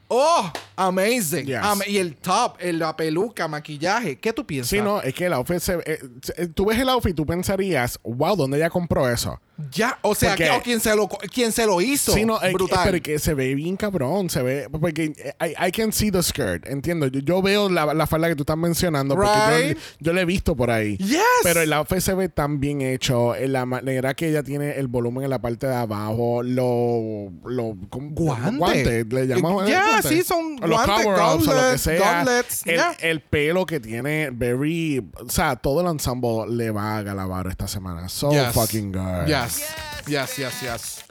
¡oh! 0.10 0.52
Amazing. 0.76 1.46
Yes. 1.46 1.58
Am- 1.62 1.82
y 1.88 1.98
el 1.98 2.16
top, 2.16 2.56
el- 2.60 2.80
la 2.80 2.96
peluca, 2.96 3.48
maquillaje, 3.48 4.18
¿qué 4.18 4.32
tú 4.34 4.46
piensas? 4.46 4.70
Sí, 4.70 4.80
no, 4.82 5.02
es 5.02 5.14
que 5.14 5.26
el 5.26 5.34
outfit 5.34 5.60
se, 5.60 5.74
eh, 5.86 6.00
se- 6.22 6.48
tú 6.50 6.66
ves 6.66 6.80
el 6.80 6.88
outfit, 6.90 7.16
tú 7.16 7.26
pensarías, 7.26 8.00
wow, 8.04 8.36
¿dónde 8.36 8.58
ella 8.58 8.70
compró 8.70 9.10
eso? 9.10 9.40
Ya, 9.74 10.00
o 10.04 10.16
sea, 10.16 10.30
Porque- 10.32 10.46
que- 10.46 10.50
o 10.52 10.62
quien 10.62 10.80
se 10.80 10.96
lo, 10.96 11.10
quien 11.10 11.52
se 11.52 11.66
lo 11.66 11.82
hizo. 11.82 12.14
Sí, 12.14 12.24
no, 12.24 12.42
eh, 12.42 12.54
Brutal. 12.54 12.80
pero 12.86 13.04
que 13.04 13.20
se 13.20 13.34
ve 13.34 13.54
bien 13.56 13.76
cabrón, 13.76 14.30
se 14.30 14.42
ve, 14.42 14.70
porque 14.70 15.12
eh, 15.18 15.34
I, 15.62 15.68
I 15.68 15.72
can 15.74 15.92
see 15.92 16.10
the 16.12 16.24
skirt, 16.24 16.66
entiendo, 16.66 17.08
yo, 17.08 17.20
yo 17.20 17.42
veo 17.42 17.68
la, 17.70 17.94
la 17.94 18.08
falda 18.08 18.30
que 18.30 18.36
tú 18.38 18.44
estás 18.44 18.56
mencionando, 18.56 19.16
porque 19.16 19.30
Right. 19.30 19.78
yo, 19.78 19.82
yo 20.00 20.14
la 20.14 20.22
he 20.22 20.26
visto 20.26 20.56
por 20.56 20.72
ahí. 20.72 20.96
Yes. 20.96 21.20
Pero 21.44 21.60
el 21.62 21.74
outfit 21.74 22.00
se 22.00 22.14
ve 22.14 22.30
tan 22.30 22.62
bien 22.62 22.82
hecho, 22.82 23.36
en 23.36 23.52
la 23.52 23.66
manera 23.66 24.14
que 24.14 24.30
ella 24.30 24.44
tiene 24.44 24.78
el 24.78 24.88
volumen 24.88 25.26
en 25.26 25.30
la 25.30 25.40
parte 25.42 25.68
de 25.68 25.76
abajo, 25.76 26.42
lo, 26.42 27.30
lo. 27.44 27.76
Guante. 27.92 28.58
guantes, 28.58 29.06
le 29.12 29.28
llamamos 29.28 29.68
Eh, 29.68 29.72
ya, 29.72 29.99
guantes. 30.02 30.12
sí, 30.12 30.24
son 30.24 30.56
los 30.62 30.70
guantes, 30.70 31.06
cover-ups 31.06 31.48
o 31.48 31.52
lo 31.52 31.54
que 31.54 31.60
gauntlets, 31.62 31.82
sea. 31.82 32.00
gauntlets, 32.00 32.68
el, 32.68 32.76
ya. 32.78 32.96
el 33.00 33.22
pelo 33.22 33.66
que 33.66 33.80
tiene, 33.80 34.30
very, 34.32 35.00
o 35.26 35.30
sea, 35.30 35.56
todo 35.56 35.82
el 35.82 35.88
ensemble 35.88 36.46
le 36.50 36.72
va 36.72 36.98
a 36.98 37.02
Galavaro 37.04 37.50
esta 37.50 37.68
semana. 37.68 38.10
So 38.10 38.32
Yes. 38.32 38.54
fucking 38.54 38.92
good. 38.92 39.26
Yes. 39.28 39.64
Yes, 40.08 40.36
yes, 40.38 40.62
yes. 40.62 41.06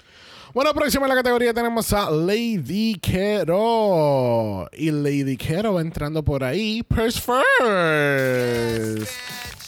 Bueno, 0.54 0.72
próxima 0.74 1.04
en 1.04 1.10
la 1.10 1.14
categoría 1.16 1.52
tenemos 1.54 1.92
a 1.92 2.10
Lady 2.10 2.94
Kero. 3.02 4.68
Y 4.72 4.90
Lady 4.90 5.36
Kero 5.36 5.74
va 5.74 5.80
entrando 5.82 6.24
por 6.24 6.42
ahí. 6.42 6.82
Purse 6.82 7.20
first. 7.20 9.12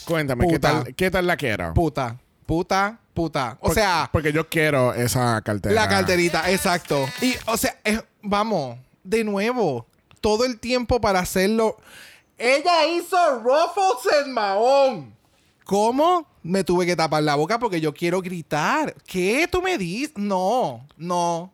Cuéntame, 0.05 0.47
¿qué 0.47 0.59
tal, 0.59 0.95
¿qué 0.95 1.11
tal 1.11 1.27
la 1.27 1.37
quiero? 1.37 1.73
Puta, 1.73 2.17
puta, 2.45 2.99
puta. 3.13 3.57
O 3.61 3.67
Por- 3.67 3.75
sea, 3.75 4.09
Porque 4.11 4.33
yo 4.33 4.49
quiero 4.49 4.93
esa 4.93 5.39
cartera. 5.41 5.73
la 5.75 5.87
carterita, 5.87 6.49
exacto. 6.51 7.07
Y, 7.21 7.35
o 7.45 7.55
sea, 7.55 7.77
es- 7.83 8.03
vamos, 8.21 8.77
de 9.03 9.23
nuevo, 9.23 9.85
todo 10.19 10.45
el 10.45 10.59
tiempo 10.59 11.01
para 11.01 11.19
hacerlo. 11.19 11.77
Ella 12.37 12.87
hizo 12.87 13.17
ruffles 13.39 14.25
en 14.25 14.33
Mahón. 14.33 15.15
¿Cómo? 15.63 16.27
Me 16.43 16.63
tuve 16.63 16.85
que 16.85 16.95
tapar 16.95 17.23
la 17.23 17.35
boca 17.35 17.59
porque 17.59 17.79
yo 17.79 17.93
quiero 17.93 18.21
gritar. 18.21 18.95
¿Qué 19.05 19.47
tú 19.49 19.61
me 19.61 19.77
dices? 19.77 20.17
No, 20.17 20.87
no. 20.97 21.51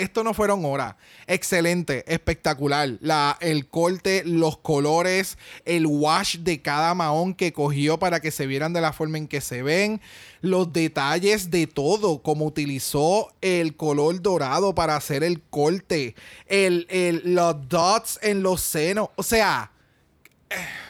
Esto 0.00 0.24
no 0.24 0.34
fueron 0.34 0.64
horas. 0.64 0.94
Excelente, 1.26 2.04
espectacular. 2.12 2.96
La, 3.00 3.36
el 3.40 3.68
corte, 3.68 4.22
los 4.24 4.56
colores, 4.58 5.36
el 5.64 5.86
wash 5.86 6.38
de 6.38 6.62
cada 6.62 6.94
mahón 6.94 7.34
que 7.34 7.52
cogió 7.52 7.98
para 7.98 8.20
que 8.20 8.30
se 8.30 8.46
vieran 8.46 8.72
de 8.72 8.80
la 8.80 8.92
forma 8.92 9.18
en 9.18 9.28
que 9.28 9.40
se 9.40 9.62
ven. 9.62 10.00
Los 10.40 10.72
detalles 10.72 11.50
de 11.50 11.66
todo, 11.66 12.22
como 12.22 12.46
utilizó 12.46 13.28
el 13.42 13.76
color 13.76 14.22
dorado 14.22 14.74
para 14.74 14.96
hacer 14.96 15.22
el 15.22 15.42
corte. 15.42 16.14
El, 16.46 16.86
el- 16.88 17.34
los 17.34 17.68
dots 17.68 18.18
en 18.22 18.42
los 18.42 18.60
senos. 18.62 19.10
O 19.16 19.22
sea, 19.22 19.70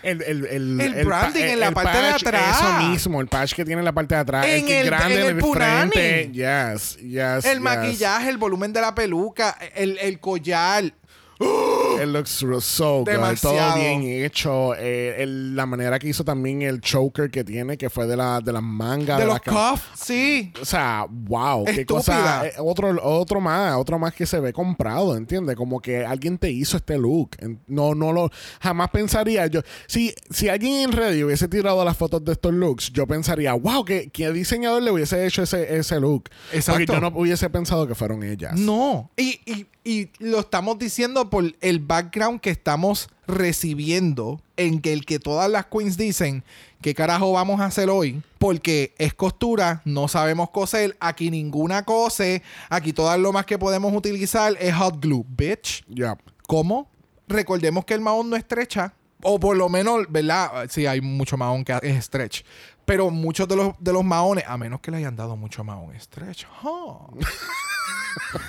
El, 0.03 0.23
el, 0.23 0.46
el, 0.46 0.81
El 0.81 1.05
branding 1.07 1.42
en 1.42 1.61
la 1.61 1.68
el 1.68 1.75
parte 1.75 1.99
de 1.99 2.11
patch, 2.12 2.27
atrás. 2.27 2.61
Eso 2.61 2.73
mismo, 2.88 3.20
el 3.20 3.27
patch 3.29 3.53
que 3.53 3.64
tiene 3.66 3.81
en 3.81 3.85
la 3.85 3.92
parte 3.92 4.14
de 4.14 4.20
atrás. 4.23 4.46
En 4.46 4.61
el 4.61 4.64
que 4.66 4.81
el- 4.81 4.87
grande 4.87 5.20
en 5.20 5.37
el 5.37 5.42
frente. 5.42 6.31
Yes, 6.33 6.96
yes. 6.96 7.44
el 7.44 7.53
yes. 7.55 7.61
maquillaje, 7.61 8.31
el 8.31 8.38
volumen 8.38 8.73
de 8.73 8.81
la 8.81 8.94
peluca, 8.94 9.59
el, 9.75 9.99
el 9.99 10.18
collar. 10.18 10.92
It 12.03 12.07
looks 12.07 12.31
so 12.31 12.98
good. 13.00 13.11
Demasiado. 13.11 13.74
Todo 13.74 13.74
bien 13.79 14.24
hecho. 14.24 14.74
Eh, 14.74 15.16
el- 15.22 15.55
la 15.55 15.66
manera 15.66 15.98
que 15.98 16.09
hizo 16.09 16.24
también 16.24 16.62
el 16.62 16.81
choker 16.81 17.31
que 17.31 17.44
tiene, 17.44 17.76
que 17.76 17.90
fue 17.90 18.07
de, 18.07 18.16
la, 18.16 18.40
de 18.40 18.53
las 18.53 18.62
mangas. 18.62 19.18
de 19.18 19.26
los 19.26 19.40
cuffs, 19.40 19.83
sí. 19.96 20.50
O 20.61 20.64
sea, 20.64 21.05
wow, 21.11 21.64
qué 21.66 21.85
cosa. 21.85 22.46
eh, 22.46 22.53
otro, 22.59 22.96
otro 23.03 23.40
más, 23.40 23.76
otro 23.76 23.98
más 23.98 24.14
que 24.14 24.24
se 24.24 24.40
ve 24.40 24.53
comprado, 24.53 25.14
¿entiendes? 25.16 25.57
Como 25.57 25.81
que 25.81 26.05
alguien 26.07 26.38
te 26.38 26.50
hizo 26.50 26.76
este 26.79 26.96
look. 26.96 27.31
No, 27.66 27.94
no 27.94 28.12
lo. 28.12 28.31
Jamás 28.62 28.88
pensaría 28.90 29.46
yo. 29.48 29.61
Si, 29.87 30.14
si 30.31 30.48
alguien 30.48 30.76
en 30.88 30.92
Reddit 30.92 31.24
hubiese 31.24 31.48
tirado 31.48 31.85
las 31.85 31.96
fotos 31.98 32.24
de 32.24 32.33
estos 32.33 32.55
looks, 32.55 32.90
yo 32.92 33.07
pensaría, 33.07 33.53
wow, 33.53 33.85
que, 33.85 34.09
que 34.09 34.31
diseñador 34.33 34.83
le 34.83 34.90
hubiese 34.90 35.26
hecho 35.26 35.42
ese, 35.42 35.76
ese 35.76 36.00
look. 36.00 36.31
Exacto. 36.53 36.79
Porque 36.87 36.92
yo 36.94 37.00
no 37.11 37.18
hubiese 37.18 37.50
pensado 37.50 37.87
que 37.87 37.94
fueron 37.94 38.22
ellas. 38.22 38.59
No. 38.59 39.11
Y, 39.18 39.40
y- 39.44 39.66
y 39.85 40.11
lo 40.19 40.40
estamos 40.40 40.79
diciendo 40.79 41.31
por 41.31 41.55
el 41.61 41.79
background 41.79 42.40
que 42.40 42.51
estamos 42.51 43.09
recibiendo 43.27 44.40
en 44.57 44.81
que 44.81 44.93
el 44.93 45.05
que 45.07 45.19
todas 45.19 45.51
las 45.51 45.66
queens 45.66 45.97
dicen 45.97 46.45
qué 46.83 46.95
carajo 46.95 47.33
vamos 47.33 47.61
a 47.61 47.66
hacer 47.66 47.88
hoy 47.88 48.23
porque 48.38 48.95
es 48.99 49.14
costura, 49.14 49.83
no 49.85 50.09
sabemos 50.09 50.51
coser, 50.51 50.97
aquí 51.01 51.31
ninguna 51.31 51.85
cose, 51.85 52.43
aquí 52.69 52.93
todas 52.93 53.19
lo 53.19 53.33
más 53.33 53.47
que 53.47 53.59
podemos 53.59 53.95
utilizar 53.95 54.57
es 54.59 54.75
hot 54.75 55.00
glue, 55.00 55.25
bitch. 55.29 55.85
Ya. 55.88 56.17
¿Cómo? 56.46 56.88
Recordemos 57.29 57.85
que 57.85 57.94
el 57.94 58.00
mahón 58.00 58.31
no 58.31 58.37
estrecha. 58.37 58.94
O 59.23 59.38
por 59.38 59.54
lo 59.57 59.69
menos, 59.69 60.07
¿verdad? 60.09 60.67
Sí, 60.71 60.87
hay 60.87 61.02
mucho 61.02 61.37
mahón 61.37 61.63
que 61.63 61.79
es 61.83 62.07
stretch. 62.07 62.42
Pero 62.87 63.11
muchos 63.11 63.46
de 63.46 63.54
los, 63.54 63.75
de 63.79 63.92
los 63.92 64.02
mahones, 64.02 64.44
a 64.46 64.57
menos 64.57 64.81
que 64.81 64.90
le 64.90 64.96
hayan 64.96 65.15
dado 65.15 65.37
mucho 65.37 65.63
mahón 65.63 65.92
stretch. 66.00 66.46
huh. 66.63 67.19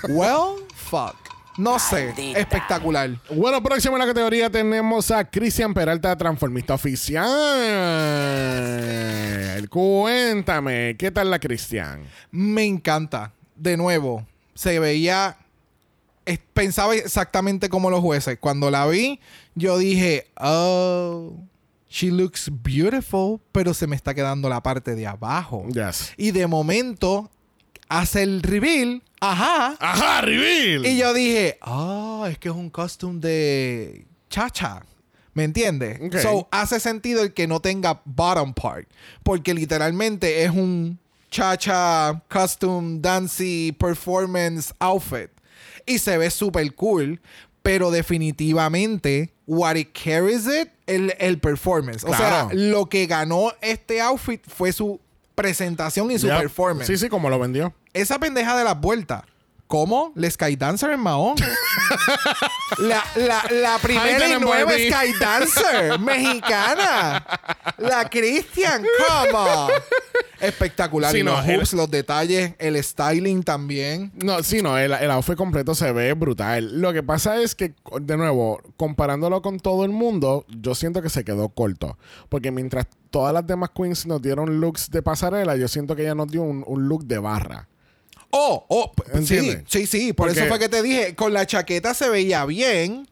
well, 0.09 0.65
fuck. 0.75 1.15
No 1.57 1.77
sé. 1.79 2.07
Maldita. 2.07 2.39
Espectacular. 2.39 3.09
Bueno, 3.29 3.61
próximo 3.61 3.95
en 3.95 3.99
la 3.99 4.07
categoría 4.07 4.49
tenemos 4.49 5.11
a 5.11 5.29
Cristian 5.29 5.73
Peralta, 5.73 6.15
transformista 6.15 6.73
oficial. 6.73 7.27
Cuéntame, 9.69 10.95
¿qué 10.97 11.11
tal 11.11 11.29
la 11.29 11.39
Cristian? 11.39 12.03
Me 12.31 12.63
encanta. 12.63 13.33
De 13.55 13.75
nuevo, 13.77 14.25
se 14.55 14.79
veía. 14.79 15.37
Pensaba 16.53 16.95
exactamente 16.95 17.67
como 17.67 17.89
los 17.89 17.99
jueces. 17.99 18.37
Cuando 18.39 18.71
la 18.71 18.87
vi, 18.87 19.19
yo 19.53 19.77
dije, 19.77 20.31
oh, 20.39 21.35
she 21.89 22.09
looks 22.09 22.49
beautiful, 22.63 23.41
pero 23.51 23.73
se 23.73 23.87
me 23.87 23.97
está 23.97 24.13
quedando 24.13 24.47
la 24.47 24.63
parte 24.63 24.95
de 24.95 25.05
abajo. 25.05 25.67
Yes. 25.67 26.13
Y 26.15 26.31
de 26.31 26.47
momento 26.47 27.29
hace 27.99 28.23
el 28.23 28.41
reveal. 28.41 29.03
Ajá. 29.19 29.75
¡Ajá, 29.79 30.21
reveal! 30.21 30.85
Y 30.85 30.97
yo 30.97 31.13
dije, 31.13 31.57
ah, 31.61 32.27
es 32.31 32.37
que 32.39 32.49
es 32.49 32.55
un 32.55 32.69
costume 32.69 33.19
de 33.19 34.05
chacha. 34.29 34.81
¿Me 35.33 35.43
entiendes? 35.43 35.99
Ok. 36.01 36.17
So, 36.17 36.47
hace 36.51 36.79
sentido 36.79 37.21
el 37.23 37.33
que 37.33 37.47
no 37.47 37.59
tenga 37.59 38.01
bottom 38.05 38.53
part. 38.53 38.87
Porque 39.23 39.53
literalmente 39.53 40.43
es 40.43 40.51
un 40.51 40.99
chacha, 41.29 42.21
costume, 42.29 42.99
dancey, 42.99 43.71
performance 43.71 44.73
outfit. 44.79 45.29
Y 45.85 45.99
se 45.99 46.17
ve 46.17 46.29
súper 46.31 46.73
cool. 46.75 47.19
Pero 47.63 47.91
definitivamente, 47.91 49.31
what 49.45 49.75
it 49.75 49.89
carries 49.93 50.47
it, 50.47 50.69
el, 50.87 51.13
el 51.19 51.37
performance. 51.39 52.03
O 52.03 52.07
Claro. 52.07 52.49
sea, 52.49 52.57
lo 52.57 52.87
que 52.89 53.05
ganó 53.05 53.53
este 53.61 54.01
outfit 54.01 54.41
fue 54.47 54.71
su 54.73 54.99
presentación 55.35 56.09
y 56.11 56.17
su 56.19 56.27
Yep. 56.27 56.37
performance 56.39 56.87
Sí, 56.87 56.97
sí, 56.97 57.07
como 57.07 57.29
lo 57.29 57.39
vendió. 57.39 57.73
Esa 57.93 58.19
pendeja 58.19 58.57
de 58.57 58.63
las 58.63 58.79
vueltas. 58.79 59.23
¿Cómo? 59.67 60.11
La 60.15 60.29
Sky 60.29 60.57
Dancer 60.57 60.89
en 60.91 60.99
Mahón. 60.99 61.35
la, 62.79 63.01
la, 63.15 63.43
la 63.51 63.77
primera 63.79 64.27
y 64.27 64.37
nueva 64.39 64.65
baby. 64.65 64.91
Sky 64.91 65.13
Dancer 65.17 65.97
mexicana. 65.99 67.25
La 67.77 68.09
Christian, 68.09 68.83
come 69.07 69.31
on. 69.33 69.71
Espectacular. 70.41 71.11
Sí, 71.13 71.19
y 71.19 71.23
no, 71.23 71.37
los 71.37 71.71
el- 71.71 71.77
los 71.77 71.89
detalles, 71.89 72.53
el 72.59 72.83
styling 72.83 73.43
también. 73.43 74.11
No, 74.21 74.43
sí, 74.43 74.61
no, 74.61 74.77
el, 74.77 74.91
el 74.91 75.09
outfit 75.11 75.35
completo 75.37 75.73
se 75.73 75.91
ve 75.93 76.11
brutal. 76.13 76.81
Lo 76.81 76.91
que 76.91 77.01
pasa 77.03 77.41
es 77.41 77.55
que, 77.55 77.73
de 78.01 78.17
nuevo, 78.17 78.59
comparándolo 78.75 79.41
con 79.41 79.57
todo 79.59 79.85
el 79.85 79.91
mundo, 79.91 80.45
yo 80.49 80.75
siento 80.75 81.01
que 81.01 81.09
se 81.09 81.23
quedó 81.23 81.47
corto. 81.49 81.97
Porque 82.27 82.51
mientras 82.51 82.87
todas 83.09 83.33
las 83.33 83.47
demás 83.47 83.69
queens 83.73 84.05
nos 84.05 84.21
dieron 84.21 84.59
looks 84.59 84.89
de 84.91 85.01
pasarela, 85.01 85.55
yo 85.55 85.67
siento 85.69 85.95
que 85.95 86.01
ella 86.01 86.15
nos 86.15 86.27
dio 86.29 86.41
un, 86.41 86.63
un 86.67 86.89
look 86.89 87.05
de 87.05 87.19
barra. 87.19 87.67
Oh, 88.31 88.65
oh, 88.69 88.91
sí, 89.23 89.57
sí, 89.67 89.85
sí. 89.87 90.13
Por 90.13 90.27
Porque- 90.27 90.39
eso 90.41 90.49
fue 90.49 90.59
que 90.59 90.69
te 90.69 90.81
dije, 90.81 91.15
con 91.15 91.33
la 91.33 91.45
chaqueta 91.45 91.93
se 91.93 92.09
veía 92.09 92.45
bien, 92.45 93.07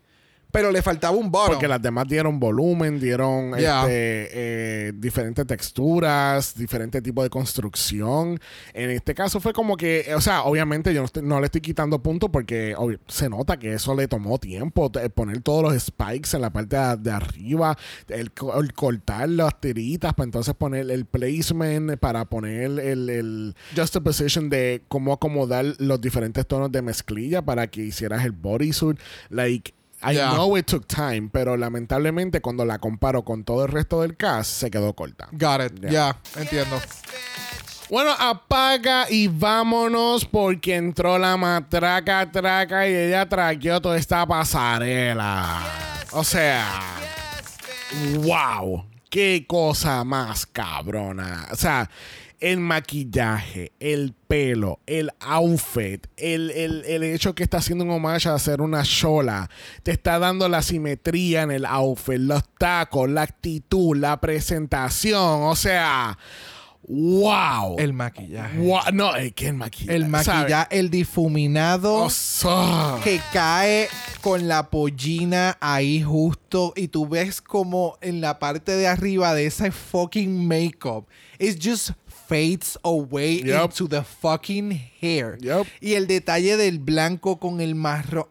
pero 0.52 0.72
le 0.72 0.82
faltaba 0.82 1.16
un 1.16 1.30
bottom. 1.32 1.54
Porque 1.54 1.68
las 1.68 1.82
demás 1.82 2.08
dieron 2.08 2.40
volumen, 2.40 3.00
dieron 3.00 3.56
Ya. 3.58 3.82
este, 3.82 4.30
eh, 4.34 4.92
diferentes 4.96 5.46
texturas, 5.46 6.56
diferentes 6.56 7.02
tipos 7.04 7.24
de 7.24 7.30
construcción. 7.30 8.40
En 8.74 8.90
este 8.90 9.14
caso 9.14 9.40
fue 9.40 9.54
como 9.54 9.78
que, 9.78 10.12
o 10.16 10.22
sea, 10.22 10.44
obviamente 10.44 10.94
yo 10.94 11.02
no, 11.02 11.06
estoy- 11.06 11.24
no 11.24 11.40
le 11.40 11.46
estoy 11.46 11.62
quitando 11.62 12.02
puntos 12.02 12.30
porque 12.32 12.76
obvi- 12.76 13.00
se 13.08 13.30
nota 13.30 13.58
que 13.58 13.74
eso 13.74 13.96
le 13.96 14.08
tomó 14.08 14.38
tiempo, 14.40 14.92
poner 15.14 15.42
todos 15.42 15.64
los 15.64 15.82
spikes 15.84 16.30
en 16.36 16.42
la 16.42 16.50
parte 16.52 16.76
de, 16.78 16.98
de 16.98 17.12
arriba, 17.12 17.78
el, 18.08 18.32
el 18.60 18.74
cortar 18.74 19.30
las 19.30 19.60
tiritas 19.62 20.14
para 20.14 20.26
entonces 20.26 20.54
poner 20.56 20.90
el 20.90 21.06
placement, 21.06 21.98
para 22.00 22.26
poner 22.26 22.80
el, 22.80 23.10
el 23.10 23.56
juxtaposition 23.76 24.50
de 24.50 24.84
cómo 24.88 25.14
acomodar 25.14 25.66
los 25.78 26.02
diferentes 26.02 26.46
tonos 26.48 26.72
de 26.72 26.82
mezclilla 26.82 27.42
para 27.44 27.68
que 27.68 27.82
hicieras 27.82 28.26
el 28.26 28.32
bodysuit. 28.32 29.00
Like, 29.30 29.74
I 30.02 30.14
Yeah. 30.14 30.32
know 30.34 30.56
it 30.58 30.66
took 30.66 30.88
time, 30.88 31.30
pero 31.32 31.58
lamentablemente 31.58 32.40
cuando 32.42 32.64
la 32.66 32.80
comparo 32.80 33.24
con 33.24 33.44
todo 33.44 33.66
el 33.66 33.72
resto 33.72 34.02
del 34.02 34.16
cast, 34.16 34.50
se 34.52 34.72
quedó 34.72 34.94
corta. 34.94 35.28
Got 35.32 35.62
it. 35.62 35.80
Ya. 35.82 35.90
Ya, 35.90 36.18
entiendo. 36.42 36.80
Bueno, 37.90 38.12
apaga 38.18 39.08
y 39.10 39.28
vámonos 39.28 40.24
porque 40.26 40.76
entró 40.76 41.18
la 41.18 41.36
matraca 41.38 42.32
traca 42.32 42.88
y 42.88 42.94
ella 42.94 43.28
traqueó 43.28 43.82
toda 43.82 43.98
esta 43.98 44.26
pasarela. 44.28 45.64
O 46.12 46.24
sea, 46.24 46.66
wow, 48.22 48.86
qué 49.10 49.46
cosa 49.48 50.04
más 50.04 50.46
cabrona. 50.46 51.48
O 51.52 51.56
sea, 51.56 51.90
el 52.40 52.60
maquillaje, 52.60 53.74
el 53.80 54.14
pelo, 54.28 54.80
el 54.88 55.12
outfit, 55.20 56.06
el, 56.18 56.52
el- 56.52 56.86
el 56.86 57.04
hecho 57.04 57.36
que 57.36 57.44
está 57.44 57.58
haciendo 57.58 57.84
un 57.84 57.92
homage 57.92 58.30
a 58.30 58.34
hacer 58.36 58.62
una 58.62 58.84
chola, 58.84 59.50
te 59.84 59.92
está 59.92 60.20
dando 60.20 60.48
la 60.48 60.62
simetría 60.62 61.42
en 61.44 61.52
el 61.52 61.66
outfit, 61.66 62.18
los 62.20 62.44
tacos, 62.58 63.10
la 63.10 63.24
actitud, 63.24 63.98
la 63.98 64.20
presentación. 64.22 65.44
O 65.44 65.56
sea, 65.56 66.18
wow. 66.88 67.76
El 67.78 67.94
maquillaje. 67.94 68.58
Wow, 68.60 68.80
no, 68.94 69.16
es 69.16 69.34
que 69.34 69.48
el 69.50 69.54
maquillaje. 69.56 69.96
El 69.96 70.08
maquillaje, 70.08 70.80
el 70.80 70.90
difuminado 70.90 71.96
O 72.06 72.10
sea, 72.10 72.98
que 73.04 73.20
cae 73.34 73.88
con 74.22 74.48
la 74.48 74.70
pollina 74.70 75.58
ahí 75.62 76.02
justo 76.02 76.74
y 76.76 76.88
tú 76.88 77.08
ves 77.08 77.42
como 77.42 77.98
en 78.02 78.22
la 78.22 78.40
parte 78.40 78.76
de 78.76 78.88
arriba 78.88 79.34
de 79.34 79.46
ese 79.46 79.72
fucking 79.72 80.48
makeup 80.48 81.08
it 81.38 81.58
just 81.64 81.92
fades 82.30 82.78
away 82.84 83.40
into 83.42 83.88
the 83.88 84.04
fucking 84.04 84.72
hair. 85.02 85.38
Yup. 85.42 85.66
Y 85.82 85.96
el 85.96 86.06
detalle 86.06 86.56
del 86.58 86.78
blanco 86.78 87.40
con 87.40 87.60
el 87.60 87.74
marrón. 87.74 88.28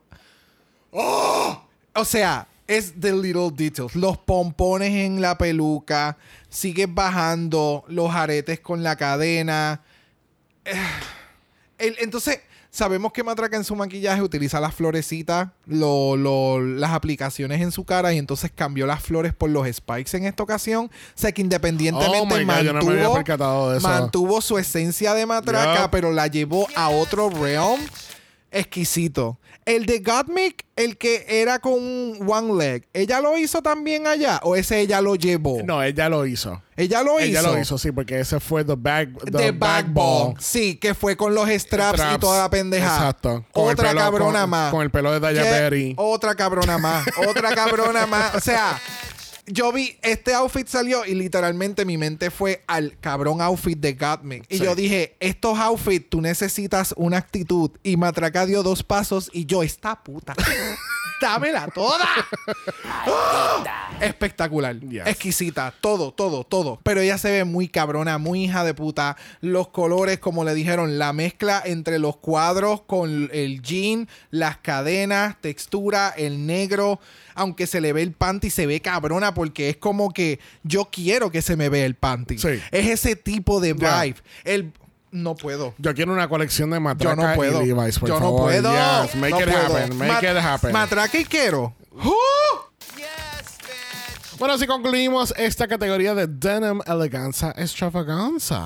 ¡Oh! 0.93 1.61
O 1.95 2.05
sea, 2.05 2.47
es 2.69 2.93
the 3.01 3.13
little 3.13 3.51
details. 3.51 3.97
Los 3.97 4.17
pompones 4.19 4.93
en 4.93 5.21
la 5.21 5.37
peluca, 5.37 6.17
sigues 6.49 6.87
bajando 6.89 7.85
los 7.89 8.15
aretes 8.15 8.61
con 8.61 8.83
la 8.85 8.95
cadena. 8.97 9.83
El- 11.79 11.97
entonces, 11.99 12.41
sabemos 12.71 13.12
que 13.12 13.23
Matraca 13.25 13.57
en 13.57 13.64
su 13.64 13.75
maquillaje 13.75 14.23
utiliza 14.23 14.61
las 14.61 14.75
florecitas, 14.75 15.49
lo- 15.66 16.16
lo- 16.16 16.61
las 16.61 16.93
aplicaciones 16.93 17.61
en 17.61 17.73
su 17.73 17.85
cara 17.85 18.12
y 18.12 18.19
entonces 18.19 18.51
cambió 18.55 18.87
las 18.87 19.03
flores 19.03 19.33
por 19.35 19.51
los 19.51 19.66
spikes 19.73 20.16
en 20.16 20.25
esta 20.27 20.43
ocasión. 20.43 20.87
O 20.87 20.91
sea 21.14 21.33
que 21.33 21.41
independientemente 21.43 22.19
Oh 23.11 23.14
God, 23.14 23.81
mantuvo, 23.89 24.37
no 24.37 24.41
su 24.41 24.59
esencia 24.59 25.14
de 25.14 25.27
Matraca, 25.27 25.91
pero 25.91 26.12
la 26.12 26.27
llevó 26.27 26.66
a 26.77 26.89
otro 26.91 27.31
realm 27.31 27.81
exquisito. 28.51 29.39
El 29.65 29.85
de 29.87 29.99
Gottmik, 30.01 30.65
el 30.77 30.97
que 30.97 31.27
era 31.29 31.59
con 31.59 31.75
un 31.75 32.27
one 32.27 32.55
leg, 32.55 32.89
¿ella 32.95 33.21
lo 33.21 33.37
hizo 33.37 33.61
también 33.63 34.07
allá 34.07 34.41
o 34.43 34.57
ese 34.57 34.81
ella 34.81 35.01
lo 35.03 35.15
llevó? 35.15 35.63
no, 35.63 35.83
ella 35.83 36.09
lo 36.09 36.25
hizo. 36.27 36.63
Ella 36.77 37.03
lo 37.03 37.19
Ella 37.19 37.41
hizo. 37.41 37.53
lo 37.55 37.61
hizo, 37.61 37.77
sí, 37.77 37.91
porque 37.91 38.21
ese 38.21 38.39
fue 38.39 38.65
The 38.65 38.77
Back, 38.77 39.09
the 39.37 39.51
back 39.51 39.87
ball. 39.93 40.35
Sí, 40.39 40.77
que 40.77 40.95
fue 40.95 41.17
con 41.17 41.35
los 41.35 41.49
straps, 41.49 42.01
y 42.15 42.19
toda 42.19 42.43
la 42.43 42.51
pendeja. 42.51 42.87
Exacto. 42.95 43.45
Con 43.53 43.69
Otra 43.69 43.91
pelo- 43.91 44.01
cabrona 44.01 44.41
con- 44.43 44.51
más. 44.51 44.71
con 44.71 44.83
el 44.83 44.91
pelo 44.91 45.11
de 45.13 45.19
Daya 45.21 45.43
¿Qué? 45.43 45.51
Berry. 45.51 45.95
Otra 45.99 46.35
cabrona 46.37 46.79
más. 46.79 47.05
Otra 47.29 47.53
cabrona 47.55 48.07
más. 48.07 48.35
O 48.37 48.41
sea, 48.41 48.81
yo 49.51 49.73
vi 49.73 49.97
este 50.03 50.35
outfit 50.35 50.67
salió 50.69 51.05
y 51.05 51.15
literalmente 51.15 51.85
mi 51.85 51.97
mente 51.99 52.31
fue 52.31 52.63
al 52.67 52.97
cabrón 53.01 53.41
outfit 53.41 53.79
de 53.79 53.95
Gottmik. 53.95 54.45
Y 54.49 54.59
Sí. 54.59 54.65
yo 54.65 54.75
dije, 54.75 55.17
estos 55.21 55.59
outfits 55.59 56.09
tú 56.11 56.21
necesitas 56.21 56.95
una 56.97 57.17
actitud. 57.19 57.71
Y 57.83 57.97
Matraca 57.97 58.47
dio 58.47 58.63
dos 58.63 58.83
pasos 58.83 59.31
y 59.33 59.47
yo, 59.47 59.63
esta 59.63 60.03
puta. 60.03 60.35
Dámela 61.21 61.69
toda. 61.69 62.07
Espectacular. 64.01 64.79
Yes. 64.81 65.07
Exquisita. 65.07 65.75
Todo, 65.81 66.12
todo, 66.12 66.45
todo. 66.45 66.79
Pero 66.83 67.01
ella 67.01 67.19
se 67.19 67.31
ve 67.31 67.45
muy 67.45 67.69
cabrona, 67.69 68.19
muy 68.19 68.45
hija 68.45 68.64
de 68.64 68.75
puta. 68.75 69.16
Los 69.41 69.69
colores, 69.69 70.19
como 70.19 70.45
le 70.45 70.55
dijeron, 70.55 70.99
la 70.99 71.12
mezcla 71.12 71.62
entre 71.64 71.99
los 71.99 72.16
cuadros 72.16 72.83
con 72.83 73.29
el 73.33 73.62
jean, 73.62 74.09
las 74.31 74.59
cadenas, 74.59 75.37
textura, 75.41 76.14
el 76.16 76.47
negro. 76.47 77.01
Aunque 77.35 77.66
se 77.66 77.81
le 77.81 77.93
ve 77.93 78.03
el 78.03 78.12
panty, 78.12 78.51
se 78.51 78.66
ve 78.66 78.81
cabrona 78.81 79.35
porque 79.35 79.69
es 79.69 79.77
como 79.77 80.12
que 80.12 80.41
yo 80.62 80.89
quiero 80.91 81.31
que 81.31 81.43
se 81.43 81.57
me 81.57 81.69
vea 81.69 81.87
el 81.87 81.95
panty. 81.95 82.39
Sí. 82.39 82.61
Es 82.71 82.87
ese 82.87 83.16
tipo 83.16 83.61
de 83.61 83.75
vibe. 83.75 84.16
El... 84.45 84.73
No 85.11 85.35
puedo. 85.35 85.75
Yo 85.79 85.95
quiero 85.95 86.13
una 86.13 86.29
colección 86.29 86.71
de 86.71 86.77
Yo 86.77 86.81
matraca 86.81 87.29
no 87.31 87.35
puedo. 87.35 87.63
y 87.63 87.67
Levi's, 87.73 87.99
por 87.99 88.09
Yo 88.09 88.21
no 88.21 88.37
puedo. 88.37 88.71
Yes, 88.73 89.15
make 89.17 89.31
No 89.31 89.41
it 89.41 89.45
puedo. 89.49 89.77
happen. 89.77 89.97
Make 89.99 90.13
Mat- 90.13 90.23
it 90.25 90.45
happen. 90.45 90.73
Matraca 90.73 91.19
y 91.19 91.25
quiero. 91.25 91.75
¡Uh! 91.93 92.11
Bueno, 94.39 94.55
así 94.55 94.67
concluimos 94.69 95.35
esta 95.37 95.67
categoría 95.67 96.15
de 96.15 96.29
Denim 96.29 96.81
Eleganza 96.87 97.53
Extravaganza. 97.57 98.63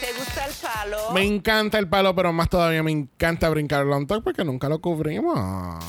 ¿Te 0.00 0.12
gusta 0.16 0.44
el 0.46 0.52
palo? 0.62 1.10
Me 1.12 1.24
encanta 1.24 1.76
el 1.78 1.88
palo, 1.88 2.14
pero 2.14 2.32
más 2.32 2.48
todavía 2.48 2.82
me 2.84 2.92
encanta 2.92 3.48
brincar 3.48 3.82
el 3.82 3.88
long 3.88 4.06
talk 4.06 4.22
porque 4.22 4.44
nunca 4.44 4.68
lo 4.68 4.80
cubrimos. 4.80 5.84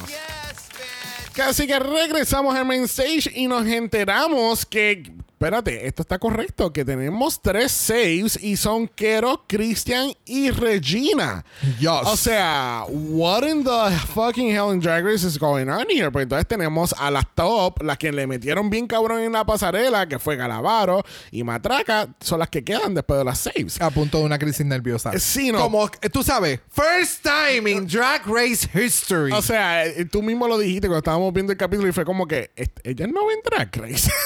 Así 1.47 1.67
que 1.67 1.77
regresamos 1.79 2.55
al 2.55 2.65
main 2.65 2.83
stage 2.85 3.31
y 3.35 3.47
nos 3.47 3.65
enteramos 3.67 4.65
que. 4.65 5.13
Espérate, 5.39 5.87
esto 5.87 6.01
está 6.01 6.19
correcto. 6.19 6.73
Que 6.73 6.83
tenemos 6.83 7.41
tres 7.41 7.71
saves 7.71 8.37
y 8.43 8.57
son 8.57 8.89
Kero, 8.89 9.45
Christian 9.47 10.11
y 10.25 10.51
Regina. 10.51 11.45
Yes. 11.79 11.89
O 12.03 12.17
sea, 12.17 12.83
what 12.89 13.43
in 13.47 13.63
the 13.63 13.89
fucking 14.13 14.49
hell 14.49 14.73
in 14.73 14.81
Drag 14.81 15.01
Race 15.05 15.25
is 15.25 15.39
going 15.39 15.69
on 15.69 15.85
here? 15.89 16.11
Pues 16.11 16.23
entonces 16.23 16.45
tenemos 16.45 16.93
a 16.99 17.09
las 17.09 17.23
top, 17.35 17.81
las 17.83 17.97
que 17.97 18.11
le 18.11 18.27
metieron 18.27 18.69
bien 18.69 18.85
cabrón 18.85 19.21
en 19.21 19.31
la 19.31 19.45
pasarela, 19.45 20.09
que 20.09 20.19
fue 20.19 20.35
Galavaro 20.35 21.05
y 21.31 21.41
Matraca, 21.45 22.09
son 22.19 22.39
las 22.39 22.49
que 22.49 22.61
quedan 22.65 22.93
después 22.93 23.17
de 23.19 23.23
las 23.23 23.39
saves. 23.39 23.79
A 23.81 23.91
punto 23.91 24.17
de 24.17 24.25
una 24.25 24.37
crisis 24.37 24.65
nerviosa. 24.65 25.17
Sí, 25.19 25.53
no. 25.53 25.59
Como 25.59 25.85
eh, 26.01 26.09
tú 26.09 26.21
sabes, 26.21 26.59
first 26.69 27.23
time 27.23 27.71
in 27.71 27.87
Drag 27.87 28.23
Race 28.27 28.67
history. 28.77 29.31
O 29.31 29.41
sea, 29.41 29.85
eh, 29.85 30.03
tú 30.03 30.21
mismo 30.21 30.49
lo 30.49 30.57
dijiste 30.57 30.87
cuando 30.89 30.99
estábamos 30.99 31.31
viendo 31.31 31.53
el 31.53 31.57
capítulo 31.57 31.87
y 31.87 31.93
fue 31.93 32.03
como 32.03 32.27
que 32.27 32.51
"Est- 32.57 32.77
ella 32.83 33.07
no 33.07 33.25
va 33.25 33.31
a 33.31 33.35
entrar, 33.35 33.69
Grace. 33.71 34.11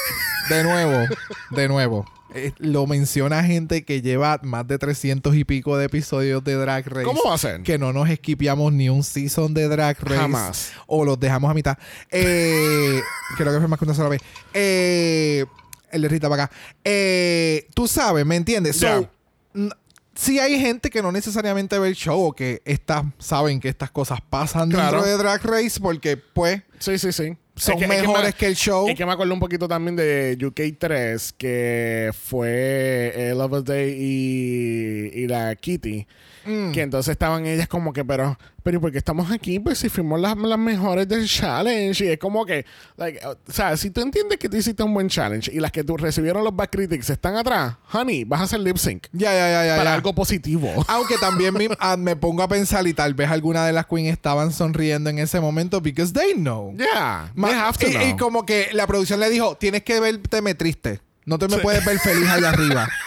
De 0.50 0.64
nuevo, 0.64 1.08
de 1.52 1.68
nuevo. 1.68 2.06
Eh, 2.36 2.52
lo 2.58 2.88
menciona 2.88 3.44
gente 3.44 3.86
que 3.86 4.02
lleva 4.02 4.40
más 4.44 4.68
de 4.68 4.80
300 4.80 5.36
y 5.36 5.44
pico 5.44 5.78
de 5.78 5.86
episodios 5.86 6.44
de 6.44 6.56
Drag 6.56 6.88
Race. 6.88 7.06
¿Cómo 7.06 7.22
va 7.28 7.36
a 7.36 7.38
ser? 7.38 7.62
Que 7.62 7.78
no 7.78 7.94
nos 7.94 8.10
esquipeamos 8.10 8.74
ni 8.74 8.90
un 8.90 9.04
season 9.04 9.54
de 9.54 9.68
Drag 9.68 9.98
Race. 10.02 10.20
Jamás. 10.20 10.72
O 10.88 11.06
los 11.06 11.20
dejamos 11.20 11.52
a 11.52 11.54
mitad. 11.54 11.78
Eh, 12.10 13.00
creo 13.38 13.54
que 13.54 13.60
fue 13.60 13.68
más 13.68 13.78
que 13.78 13.86
una 13.86 13.94
sola 13.94 14.10
vez. 14.10 14.22
Eh, 14.54 15.46
el 15.92 16.02
de 16.02 16.08
Rita 16.08 16.28
para 16.28 16.46
acá. 16.46 16.56
Eh, 16.84 17.68
tú 17.76 17.88
sabes, 17.88 18.26
¿me 18.26 18.36
entiendes? 18.36 18.78
So, 18.78 18.88
Ya. 18.88 19.10
n- 19.54 19.70
sí 20.16 20.40
hay 20.40 20.60
gente 20.60 20.90
que 20.90 21.04
no 21.04 21.12
necesariamente 21.12 21.78
ve 21.78 21.88
el 21.90 21.96
show 21.96 22.20
o 22.20 22.34
que 22.34 22.64
estas, 22.66 23.04
saben 23.20 23.60
que 23.60 23.70
estas 23.70 23.92
cosas 23.92 24.20
pasan 24.28 24.72
Claro. 24.72 25.04
dentro 25.04 25.12
de 25.12 25.18
Drag 25.18 25.44
Race 25.46 25.80
porque, 25.80 26.18
pues, 26.18 26.64
Sí, 26.80 26.98
sí, 26.98 27.12
sí. 27.12 27.38
Son 27.56 27.76
Es 27.76 27.80
que- 27.88 27.96
es 27.96 28.02
mejores 28.02 28.26
me- 28.26 28.34
que 28.34 28.46
el 28.48 28.56
show. 28.56 28.88
Es 28.90 28.96
que 28.96 29.06
me 29.06 29.12
acuerdo 29.12 29.34
un 29.34 29.40
poquito 29.40 29.68
también 29.68 29.96
de 29.96 30.36
UK3, 30.40 31.34
que 31.38 32.10
fue 32.20 33.12
eh, 33.16 33.34
Love 33.36 33.64
Day 33.64 33.96
y, 33.98 35.12
y 35.24 35.28
la 35.28 35.56
Kitty. 35.56 36.08
Mm. 36.46 36.72
Que 36.72 36.82
entonces 36.82 37.12
estaban 37.12 37.46
ellas 37.46 37.68
como 37.68 37.94
que, 37.94 38.04
pero, 38.04 38.38
pero 38.64 38.78
¿y 38.78 38.80
por 38.80 38.92
qué 38.92 38.98
estamos 38.98 39.32
aquí? 39.32 39.60
Pues 39.60 39.78
si 39.78 39.90
fuimos 39.90 40.20
las, 40.20 40.38
las 40.38 40.60
mejores 40.60 41.08
del 41.08 41.28
challenge. 41.28 42.06
Y 42.06 42.10
es 42.10 42.18
como 42.18 42.46
que, 42.46 42.66
like, 42.98 43.26
o 43.26 43.38
sea, 43.48 43.78
si 43.78 43.90
tú 43.90 44.02
entiendes 44.02 44.38
que 44.38 44.50
tú 44.50 44.58
hiciste 44.58 44.84
un 44.84 44.94
buen 44.94 45.08
challenge 45.10 45.52
y 45.54 45.60
las 45.60 45.72
que 45.72 45.84
tú 45.84 45.98
recibieron 45.98 46.44
los 46.44 46.56
back 46.56 46.72
critics 46.72 47.10
están 47.10 47.36
atrás, 47.36 47.76
honey, 47.92 48.24
vas 48.24 48.42
a 48.42 48.44
hacer 48.44 48.60
lip 48.60 48.78
sync 48.78 49.08
ya, 49.12 49.32
ya, 49.34 49.66
ya, 49.66 49.78
para 49.78 49.94
algo 49.94 50.14
positivo. 50.14 50.70
Aunque 50.88 51.16
también 51.18 51.54
me, 51.54 51.70
ah, 51.80 51.98
me 51.98 52.16
pongo 52.16 52.44
a 52.44 52.48
pensar 52.48 52.86
y 52.88 52.94
tal 52.94 53.14
vez 53.14 53.30
alguna 53.30 53.66
de 53.66 53.74
las 53.74 53.86
queens 53.86 54.12
estaban 54.12 54.52
sonriendo 54.52 55.10
en 55.10 55.20
ese 55.20 55.40
momento 55.40 55.82
because 55.82 56.14
they 56.14 56.34
know. 56.34 56.74
Yeah, 56.78 57.32
Ma- 57.36 57.50
they 57.50 57.58
have 57.58 57.78
to 57.78 57.88
y, 57.88 57.92
y 57.92 58.14
know. 58.14 58.18
como 58.18 58.46
que 58.46 58.70
la 58.74 58.88
producción 58.88 59.20
le 59.20 59.30
dijo, 59.30 59.56
tienes 59.56 59.84
que 59.84 60.00
verme 60.00 60.56
triste. 60.56 61.00
No 61.26 61.40
te 61.40 61.48
me 61.48 61.58
puedes 61.60 61.86
ver 61.86 61.98
feliz 62.00 62.28
allá 62.30 62.50
arriba. 62.50 62.88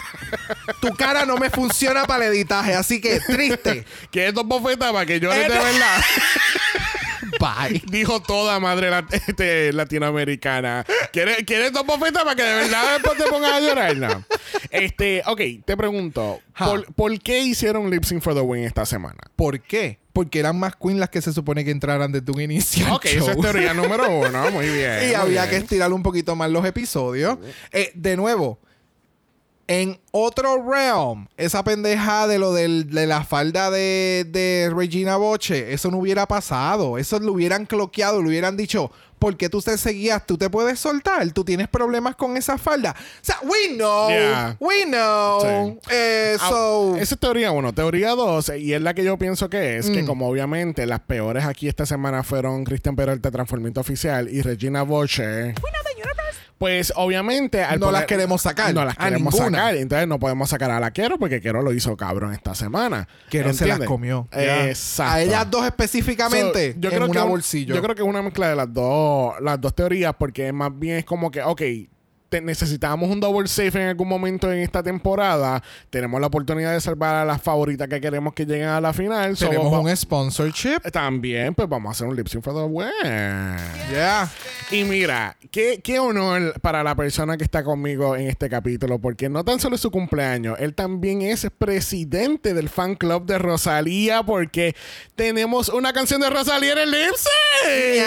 tu 0.81 0.93
cara 0.95 1.25
no 1.25 1.37
me 1.37 1.49
funciona 1.49 2.05
para 2.05 2.27
el 2.27 2.33
editaje, 2.33 2.73
así 2.75 2.99
que 3.01 3.19
triste. 3.19 3.85
¿Quieres 4.11 4.33
dos 4.33 4.45
bofetas 4.45 4.91
para 4.91 5.05
que 5.05 5.19
llores 5.19 5.41
de 5.43 5.49
verdad? 5.49 6.01
Bye. 7.39 7.81
Dijo 7.87 8.21
toda 8.21 8.59
madre 8.59 8.89
lat- 8.89 9.13
este, 9.13 9.71
latinoamericana. 9.73 10.85
¿Quieres, 11.11 11.37
¿Quieres 11.45 11.71
dos 11.71 11.85
bofetas 11.85 12.23
para 12.23 12.35
que 12.35 12.43
de 12.43 12.55
verdad 12.55 12.93
después 12.93 13.17
te 13.17 13.23
pongas 13.29 13.51
a 13.53 13.59
llorar? 13.59 13.97
No. 13.97 14.23
Este, 14.71 15.21
ok, 15.25 15.41
te 15.65 15.75
pregunto. 15.77 16.39
¿por, 16.57 16.91
por 16.93 17.19
qué 17.19 17.39
hicieron 17.41 17.89
Lip 17.89 18.05
Sync 18.05 18.21
for 18.23 18.33
the 18.33 18.41
Win 18.41 18.63
esta 18.63 18.85
semana? 18.85 19.19
¿Por 19.35 19.59
qué? 19.59 19.99
Porque 20.13 20.39
eran 20.39 20.57
más 20.57 20.75
queens 20.75 20.99
las 20.99 21.09
que 21.09 21.21
se 21.21 21.31
supone 21.33 21.63
que 21.65 21.71
entraran 21.71 22.11
desde 22.11 22.31
un 22.31 22.41
inicio. 22.41 22.91
Ok, 22.95 23.05
esa 23.05 23.31
es 23.33 23.39
teoría 23.41 23.73
número 23.73 24.09
uno. 24.09 24.49
Muy 24.51 24.67
bien. 24.69 25.03
y 25.03 25.05
muy 25.07 25.15
había 25.15 25.41
bien. 25.45 25.49
que 25.49 25.57
estirar 25.57 25.91
un 25.93 26.01
poquito 26.03 26.35
más 26.35 26.49
los 26.49 26.65
episodios. 26.65 27.37
Eh, 27.71 27.91
de 27.93 28.15
nuevo, 28.17 28.59
en 29.67 29.99
otro 30.11 30.63
realm, 30.69 31.27
esa 31.37 31.63
pendeja 31.63 32.25
de 32.27 32.39
lo 32.39 32.53
del- 32.53 32.89
de 32.89 33.05
la 33.05 33.23
falda 33.23 33.69
de, 33.69 34.25
de 34.29 34.71
Regina 34.75 35.17
Boche, 35.17 35.73
eso 35.73 35.91
no 35.91 35.97
hubiera 35.97 36.25
pasado. 36.27 36.97
Eso 36.97 37.19
lo 37.19 37.33
hubieran 37.33 37.65
cloqueado, 37.65 38.21
lo 38.21 38.29
hubieran 38.29 38.55
dicho. 38.57 38.91
¿Por 39.19 39.35
qué 39.35 39.49
tú 39.49 39.61
te 39.63 39.77
seguías? 39.79 40.27
¿Tú 40.27 40.37
te 40.37 40.47
puedes 40.47 40.79
soltar? 40.79 41.27
¿Tú 41.31 41.43
tienes 41.43 41.67
problemas 41.67 42.15
con 42.15 42.37
esa 42.37 42.59
falda? 42.59 42.95
O 42.99 43.25
sea, 43.25 43.37
we 43.43 43.75
know. 43.75 44.09
Yeah. 44.09 44.55
We 44.59 44.85
know. 44.85 45.41
Sí. 45.41 45.79
Eh, 45.91 46.37
Ah, 46.39 46.49
so- 46.49 46.95
esa 46.97 47.15
es 47.15 47.19
teoría 47.19 47.51
uno. 47.51 47.73
Teoría 47.73 48.11
dos, 48.11 48.51
y 48.55 48.73
es 48.75 48.81
la 48.81 48.93
que 48.93 49.03
yo 49.03 49.17
pienso 49.17 49.49
que 49.49 49.77
es, 49.77 49.89
que 49.89 50.03
Mm. 50.03 50.05
como 50.05 50.29
obviamente 50.29 50.85
las 50.85 50.99
peores 50.99 51.45
aquí 51.45 51.67
esta 51.67 51.87
semana 51.87 52.21
fueron 52.23 52.63
Christian 52.63 52.95
Peralta, 52.95 53.31
Transformista 53.31 53.81
Oficial, 53.81 54.29
y 54.31 54.43
Regina 54.43 54.83
Boche. 54.83 55.55
Pues 56.57 56.91
obviamente 56.95 57.63
al 57.63 57.79
No 57.79 57.91
las 57.91 58.05
queremos 58.05 58.41
sacar, 58.41 58.73
No 58.73 58.83
las 58.83 58.97
queremos 58.97 59.33
ninguna. 59.33 59.57
sacar. 59.59 59.75
Entonces 59.75 60.07
no 60.07 60.17
podemos 60.19 60.49
sacar 60.49 60.71
a 60.71 60.79
la 60.79 60.91
Quero 60.91 61.19
porque 61.19 61.39
Quero 61.39 61.61
lo 61.61 61.71
hizo 61.71 61.95
cabrón 61.95 62.33
esta 62.33 62.55
semana. 62.55 63.07
que 63.29 63.39
no 63.43 63.53
se 63.53 63.67
las 63.67 63.79
¿Entiendes? 63.79 63.87
comió. 63.87 64.27
Exacto. 64.31 65.13
A 65.13 65.21
ellas 65.21 65.51
dos 65.51 65.65
específicamente 65.65 66.73
So, 66.73 66.79
yo 66.79 66.89
en 66.89 66.95
creo 66.95 67.05
una 67.09 67.13
que 67.13 67.25
un- 67.25 67.29
bolsillo. 67.29 67.75
Yo 67.75 67.81
creo 67.81 67.95
que 67.95 68.01
es 68.01 68.07
una 68.07 68.21
mezcla 68.21 68.49
de 68.49 68.55
las 68.55 68.73
dos, 68.73 69.35
las 69.41 69.61
dos 69.61 69.75
teorías, 69.75 70.15
porque 70.17 70.51
más 70.51 70.71
bien 70.77 70.97
es 70.97 71.05
como 71.05 71.29
que, 71.29 71.41
ok, 71.43 71.61
te- 72.29 72.41
necesitábamos 72.41 73.09
un 73.09 73.19
double 73.19 73.47
safe 73.47 73.81
en 73.81 73.87
algún 73.89 74.07
momento 74.07 74.51
en 74.51 74.59
esta 74.59 74.81
temporada. 74.83 75.61
Tenemos 75.89 76.19
la 76.21 76.27
oportunidad 76.27 76.73
de 76.73 76.81
salvar 76.81 77.15
a 77.15 77.25
las 77.25 77.41
favoritas 77.41 77.87
que 77.87 77.99
queremos 78.01 78.33
que 78.33 78.45
lleguen 78.45 78.67
a 78.69 78.81
la 78.81 78.93
final. 78.93 79.35
So, 79.37 79.47
Tenemos 79.49 79.73
va- 79.73 79.79
un 79.79 79.95
sponsorship. 79.95 80.79
También, 80.91 81.53
pues 81.55 81.67
vamos 81.69 81.89
a 81.89 81.91
hacer 81.91 82.07
un 82.07 82.15
lip 82.15 82.27
sync 82.27 82.43
for 82.43 82.53
the 82.53 82.61
win. 82.61 82.87
Yeah. 83.91 84.29
Y 84.71 84.83
mira, 84.83 85.37
qué, 85.51 85.79
qué 85.83 85.99
honor 85.99 86.59
para 86.61 86.83
la 86.83 86.95
persona 86.95 87.37
que 87.37 87.43
está 87.43 87.63
conmigo 87.63 88.15
en 88.15 88.27
este 88.27 88.49
capítulo, 88.49 88.99
porque 88.99 89.29
no 89.29 89.43
tan 89.45 89.59
solo 89.59 89.75
es 89.75 89.81
su 89.81 89.91
cumpleaños, 89.91 90.57
él 90.59 90.73
también 90.75 91.21
es 91.21 91.47
presidente 91.57 92.53
del 92.53 92.69
fan 92.69 92.95
club 92.95 93.25
de 93.25 93.37
Rosalía, 93.37 94.23
porque 94.23 94.75
tenemos 95.15 95.69
una 95.69 95.93
canción 95.93 96.21
de 96.21 96.29
Rosalía 96.29 96.73
en 96.73 96.77
el 96.79 96.91
lip 96.91 97.11
sync. 97.15 98.05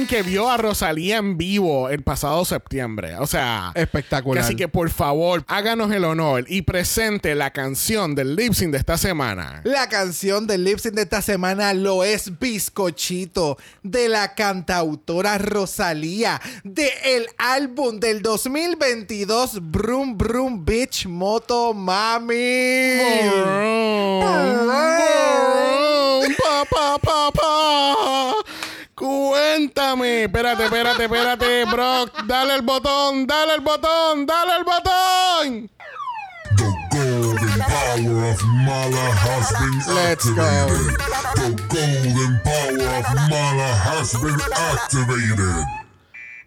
Alguien 0.00 0.06
que 0.06 0.22
vio 0.22 0.50
a 0.50 0.56
Rosalía 0.56 1.18
en 1.18 1.36
vivo 1.36 1.88
el 1.88 2.02
pasado 2.02 2.44
septiembre. 2.44 3.16
O 3.18 3.26
sea, 3.26 3.72
Espectacular. 3.74 4.44
Así 4.44 4.56
que 4.56 4.68
por 4.68 4.90
favor, 4.90 5.44
háganos 5.46 5.92
el 5.92 6.04
honor 6.04 6.44
y 6.48 6.62
presente 6.62 7.34
la 7.34 7.50
canción 7.50 8.14
del 8.14 8.36
lip 8.36 8.52
sync 8.52 8.72
de 8.72 8.78
esta 8.78 8.96
semana. 8.96 9.60
La 9.64 9.88
canción 9.88 10.46
del 10.46 10.64
lip 10.64 10.78
sync 10.78 10.94
de 10.94 11.02
esta 11.02 11.22
semana 11.22 11.74
lo 11.74 12.04
es 12.04 12.38
Bizcochito 12.38 13.58
de 13.82 14.08
la 14.08 14.34
cantautora 14.34 15.38
Rosalía 15.38 16.40
de 16.64 16.90
el 17.04 17.26
álbum 17.38 18.00
del 18.00 18.22
2022 18.22 19.58
Brum 19.62 20.16
Brum 20.16 20.64
Bitch 20.64 21.06
Moto 21.06 21.74
Mami. 21.74 22.36
Pa, 26.42 26.64
pa, 26.70 26.98
pa, 26.98 27.30
pa. 27.32 27.69
Cuéntame. 29.74 30.24
Espérate, 30.24 30.64
espérate, 30.64 31.04
espérate, 31.04 31.64
Brock. 31.66 32.24
Dale 32.26 32.54
el 32.56 32.62
botón, 32.62 33.26
dale 33.26 33.54
el 33.54 33.60
botón, 33.60 34.26
dale 34.26 34.56
el 34.58 34.64
botón. 34.64 35.70
The 36.56 36.64
golden 36.90 37.60
power 37.60 38.30
of 38.30 38.42
Mala 38.66 39.12
has 39.14 39.52
been 39.52 39.94
Let's 39.94 40.28
go. 40.30 40.42
activated. 40.42 40.98
The 41.36 41.50
golden 41.68 42.40
power 42.44 42.88
of 42.98 43.06
Mala 43.30 43.70
has 43.86 44.12
been 44.14 44.40
activated. 44.52 45.79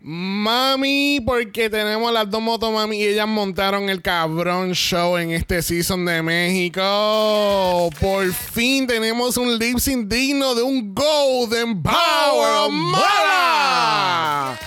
Mami, 0.06 1.22
porque 1.26 1.70
tenemos 1.70 2.12
las 2.12 2.30
dos 2.30 2.42
motomami 2.42 2.98
y 2.98 3.04
ellas 3.06 3.26
montaron 3.26 3.90
el 3.90 4.02
cabrón 4.02 4.74
show 4.74 5.16
en 5.18 5.32
este 5.32 5.62
season 5.62 6.04
de 6.04 6.22
México. 6.22 7.90
Por 8.02 8.34
fin 8.34 8.86
tenemos 8.86 9.38
un 9.38 9.58
lip 9.58 9.78
sync 9.80 10.10
digno 10.10 10.56
de 10.56 10.62
un 10.64 10.94
Golden 10.94 11.82
Power 11.82 12.54
of 12.66 12.72
Mala. 12.74 14.60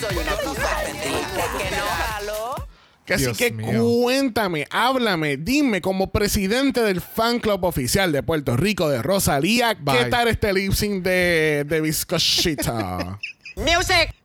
Soy 0.00 0.16
una 0.16 0.34
que 0.38 1.76
no 1.76 1.84
jaló. 1.86 2.54
Que 3.04 3.14
Así 3.14 3.24
Dios 3.24 3.36
que 3.36 3.50
mío. 3.52 3.84
cuéntame, 4.02 4.66
háblame, 4.70 5.36
dime 5.36 5.82
como 5.82 6.10
presidente 6.10 6.80
del 6.82 7.02
fan 7.02 7.38
club 7.38 7.64
oficial 7.64 8.12
de 8.12 8.22
Puerto 8.22 8.56
Rico 8.56 8.88
de 8.88 9.02
Rosalía, 9.02 9.74
¿qué 9.74 10.06
tal 10.06 10.28
este 10.28 10.54
lip 10.54 10.72
sync 10.72 11.02
de, 11.02 11.66
de? 11.68 11.82
Music. 13.56 14.19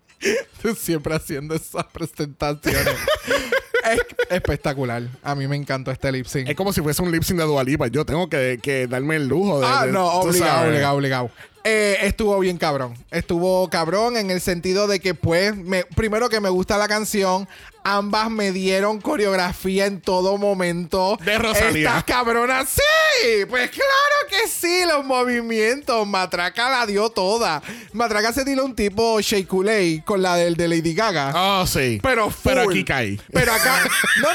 Tú 0.62 0.76
siempre 0.80 1.16
haciendo 1.16 1.56
esas 1.56 1.86
presentaciones. 1.86 2.88
es 3.92 4.00
espectacular. 4.30 5.04
A 5.22 5.36
mí 5.36 5.48
me 5.48 5.56
encantó 5.56 5.92
este 5.92 6.12
lip 6.12 6.26
sync. 6.26 6.50
es 6.50 6.56
como 6.56 6.74
si 6.74 6.82
fuese 6.82 7.02
un 7.02 7.12
lip 7.12 7.24
sync 7.24 7.40
de 7.40 7.46
Dualipa. 7.46 7.88
Yo 7.88 8.06
tengo 8.06 8.30
que, 8.30 8.60
que 8.62 8.88
darme 8.88 9.18
el 9.18 9.28
lujo 9.28 9.60
de. 9.62 9.68
Ah, 9.68 9.86
de- 9.86 9.92
no, 9.92 10.08
obligado, 10.08 10.68
obligado, 10.68 10.96
obligado. 10.98 11.32
Eh, 11.68 11.98
estuvo 12.02 12.38
bien 12.40 12.58
cabrón. 12.60 12.94
Estuvo 13.10 13.68
cabrón 13.70 14.18
en 14.18 14.30
el 14.30 14.40
sentido 14.40 14.86
de 14.88 15.00
que, 15.00 15.16
pues, 15.16 15.56
me- 15.58 15.84
primero 15.84 16.30
que 16.30 16.40
me 16.40 16.50
gusta 16.50 16.78
la 16.78 16.88
canción. 16.88 17.48
Ambas 17.88 18.32
me 18.32 18.52
dieron 18.52 19.00
coreografía 19.00 19.86
en 19.86 20.02
todo 20.02 20.38
momento. 20.40 21.18
De 21.24 21.38
Rosalía. 21.38 21.90
Estas 21.90 22.04
cabronas, 22.06 22.70
sí. 22.70 23.46
Pues 23.48 23.70
claro 23.70 24.28
que 24.28 24.48
sí, 24.50 24.82
los 24.88 25.06
movimientos. 25.06 26.08
Matraca 26.08 26.70
la 26.72 26.86
dio 26.88 27.10
toda. 27.12 27.62
Matraca 27.94 28.34
se 28.34 28.44
tiró 28.44 28.66
un 28.66 28.76
tipo 28.76 29.20
Shea 29.22 29.46
Coulee 29.46 30.02
con 30.04 30.24
la 30.24 30.36
del 30.36 30.56
de 30.56 30.68
Lady 30.68 30.96
Gaga. 30.96 31.32
Oh, 31.62 31.68
sí. 31.68 32.00
Pero 32.02 32.32
Pero 32.44 32.64
full. 32.64 32.72
aquí 32.72 32.84
caí. 32.84 33.22
Pero 33.32 33.54
acá, 33.54 33.84
no, 34.22 34.30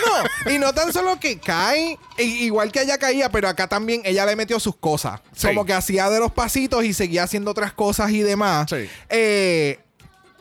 no. 0.47 0.53
Y 0.53 0.59
no 0.59 0.73
tan 0.73 0.93
solo 0.93 1.19
que 1.19 1.41
cae, 1.41 1.99
igual 2.19 2.71
que 2.71 2.83
ella 2.83 2.99
caía, 2.99 3.31
pero 3.31 3.49
acá 3.49 3.67
también 3.67 4.03
ella 4.05 4.27
le 4.27 4.37
metió 4.37 4.61
sus 4.61 4.77
cosas. 4.77 5.21
Sí. 5.35 5.49
Como 5.49 5.65
que 5.67 5.73
hacía 5.73 6.09
de 6.09 6.21
los 6.21 6.31
pasitos 6.31 6.85
y 6.85 6.95
seguía 6.95 7.20
haciendo 7.21 7.51
otras 7.51 7.73
cosas 7.73 8.11
y 8.11 8.21
demás. 8.23 8.67
Sí. 8.71 8.89
Eh, 9.09 9.79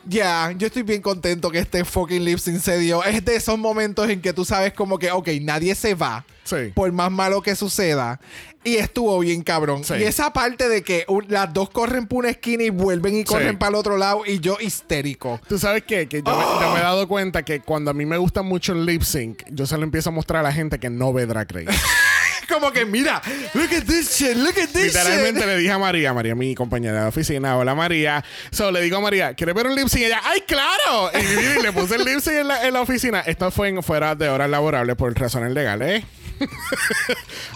ya, 0.06 0.52
yo 0.56 0.66
estoy 0.66 0.82
bien 0.82 1.02
contento 1.02 1.50
que 1.50 1.58
este 1.58 1.84
fucking 1.84 2.24
lip 2.24 2.38
sync 2.38 2.60
se 2.60 2.78
dio. 2.78 3.04
Es 3.04 3.22
de 3.24 3.36
esos 3.36 3.58
momentos 3.58 4.08
en 4.08 4.22
que 4.22 4.32
tú 4.32 4.44
sabes 4.46 4.72
como 4.72 4.98
que, 4.98 5.10
ok, 5.12 5.28
nadie 5.42 5.74
se 5.74 5.94
va. 5.94 6.24
Sí. 6.44 6.72
Por 6.74 6.90
más 6.92 7.10
malo 7.12 7.42
que 7.42 7.54
suceda. 7.54 8.18
Y 8.64 8.76
estuvo 8.76 9.18
bien 9.20 9.42
cabrón. 9.42 9.84
Sí. 9.84 9.94
Y 10.00 10.02
esa 10.04 10.32
parte 10.32 10.68
de 10.68 10.82
que 10.82 11.04
las 11.28 11.52
dos 11.52 11.68
corren 11.70 12.06
por 12.06 12.20
una 12.20 12.30
esquina 12.30 12.62
y 12.64 12.70
vuelven 12.70 13.14
y 13.16 13.24
corren 13.24 13.50
Sí. 13.52 13.56
para 13.56 13.70
el 13.70 13.74
otro 13.76 13.96
lado 13.98 14.22
y 14.26 14.40
yo 14.40 14.56
histérico. 14.60 15.38
¿Tú 15.48 15.58
sabes 15.58 15.82
qué? 15.86 16.08
Que 16.08 16.22
yo, 16.22 16.36
me, 16.36 16.42
yo 16.64 16.72
me 16.72 16.80
he 16.80 16.82
dado 16.82 17.06
cuenta 17.06 17.42
que 17.42 17.60
cuando 17.60 17.90
a 17.90 17.94
mí 17.94 18.04
me 18.06 18.16
gusta 18.16 18.42
mucho 18.42 18.72
el 18.72 18.84
lip 18.86 19.02
sync, 19.02 19.42
yo 19.50 19.66
se 19.66 19.76
lo 19.76 19.84
empiezo 19.84 20.08
a 20.10 20.12
mostrar 20.12 20.40
a 20.40 20.42
la 20.44 20.52
gente 20.52 20.78
que 20.78 20.88
no 20.90 21.12
ve 21.12 21.26
Drag 21.26 21.50
Race. 21.52 21.66
Como 22.50 22.72
que 22.72 22.84
mira, 22.84 23.22
look 23.54 23.72
at 23.72 23.84
this 23.84 24.16
shit, 24.16 24.36
look 24.36 24.58
at 24.58 24.68
this 24.68 24.94
Literalmente 24.94 25.40
shit. 25.40 25.48
le 25.48 25.56
dije 25.58 25.70
a 25.70 25.78
María, 25.78 26.12
María, 26.12 26.34
mi 26.34 26.54
compañera 26.54 27.02
de 27.02 27.08
oficina, 27.08 27.56
hola 27.56 27.74
María. 27.74 28.24
So, 28.50 28.70
le 28.70 28.80
digo 28.82 28.96
a 28.96 29.00
María, 29.00 29.34
¿quieres 29.34 29.54
ver 29.54 29.66
un 29.66 29.74
lip 29.74 29.88
sync? 29.88 30.02
Y 30.02 30.04
ella, 30.06 30.20
¡ay, 30.24 30.42
claro! 30.46 31.10
Y, 31.14 31.58
y 31.58 31.62
le 31.62 31.72
puse 31.72 31.96
el 31.96 32.04
lip 32.04 32.20
sync 32.20 32.36
en 32.36 32.48
la, 32.48 32.66
en 32.66 32.72
la 32.74 32.80
oficina. 32.80 33.20
Esto 33.20 33.50
fue 33.50 33.68
en, 33.68 33.82
fuera 33.82 34.14
de 34.14 34.28
horas 34.28 34.50
laborables 34.50 34.96
por 34.96 35.14
razones 35.18 35.52
legales, 35.52 36.02
¿eh? 36.02 36.06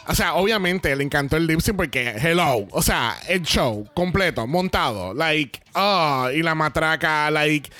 o 0.06 0.14
sea, 0.14 0.34
obviamente 0.34 0.94
le 0.94 1.04
encantó 1.04 1.36
el 1.36 1.46
lip 1.46 1.60
sync 1.60 1.76
porque, 1.76 2.14
hello, 2.22 2.66
o 2.70 2.82
sea, 2.82 3.16
el 3.28 3.42
show 3.42 3.88
completo, 3.94 4.46
montado, 4.46 5.14
like, 5.14 5.60
oh, 5.74 6.28
y 6.32 6.42
la 6.42 6.54
matraca, 6.54 7.30
like. 7.30 7.70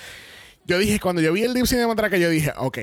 Yo 0.66 0.78
dije, 0.78 0.98
cuando 0.98 1.20
yo 1.20 1.32
vi 1.32 1.42
el 1.42 1.52
lip 1.52 1.66
sync 1.66 1.80
de 1.80 1.86
matraca, 1.86 2.16
yo 2.16 2.30
dije, 2.30 2.52
ok, 2.56 2.78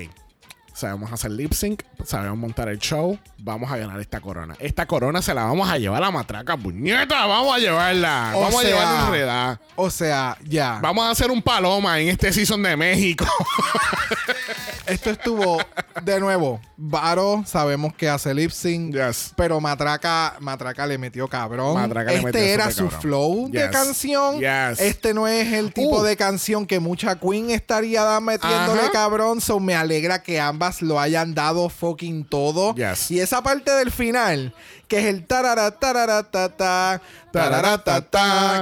sabemos 0.82 1.12
hacer 1.12 1.32
lip 1.32 1.54
sync, 1.54 1.84
sabemos 2.04 2.38
montar 2.38 2.68
el 2.68 2.80
show, 2.80 3.18
vamos 3.38 3.72
a 3.72 3.78
ganar 3.78 4.00
esta 4.00 4.20
corona. 4.20 4.56
Esta 4.60 4.86
corona 4.86 5.22
se 5.22 5.34
la 5.34 5.46
vamos 5.46 5.70
a 5.70 5.78
llevar 5.78 6.02
a 6.02 6.08
la 6.08 6.12
matraca, 6.12 6.58
puñeta, 6.58 7.26
vamos 7.28 7.56
a 7.56 7.60
llevarla, 7.60 8.34
O 8.36 8.42
vamos 8.42 8.64
a 8.64 8.68
llevarla 8.68 9.06
enredada. 9.06 9.62
O 9.76 9.90
sea, 9.90 10.38
ya. 10.44 10.80
Vamos 10.82 11.06
a 11.06 11.12
hacer 11.12 11.32
un 11.32 11.42
paloma 11.42 12.00
en 12.00 12.10
este 12.10 12.34
season 12.34 12.62
de 12.64 12.76
México. 12.76 13.26
Esto 14.92 15.10
estuvo 15.12 15.58
de 16.04 16.20
nuevo. 16.20 16.60
Varo, 16.76 17.44
sabemos 17.46 17.94
que 17.94 18.10
hace 18.10 18.34
lip 18.34 18.52
sync. 18.52 18.94
Yes. 18.94 19.34
Pero 19.36 19.60
Matraca, 19.62 20.36
Matraca 20.40 20.86
le 20.86 20.98
metió 20.98 21.28
cabrón. 21.28 21.76
Matraca 21.76 22.12
le 22.12 22.18
este 22.18 22.26
metió 22.26 22.42
era 22.42 22.72
su 22.72 22.84
cabrón. 22.86 23.02
flow 23.02 23.50
de 23.50 23.70
canción. 23.70 24.40
Yes. 24.40 24.80
Este 24.80 25.14
no 25.14 25.28
es 25.28 25.52
el 25.54 25.74
tipo 25.74 26.00
Uh. 26.00 26.04
de 26.04 26.18
canción 26.18 26.66
que 26.66 26.80
mucha 26.80 27.16
Queen 27.20 27.52
estaría 27.52 28.20
metiéndole 28.20 28.82
Ajá. 28.82 28.92
cabrón. 28.92 29.42
So 29.42 29.60
me 29.60 29.76
alegra 29.76 30.22
que 30.24 30.40
ambas 30.40 30.82
lo 30.82 31.00
hayan 31.00 31.34
dado 31.34 31.70
fucking 31.70 32.26
todo. 32.26 32.74
Yes. 32.76 33.12
Y 33.12 33.20
esa 33.20 33.42
parte 33.44 33.72
del 33.72 33.92
final, 33.92 34.54
que 34.88 35.00
es 35.00 35.06
el 35.06 35.26
tarara, 35.26 35.72
tarara, 35.72 36.24
ta, 36.24 36.50
ta, 36.50 37.02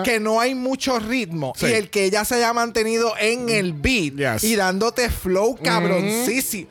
que 0.03 0.19
no 0.19 0.39
hay 0.39 0.55
mucho 0.55 0.99
ritmo. 0.99 1.53
Sí. 1.55 1.67
Y 1.67 1.73
el 1.73 1.89
que 1.89 2.05
ella 2.05 2.25
se 2.25 2.35
haya 2.35 2.53
mantenido 2.53 3.13
en 3.19 3.49
el 3.49 3.73
beat 3.73 4.15
Yes. 4.15 4.43
y 4.43 4.55
dándote 4.55 5.09
flow 5.09 5.57
cabroncísimo. 5.63 6.67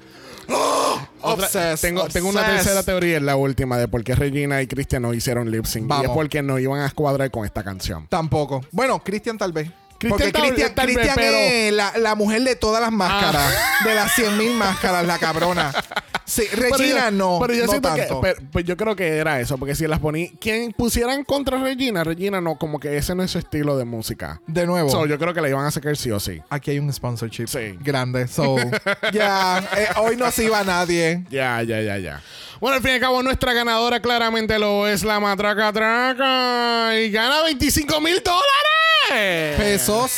Otra- 1.20 1.46
Obsessed, 1.46 1.80
tengo, 1.80 2.08
tengo 2.08 2.28
una 2.30 2.46
tercera 2.46 2.82
teoría, 2.82 3.18
es 3.18 3.22
la 3.22 3.36
última, 3.36 3.76
de 3.76 3.86
por 3.88 4.02
qué 4.02 4.14
Regina 4.14 4.62
y 4.62 4.66
Cristian 4.66 5.02
no 5.02 5.12
hicieron 5.12 5.50
lip 5.50 5.66
sync. 5.66 5.84
Y 5.84 5.88
Vamos. 5.88 6.04
es 6.06 6.10
porque 6.12 6.42
no 6.42 6.58
iban 6.58 6.80
a 6.80 6.86
escuadrar 6.86 7.30
con 7.30 7.44
esta 7.44 7.62
canción. 7.62 8.06
Tampoco. 8.08 8.62
Bueno, 8.70 9.02
Cristian 9.04 9.36
tal 9.36 9.52
vez. 9.52 9.70
Porque 10.08 10.32
Cristian 10.32 10.72
pero- 11.16 11.36
Ah. 11.36 11.40
es 11.40 11.72
la, 11.72 11.92
la 11.98 12.14
mujer 12.14 12.42
de 12.44 12.54
todas 12.54 12.80
las 12.80 12.92
máscaras. 12.92 13.52
De 13.84 13.94
las 13.96 14.14
100 14.14 14.38
mil 14.38 14.54
máscaras, 14.54 15.04
la 15.04 15.18
cabrona. 15.18 15.72
Sí, 16.28 16.42
Regina 16.52 16.76
Pero 16.76 16.86
yo- 16.86 17.10
no. 17.12 17.38
Pero 17.40 17.54
yo 17.54 17.64
no 17.64 17.70
siento 17.70 17.88
tanto. 17.88 18.20
que. 18.20 18.34
pero- 18.34 18.48
pues 18.52 18.64
yo 18.66 18.76
creo 18.76 18.94
que 18.94 19.16
era 19.16 19.40
eso, 19.40 19.56
porque 19.56 19.74
si 19.74 19.86
las 19.86 19.98
ponía. 19.98 20.28
Quien 20.38 20.72
pusieran 20.72 21.24
contra 21.24 21.56
Regina, 21.58 22.04
Regina 22.04 22.40
no, 22.40 22.56
como 22.58 22.78
que 22.78 22.96
ese 22.98 23.14
no 23.14 23.22
es 23.22 23.30
su 23.30 23.38
estilo 23.38 23.78
de 23.78 23.84
música. 23.86 24.40
de 24.46 24.66
nuevo. 24.66 24.90
So, 24.90 25.06
yo 25.06 25.18
creo 25.18 25.32
que 25.32 25.40
la 25.40 25.48
iban 25.48 25.64
a 25.64 25.70
sacar 25.70 25.96
sí 25.96 26.10
o 26.10 26.20
sí. 26.20 26.40
Aquí 26.50 26.70
hay 26.72 26.78
un 26.80 26.92
sponsorship 26.92 27.46
Sí. 27.46 27.78
grande. 27.80 28.28
So, 28.28 28.56
ya. 29.12 29.58
eh, 29.76 29.88
hoy 29.96 30.16
no 30.16 30.30
se 30.30 30.44
iba 30.44 30.62
nadie. 30.64 31.24
Ya, 31.30 31.62
ya, 31.62 31.80
ya, 31.80 31.96
ya. 31.98 32.22
Bueno, 32.60 32.76
al 32.76 32.82
fin 32.82 32.90
y 32.90 32.94
al 32.94 33.00
cabo, 33.00 33.22
nuestra 33.22 33.52
ganadora 33.54 34.00
claramente 34.00 34.58
lo 34.58 34.86
es 34.86 35.04
la 35.04 35.20
Matraca 35.20 35.72
Traca. 35.72 36.98
Y 36.98 37.10
gana 37.10 37.42
25 37.44 38.00
mil 38.00 38.22
dólares. 38.22 39.56
Pesos. 39.56 40.12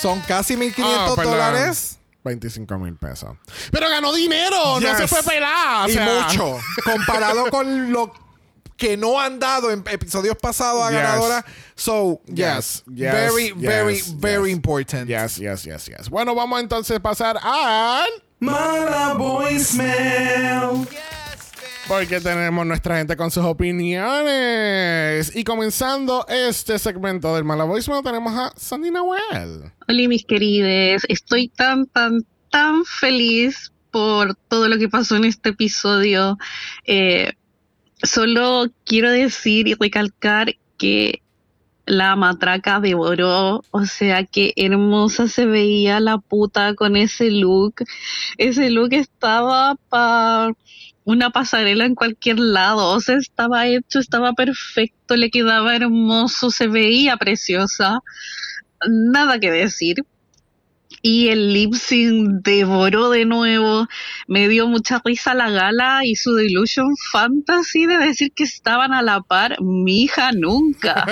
Son 0.00 0.20
casi 0.20 0.56
1500 0.56 1.10
Ah, 1.10 1.14
perdón. 1.16 1.32
dólares. 1.34 1.98
25 2.24 2.78
mil 2.78 2.96
pesos. 2.96 3.36
Pero 3.70 3.88
ganó 3.88 4.12
dinero, 4.12 4.80
no 4.80 4.96
se 4.96 5.08
fue 5.08 5.22
pelada. 5.22 5.84
o 5.84 5.88
y 5.88 5.92
sea. 5.92 6.04
mucho. 6.22 6.58
Comparado 6.84 7.50
con 7.50 7.92
lo 7.92 8.12
que 8.76 8.96
no 8.96 9.20
han 9.20 9.38
dado 9.38 9.70
en 9.70 9.84
episodios 9.90 10.36
pasados 10.36 10.82
a 10.82 10.90
Yes. 10.90 11.00
ganadora. 11.00 11.44
So, 11.74 12.20
yes. 12.26 12.36
Yes, 12.36 12.84
yes, 12.94 13.12
very, 13.12 13.52
very, 13.52 13.94
yes, 13.96 14.18
very 14.18 14.48
yes. 14.48 14.56
important. 14.56 15.08
Yes, 15.08 15.36
yes, 15.36 15.64
yes, 15.64 15.86
yes. 15.86 16.08
Bueno, 16.08 16.34
vamos 16.34 16.60
entonces 16.60 16.96
a 16.96 17.00
pasar 17.00 17.38
al. 17.42 18.08
Mala 18.38 19.14
voicemail. 19.14 20.88
Porque 21.90 22.20
tenemos 22.20 22.64
nuestra 22.64 22.98
gente 22.98 23.16
con 23.16 23.32
sus 23.32 23.44
opiniones. 23.44 25.34
Y 25.34 25.42
comenzando 25.42 26.24
este 26.28 26.78
segmento 26.78 27.34
del 27.34 27.42
Mala 27.42 27.64
Voicemail, 27.64 28.04
tenemos 28.04 28.32
a 28.32 28.52
Sandy 28.56 28.92
Nahuel. 28.92 29.72
Hola 29.88 30.08
mis 30.08 30.24
querides, 30.24 31.02
estoy 31.08 31.48
tan, 31.48 31.86
tan, 31.86 32.24
tan 32.48 32.84
feliz 32.84 33.72
por 33.90 34.36
todo 34.36 34.68
lo 34.68 34.78
que 34.78 34.88
pasó 34.88 35.16
en 35.16 35.24
este 35.24 35.48
episodio. 35.48 36.38
Eh, 36.84 37.32
solo 38.04 38.66
quiero 38.84 39.10
decir 39.10 39.66
y 39.66 39.74
recalcar 39.74 40.54
que 40.78 41.22
la 41.86 42.14
matraca 42.14 42.78
devoró, 42.78 43.64
o 43.72 43.84
sea, 43.84 44.22
que 44.22 44.52
hermosa 44.54 45.26
se 45.26 45.44
veía 45.44 45.98
la 45.98 46.18
puta 46.18 46.76
con 46.76 46.94
ese 46.94 47.32
look. 47.32 47.82
Ese 48.38 48.70
look 48.70 48.92
estaba 48.92 49.74
para 49.88 50.52
una 51.04 51.30
pasarela 51.30 51.84
en 51.84 51.94
cualquier 51.94 52.38
lado, 52.38 52.90
o 52.90 53.00
sea, 53.00 53.16
estaba 53.16 53.66
hecho, 53.66 53.98
estaba 53.98 54.32
perfecto, 54.32 55.16
le 55.16 55.30
quedaba 55.30 55.74
hermoso, 55.74 56.50
se 56.50 56.68
veía 56.68 57.16
preciosa 57.16 58.00
nada 58.88 59.38
que 59.38 59.50
decir. 59.50 60.04
Y 61.02 61.28
el 61.28 61.54
lip 61.54 61.72
sync 61.74 62.42
devoró 62.42 63.08
de 63.08 63.24
nuevo. 63.24 63.86
Me 64.26 64.48
dio 64.48 64.68
mucha 64.68 65.00
risa 65.02 65.32
la 65.32 65.48
gala 65.48 66.04
y 66.04 66.14
su 66.14 66.34
Delusion 66.34 66.94
Fantasy 67.10 67.86
de 67.86 67.96
decir 67.96 68.32
que 68.32 68.44
estaban 68.44 68.92
a 68.92 69.00
la 69.00 69.22
par. 69.22 69.56
Mi 69.62 70.02
hija 70.02 70.32
nunca. 70.32 71.06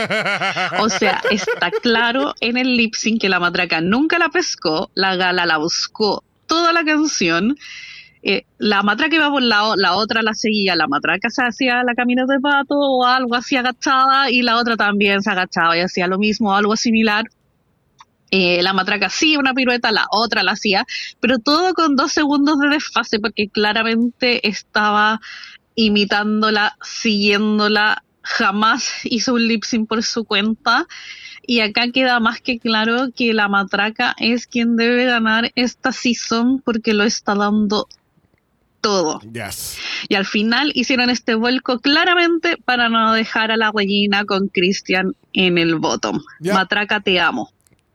O 0.81 0.91
sea, 0.91 1.23
está 1.31 1.71
claro 1.83 2.35
en 2.41 2.59
el 2.59 2.77
lip 2.77 2.95
sync 2.95 3.23
que 3.23 3.31
la 3.31 3.41
matraca 3.41 3.81
nunca 3.81 4.19
la 4.19 4.29
pescó. 4.29 4.91
La 4.95 5.17
gala 5.17 5.47
la 5.47 5.57
buscó 5.57 6.23
toda 6.47 6.75
la 6.75 6.85
canción. 6.85 7.57
Eh, 8.31 8.45
la 8.59 8.83
matraca 8.83 9.17
iba 9.17 9.31
por 9.31 9.41
lado, 9.41 9.75
la 9.75 9.95
otra 9.95 10.21
la 10.21 10.35
seguía, 10.35 10.77
la 10.77 10.87
matraca 10.87 11.31
se 11.31 11.43
hacía 11.43 11.83
la 11.83 11.95
camino 11.95 12.27
de 12.27 12.39
pato 12.41 12.75
o 12.75 13.07
algo 13.07 13.35
así 13.35 13.57
agachada 13.57 14.31
y 14.31 14.43
la 14.43 14.59
otra 14.59 14.77
también 14.77 15.23
se 15.23 15.31
agachaba 15.31 15.79
y 15.79 15.81
hacía 15.81 16.07
lo 16.07 16.19
mismo, 16.19 16.55
algo 16.55 16.77
similar. 16.77 17.25
Eh, 18.31 18.63
la 18.63 18.75
matraca 18.75 19.07
hacía 19.07 19.39
una 19.39 19.55
pirueta, 19.55 19.93
la 19.93 20.09
otra 20.11 20.43
la 20.43 20.53
hacía, 20.53 20.85
pero 21.21 21.39
todo 21.39 21.73
con 21.73 21.97
dos 21.97 22.13
segundos 22.13 22.59
de 22.59 22.69
desfase 22.69 23.19
porque 23.19 23.49
claramente 23.49 24.47
estaba 24.47 25.23
imitándola, 25.75 26.77
siguiéndola, 26.83 28.05
jamás 28.21 28.91
hizo 29.05 29.33
un 29.33 29.49
lip 29.49 29.65
sync 29.65 29.89
por 29.89 30.03
su 30.03 30.27
cuenta. 30.27 30.87
Y 31.47 31.61
acá 31.61 31.91
queda 31.91 32.21
más 32.21 32.43
que 32.43 32.59
claro 32.59 33.09
que 33.17 33.33
la 33.33 33.49
matraca 33.49 34.15
es 34.19 34.47
quien 34.47 34.77
debe 34.77 35.07
ganar 35.07 35.51
esta 35.55 35.93
season 35.93 36.61
porque 36.61 36.93
lo 36.93 37.05
está 37.05 37.35
dando 37.35 37.89
todo. 38.81 39.21
Yes. 39.33 39.79
Y 40.09 40.15
al 40.15 40.27
final 40.27 40.73
hicieron 40.75 41.11
este 41.11 41.35
vuelco 41.35 41.81
claramente 41.81 42.57
para 42.65 42.89
no 42.89 43.13
dejar 43.13 43.51
a 43.51 43.57
la 43.57 43.73
Regina 43.75 44.25
con 44.25 44.49
Christian 44.49 45.15
en 45.33 45.59
el 45.59 45.77
bottom. 45.77 46.21
Ya. 46.41 46.55
Matraca, 46.55 47.01
te 47.01 47.19
amo. 47.21 47.53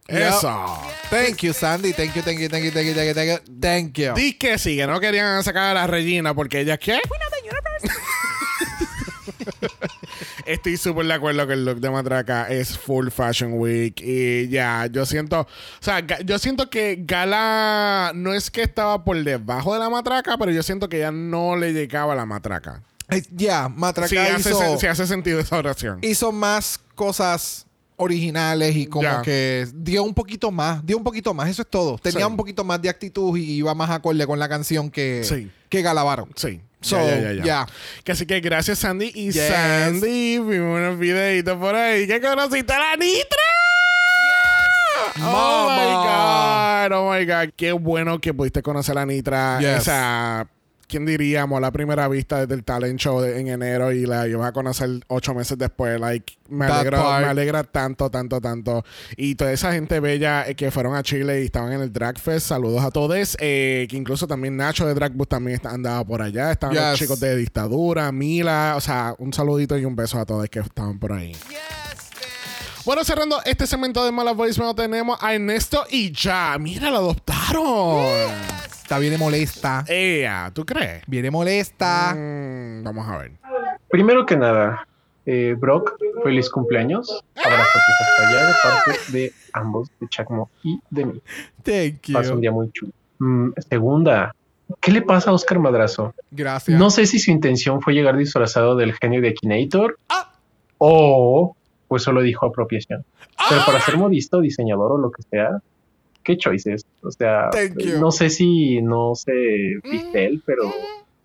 Eso. 0.07 0.81
Thank 1.09 1.43
you, 1.43 1.53
Sandy. 1.53 1.93
Thank 1.93 2.15
you, 2.15 2.21
thank 2.21 2.39
you, 2.39 2.49
thank 2.49 2.65
you, 2.65 2.71
thank 2.71 2.87
you, 2.87 2.93
thank 2.93 3.07
you, 3.07 3.13
thank 3.13 3.29
you. 3.29 3.39
Thank 3.59 3.97
you. 3.97 4.13
Di 4.15 4.33
que 4.33 4.57
sí, 4.57 4.75
que 4.75 4.85
no 4.85 4.99
querían 4.99 5.41
sacar 5.43 5.71
a 5.71 5.73
la 5.73 5.87
Regina 5.87 6.33
porque 6.33 6.61
ella, 6.61 6.77
¿qué? 6.77 6.99
Estoy 10.45 10.77
súper 10.77 11.05
de 11.07 11.13
acuerdo 11.13 11.47
que 11.47 11.53
el 11.53 11.65
look 11.65 11.79
de 11.79 11.89
Matraca 11.89 12.47
es 12.49 12.77
full 12.77 13.09
Fashion 13.09 13.53
Week. 13.53 13.99
Y 14.03 14.47
ya, 14.49 14.87
yo 14.91 15.05
siento. 15.05 15.41
O 15.41 15.47
sea, 15.79 15.99
yo 16.25 16.37
siento 16.39 16.69
que 16.69 16.97
Gala 17.05 18.11
no 18.15 18.33
es 18.33 18.51
que 18.51 18.61
estaba 18.61 19.03
por 19.03 19.21
debajo 19.23 19.73
de 19.73 19.79
la 19.79 19.89
Matraca, 19.89 20.37
pero 20.37 20.51
yo 20.51 20.63
siento 20.63 20.89
que 20.89 20.99
ya 20.99 21.11
no 21.11 21.55
le 21.55 21.73
llegaba 21.73 22.15
la 22.15 22.25
Matraca. 22.25 22.81
Ya, 23.31 23.69
Matraca 23.69 24.07
Sí 24.07 24.17
hace, 24.17 24.49
hizo, 24.49 24.59
sen- 24.61 24.77
sí 24.79 24.87
hace 24.87 25.05
sentido 25.07 25.39
esa 25.39 25.57
oración. 25.57 25.99
hizo 26.01 26.31
más 26.31 26.79
cosas 26.95 27.67
originales 27.95 28.75
y 28.75 28.87
como 28.87 29.21
que 29.21 29.67
dio 29.75 30.03
un 30.03 30.13
poquito 30.15 30.51
más, 30.51 30.83
dio 30.85 30.97
un 30.97 31.03
poquito 31.03 31.33
más, 31.33 31.47
eso 31.49 31.61
es 31.61 31.67
todo. 31.69 31.97
Tenía 31.99 32.25
Sí. 32.25 32.31
un 32.31 32.35
poquito 32.37 32.63
más 32.63 32.81
de 32.81 32.89
actitud 32.89 33.37
y 33.37 33.53
iba 33.53 33.73
más 33.75 33.89
acorde 33.91 34.25
con 34.25 34.39
la 34.39 34.49
canción 34.49 34.89
que, 34.89 35.23
Sí. 35.23 35.51
que 35.69 35.81
Galabaron. 35.83 36.29
Sí. 36.35 36.59
So, 36.83 36.97
ya, 36.97 37.19
ya, 37.19 37.31
ya, 37.33 37.43
ya. 37.43 37.67
Que 38.03 38.11
así 38.11 38.25
que 38.25 38.39
gracias, 38.41 38.79
Sandy. 38.79 39.11
Y 39.15 39.31
Yes. 39.31 39.47
Sandy, 39.47 40.39
vimos 40.39 40.77
unos 40.79 40.99
videitos 40.99 41.57
por 41.57 41.73
ahí. 41.75 42.05
que 42.07 42.21
conociste 42.21 42.71
a 42.73 42.79
la 42.79 42.95
Nitra? 42.97 43.39
Oh 45.19 45.69
Mama. 45.69 46.89
my 46.89 46.89
God. 46.91 46.97
Oh 46.97 47.11
my 47.11 47.25
God. 47.25 47.53
Qué 47.55 47.71
bueno 47.71 48.19
que 48.19 48.33
pudiste 48.33 48.61
conocer 48.61 48.93
a 48.97 49.01
la 49.01 49.05
Nitra. 49.05 49.59
Yes. 49.59 49.79
O 49.79 49.81
sea, 49.81 50.47
¿quién 50.87 51.05
diríamos? 51.05 51.59
La 51.61 51.71
primera 51.71 52.07
vista 52.07 52.39
desde 52.41 52.53
el 52.55 52.63
talent 52.63 52.99
show 52.99 53.19
de- 53.21 53.39
en 53.39 53.47
enero 53.47 53.91
y 53.91 54.05
la 54.05 54.27
ibas 54.27 54.47
a 54.49 54.51
conocer 54.51 54.89
ocho 55.07 55.33
meses 55.33 55.57
después. 55.57 55.99
Like, 55.99 56.33
me 56.49 56.65
alegra, 56.65 57.19
me 57.19 57.25
alegra 57.25 57.63
tanto, 57.63 58.09
tanto, 58.11 58.39
tanto. 58.39 58.83
Y 59.17 59.35
toda 59.35 59.51
esa 59.51 59.71
gente 59.73 59.99
bella 59.99 60.47
eh, 60.47 60.55
que 60.55 60.71
fueron 60.71 60.95
a 60.95 61.03
Chile 61.03 61.41
y 61.41 61.45
estaban 61.45 61.71
en 61.73 61.81
el 61.81 61.91
Drag 61.91 62.19
Fest. 62.19 62.47
Saludos 62.47 62.83
a 62.83 62.91
todos. 62.91 63.37
Eh, 63.39 63.87
que 63.89 63.95
incluso 63.97 64.27
también 64.27 64.55
Nacho 64.57 64.85
de 64.87 64.93
Drag 64.93 65.13
Bus 65.13 65.27
también 65.27 65.55
está- 65.55 65.71
andaba 65.71 66.03
por 66.03 66.21
allá. 66.21 66.51
Estaban 66.51 66.75
los 66.75 66.91
Yes. 66.91 66.99
chicos 66.99 67.19
de 67.19 67.35
Dictadura, 67.35 68.11
Mila. 68.11 68.73
O 68.77 68.81
sea, 68.81 69.15
un 69.17 69.33
saludito 69.33 69.77
y 69.77 69.85
un 69.85 69.95
beso 69.95 70.19
a 70.19 70.25
todos 70.25 70.47
que 70.49 70.59
estaban 70.59 70.99
por 70.99 71.13
ahí. 71.13 71.35
Bueno, 72.85 73.03
cerrando 73.05 73.41
este 73.45 73.65
segmento 73.65 74.03
de 74.03 74.11
Mala 74.11 74.33
Voicemail, 74.33 74.75
tenemos 74.75 75.17
a 75.21 75.33
Ernesto 75.33 75.85
y 75.89 76.11
ya. 76.11 76.57
Mira, 76.59 76.89
lo 76.91 76.97
adoptaron. 76.97 78.07
Está 78.83 78.99
bien 78.99 79.17
molesta. 79.17 79.85
Ea, 79.87 80.51
¿tú 80.53 80.65
crees? 80.65 81.03
Viene 81.07 81.31
molesta. 81.31 82.13
Mm, 82.13 82.83
vamos 82.83 83.07
a 83.07 83.17
ver. 83.17 83.31
Primero 83.89 84.25
que 84.25 84.35
nada, 84.35 84.85
eh, 85.25 85.55
Brock, 85.57 85.95
feliz 86.21 86.49
cumpleaños. 86.49 87.23
Abrazotes 87.35 87.95
hasta 88.01 88.27
allá 88.27 88.47
de 88.47 88.53
parte 88.61 89.11
de 89.13 89.33
ambos, 89.53 89.89
de 90.01 90.07
Chacmo 90.09 90.51
y 90.63 90.81
de 90.89 91.05
mí. 91.05 91.21
Thank 91.63 92.01
you. 92.07 92.13
Pasa 92.13 92.33
un 92.33 92.41
día 92.41 92.51
muy 92.51 92.69
chulo. 92.73 92.91
Mm, 93.19 93.51
segunda, 93.69 94.35
¿qué 94.81 94.91
le 94.91 95.01
pasa 95.01 95.29
a 95.29 95.33
Oscar 95.33 95.59
Madrazo? 95.59 96.13
Gracias. 96.31 96.77
No 96.77 96.89
sé 96.89 97.05
si 97.05 97.19
su 97.19 97.31
intención 97.31 97.81
fue 97.81 97.93
llegar 97.93 98.17
disfrazado 98.17 98.75
del 98.75 98.93
genio 98.93 99.21
de 99.21 99.29
Akinator 99.29 99.97
Ah. 100.09 100.33
o 100.77 101.55
pues 101.87 102.03
solo 102.03 102.21
dijo 102.21 102.45
apropiación. 102.47 103.05
Pero 103.49 103.61
para 103.65 103.79
ser 103.79 103.97
modista 103.97 104.37
o 104.37 104.41
diseñador 104.41 104.91
o 104.91 104.97
lo 104.97 105.09
que 105.11 105.23
sea, 105.23 105.61
qué 106.23 106.37
choices. 106.37 106.83
O 107.01 107.11
sea, 107.11 107.49
no 107.75 108.11
sé 108.11 108.29
si 108.29 108.81
no 108.81 109.13
se 109.15 109.33
viste 109.89 110.25
él, 110.25 110.41
pero 110.45 110.71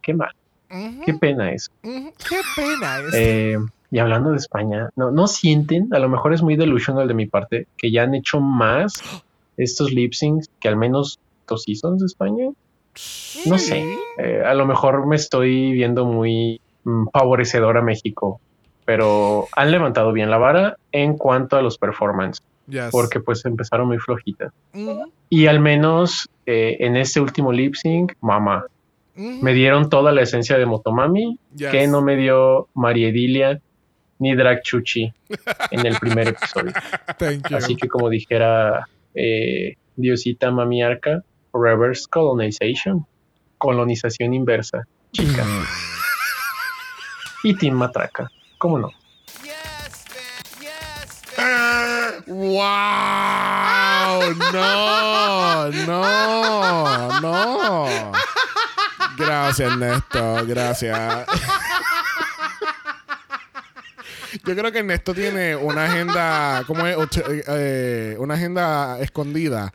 qué 0.02 0.14
mal, 0.14 0.32
Ujú, 0.70 1.02
qué 1.06 1.14
pena 1.14 1.52
eso. 1.52 1.68
ujú. 1.82 2.12
Qué 2.28 2.40
pena 2.56 3.00
es. 3.00 3.14
Eh, 3.14 3.56
y 3.90 3.98
hablando 3.98 4.30
de 4.30 4.36
España, 4.36 4.90
¿no, 4.96 5.10
¿no 5.10 5.26
sienten? 5.26 5.88
A 5.92 5.98
lo 5.98 6.08
mejor 6.08 6.34
es 6.34 6.42
muy 6.42 6.56
delusional 6.56 7.08
de 7.08 7.14
mi 7.14 7.26
parte 7.26 7.66
que 7.76 7.90
ya 7.90 8.02
han 8.02 8.14
hecho 8.14 8.40
más 8.40 9.00
estos 9.56 9.92
lip 9.92 10.12
syncs 10.12 10.46
que 10.60 10.68
al 10.68 10.76
menos 10.76 11.18
dos 11.48 11.62
seasons 11.62 12.00
de 12.00 12.06
España. 12.06 12.50
No 13.46 13.58
sé. 13.58 13.96
Eh, 14.18 14.42
a 14.44 14.54
lo 14.54 14.66
mejor 14.66 15.06
me 15.06 15.16
estoy 15.16 15.72
viendo 15.72 16.04
muy 16.04 16.60
mm, 16.84 17.06
favorecedor 17.12 17.76
a 17.76 17.82
México, 17.82 18.40
pero 18.84 19.48
han 19.54 19.70
levantado 19.70 20.12
bien 20.12 20.30
la 20.30 20.38
vara 20.38 20.76
en 20.92 21.16
cuanto 21.16 21.56
a 21.56 21.62
los 21.62 21.78
performances, 21.78 22.42
Yes. 22.68 22.90
porque 22.90 23.20
pues 23.20 23.44
empezaron 23.44 23.86
muy 23.88 23.98
flojitas. 23.98 24.52
Ujú, 24.74 25.12
Y 25.30 25.46
al 25.46 25.60
menos 25.60 26.28
eh, 26.46 26.76
en 26.80 26.96
este 26.96 27.20
último 27.20 27.52
lip 27.52 27.74
sync, 27.74 28.12
mamá, 28.20 28.64
me 29.14 29.52
dieron 29.52 29.90
toda 29.90 30.12
la 30.12 30.22
esencia 30.22 30.56
de 30.58 30.64
Motomami 30.66 31.38
Yes. 31.56 31.70
que 31.70 31.86
no 31.88 32.02
me 32.02 32.14
dio 32.16 32.68
María 32.74 33.08
Edilia 33.08 33.60
ni 34.20 34.34
Drag 34.34 34.62
Chuchi 34.62 35.12
en 35.70 35.86
el 35.86 35.96
primer 35.98 36.28
episodio. 36.34 36.72
Thank 37.18 37.48
you. 37.50 37.56
Así 37.56 37.74
que 37.76 37.88
como 37.88 38.08
dijera 38.10 38.86
eh, 39.14 39.74
Diosita 39.96 40.50
Mami 40.50 40.82
Arca, 40.82 41.22
reverse 41.52 42.04
colonization, 42.08 43.06
colonización 43.58 44.34
inversa, 44.34 44.84
chica. 45.12 45.44
Y 47.42 47.54
Team 47.54 47.74
Matraca, 47.76 48.28
¿cómo 48.58 48.78
no? 48.78 48.90
¡Wow! 52.28 52.58
No, 54.52 55.70
no, 55.86 57.20
no. 57.20 58.12
Gracias, 59.16 59.72
Ernesto. 59.72 60.46
Gracias. 60.46 61.26
Yo 64.44 64.54
creo 64.54 64.70
que 64.70 64.78
Ernesto 64.78 65.14
tiene 65.14 65.56
una 65.56 65.86
agenda, 65.86 66.64
¿cómo 66.66 66.86
es? 66.86 66.96
Eh, 66.96 67.44
eh, 67.48 68.16
una 68.18 68.34
agenda 68.34 68.98
escondida. 69.00 69.72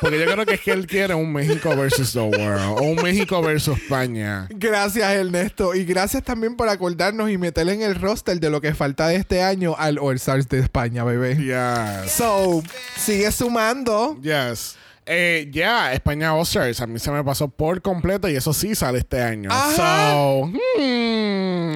Porque 0.00 0.18
yo 0.18 0.24
creo 0.32 0.46
que 0.46 0.54
es 0.54 0.60
que 0.60 0.72
él 0.72 0.86
quiere 0.86 1.14
un 1.14 1.32
México 1.32 1.76
versus 1.76 2.12
the 2.12 2.20
world. 2.20 2.78
O 2.78 2.82
un 2.82 2.96
México 2.96 3.42
versus 3.42 3.76
España. 3.78 4.48
Gracias, 4.50 5.10
Ernesto. 5.12 5.74
Y 5.74 5.84
gracias 5.84 6.22
también 6.22 6.56
por 6.56 6.68
acordarnos 6.68 7.30
y 7.30 7.38
meterle 7.38 7.74
en 7.74 7.82
el 7.82 7.94
roster 7.94 8.40
de 8.40 8.50
lo 8.50 8.60
que 8.60 8.74
falta 8.74 9.08
de 9.08 9.16
este 9.16 9.42
año 9.42 9.74
al 9.78 9.98
All 9.98 10.16
Stars 10.16 10.48
de 10.48 10.60
España, 10.60 11.04
bebé. 11.04 11.36
Yes. 11.36 12.12
So, 12.12 12.62
sigue 12.96 13.30
sumando. 13.32 14.18
Yes. 14.22 14.76
Eh, 15.12 15.48
ya, 15.50 15.92
España 15.92 16.34
All-Stars. 16.34 16.80
A 16.80 16.86
mí 16.86 17.00
se 17.00 17.10
me 17.10 17.24
pasó 17.24 17.48
por 17.48 17.82
completo 17.82 18.28
y 18.28 18.36
eso 18.36 18.52
sí 18.52 18.76
sale 18.76 18.98
este 18.98 19.20
año. 19.20 19.50
Ajá. 19.50 20.12
So, 20.12 20.46
hmm, 20.46 21.09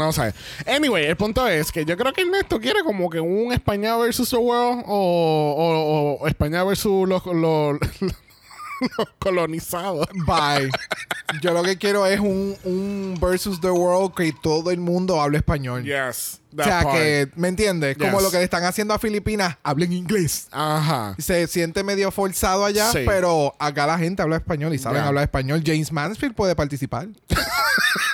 no 0.05 0.13
sé. 0.13 0.33
Anyway, 0.67 1.07
el 1.07 1.17
punto 1.17 1.47
es 1.49 1.71
que 1.73 1.85
yo 1.85 1.97
creo 1.97 2.13
que 2.13 2.23
Ernesto 2.23 2.61
quiere 2.61 2.83
como 2.85 3.09
que 3.11 3.21
un 3.21 3.53
España 3.53 3.97
versus 3.97 4.31
the 4.31 4.37
world 4.37 4.83
o, 4.87 5.55
o- 6.19 6.23
o 6.25 6.27
España 6.29 6.63
versus 6.65 7.09
los, 7.09 7.25
los, 7.27 7.79
los 8.01 9.09
colonizados. 9.19 10.07
Bye. 10.27 10.71
Yo 11.41 11.53
lo 11.53 11.63
que 11.63 11.77
quiero 11.79 12.07
es 12.07 12.21
un, 12.21 12.57
un 12.65 13.19
versus 13.21 13.61
the 13.61 13.71
world 13.71 14.15
que 14.15 14.33
todo 14.43 14.71
el 14.71 14.79
mundo 14.79 15.21
hable 15.21 15.39
español. 15.39 15.83
Yes. 15.85 16.41
o 16.57 16.63
sea, 16.63 16.83
part. 16.83 16.97
que, 16.97 17.29
¿me 17.35 17.49
entiendes? 17.49 17.97
Como 17.99 18.21
lo 18.21 18.31
que 18.31 18.37
le 18.37 18.45
están 18.45 18.63
haciendo 18.65 18.95
a 18.95 18.99
Filipinas, 18.99 19.57
hablen 19.65 19.93
inglés. 19.93 20.47
Ajá. 20.53 21.17
Se 21.19 21.47
siente 21.49 21.83
medio 21.83 22.11
forzado 22.13 22.65
allá, 22.65 22.93
Sí. 22.93 23.01
pero 23.07 23.55
acá 23.59 23.87
la 23.87 23.99
gente 23.99 24.23
habla 24.23 24.37
español 24.37 24.75
y 24.75 24.79
saben 24.79 25.03
hablar 25.03 25.25
español. 25.25 25.63
James 25.67 25.91
Mansfield 25.91 26.35
puede 26.35 26.55
participar. 26.55 27.09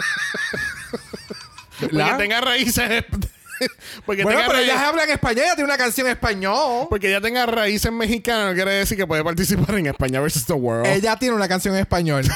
Porque 1.80 2.14
tenga 2.18 2.40
raíces. 2.40 3.04
porque 4.06 4.22
Bueno, 4.22 4.38
tenga 4.38 4.46
pero 4.48 4.52
raíces. 4.58 4.74
ellas 4.74 4.82
hablan 4.88 5.10
español, 5.10 5.44
ella 5.44 5.54
tiene 5.54 5.64
una 5.68 5.78
canción 5.78 6.06
en 6.06 6.12
español. 6.12 6.86
Porque 6.88 7.10
ya 7.10 7.20
tenga 7.20 7.46
raíces 7.46 7.92
mexicanas 7.92 8.48
no 8.50 8.54
quiere 8.54 8.72
decir 8.72 8.96
que 8.96 9.06
puede 9.06 9.22
participar 9.24 9.74
en 9.76 9.86
España 9.86 10.20
versus 10.20 10.46
the 10.46 10.52
world. 10.54 10.86
Ella 10.86 11.16
tiene 11.16 11.34
una 11.34 11.48
canción 11.48 11.74
en 11.74 11.80
español. 11.80 12.24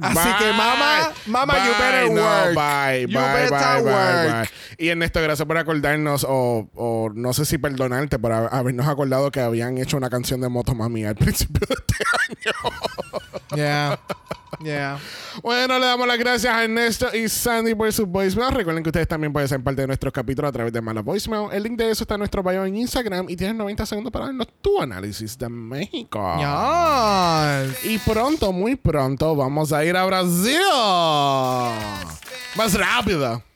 Así 0.00 0.28
que, 0.38 0.44
Bye. 0.44 0.52
mamá, 0.52 1.12
mamá, 1.26 1.54
you 1.66 1.72
better 1.72 2.10
No, 2.12 2.22
work. 2.22 2.54
Bye, 2.54 3.00
You 3.08 3.18
bye, 3.18 3.50
better 3.50 3.82
work. 3.82 4.50
Y 4.76 4.88
Ernesto, 4.90 5.20
gracias 5.20 5.44
por 5.48 5.58
acordarnos, 5.58 6.24
o, 6.28 6.70
o 6.74 7.10
no 7.12 7.32
sé 7.32 7.44
si 7.44 7.58
perdonarte 7.58 8.16
por 8.20 8.30
hab- 8.30 8.48
habernos 8.52 8.86
acordado 8.86 9.32
que 9.32 9.40
habían 9.40 9.76
hecho 9.78 9.96
una 9.96 10.08
canción 10.08 10.40
de 10.40 10.48
Motomami 10.48 11.04
al 11.04 11.16
principio 11.16 11.66
de 11.66 11.74
este 11.74 11.94
año. 12.28 12.76
Yeah. 13.56 13.98
Yeah. 14.60 14.98
Bueno, 15.42 15.78
le 15.78 15.86
damos 15.86 16.06
las 16.06 16.18
gracias 16.18 16.52
a 16.52 16.64
Ernesto 16.64 17.14
y 17.14 17.28
Sandy 17.28 17.74
por 17.74 17.92
su 17.92 18.06
voicemail. 18.06 18.52
Recuerden 18.52 18.82
que 18.82 18.90
ustedes 18.90 19.08
también 19.08 19.32
pueden 19.32 19.48
ser 19.48 19.62
parte 19.62 19.82
de 19.82 19.86
nuestros 19.86 20.12
capítulos 20.12 20.48
a 20.48 20.52
través 20.52 20.72
de 20.72 20.80
Mala 20.80 21.00
Voicemail. 21.00 21.48
El 21.52 21.62
link 21.62 21.78
de 21.78 21.90
eso 21.90 22.04
está 22.04 22.14
en 22.14 22.20
nuestro 22.20 22.42
bio 22.42 22.64
en 22.64 22.76
Instagram 22.76 23.26
y 23.28 23.36
tienes 23.36 23.56
90 23.56 23.86
segundos 23.86 24.12
para 24.12 24.26
darnos 24.26 24.48
tu 24.60 24.80
análisis 24.80 25.38
de 25.38 25.48
México. 25.48 26.36
Yes. 26.38 27.84
Y 27.84 27.98
pronto, 27.98 28.52
muy 28.52 28.76
pronto, 28.76 29.36
vamos 29.36 29.72
a 29.72 29.84
ir 29.84 29.96
a 29.96 30.04
Brasil. 30.04 30.58
Más 32.56 32.74
rápido. 32.74 33.47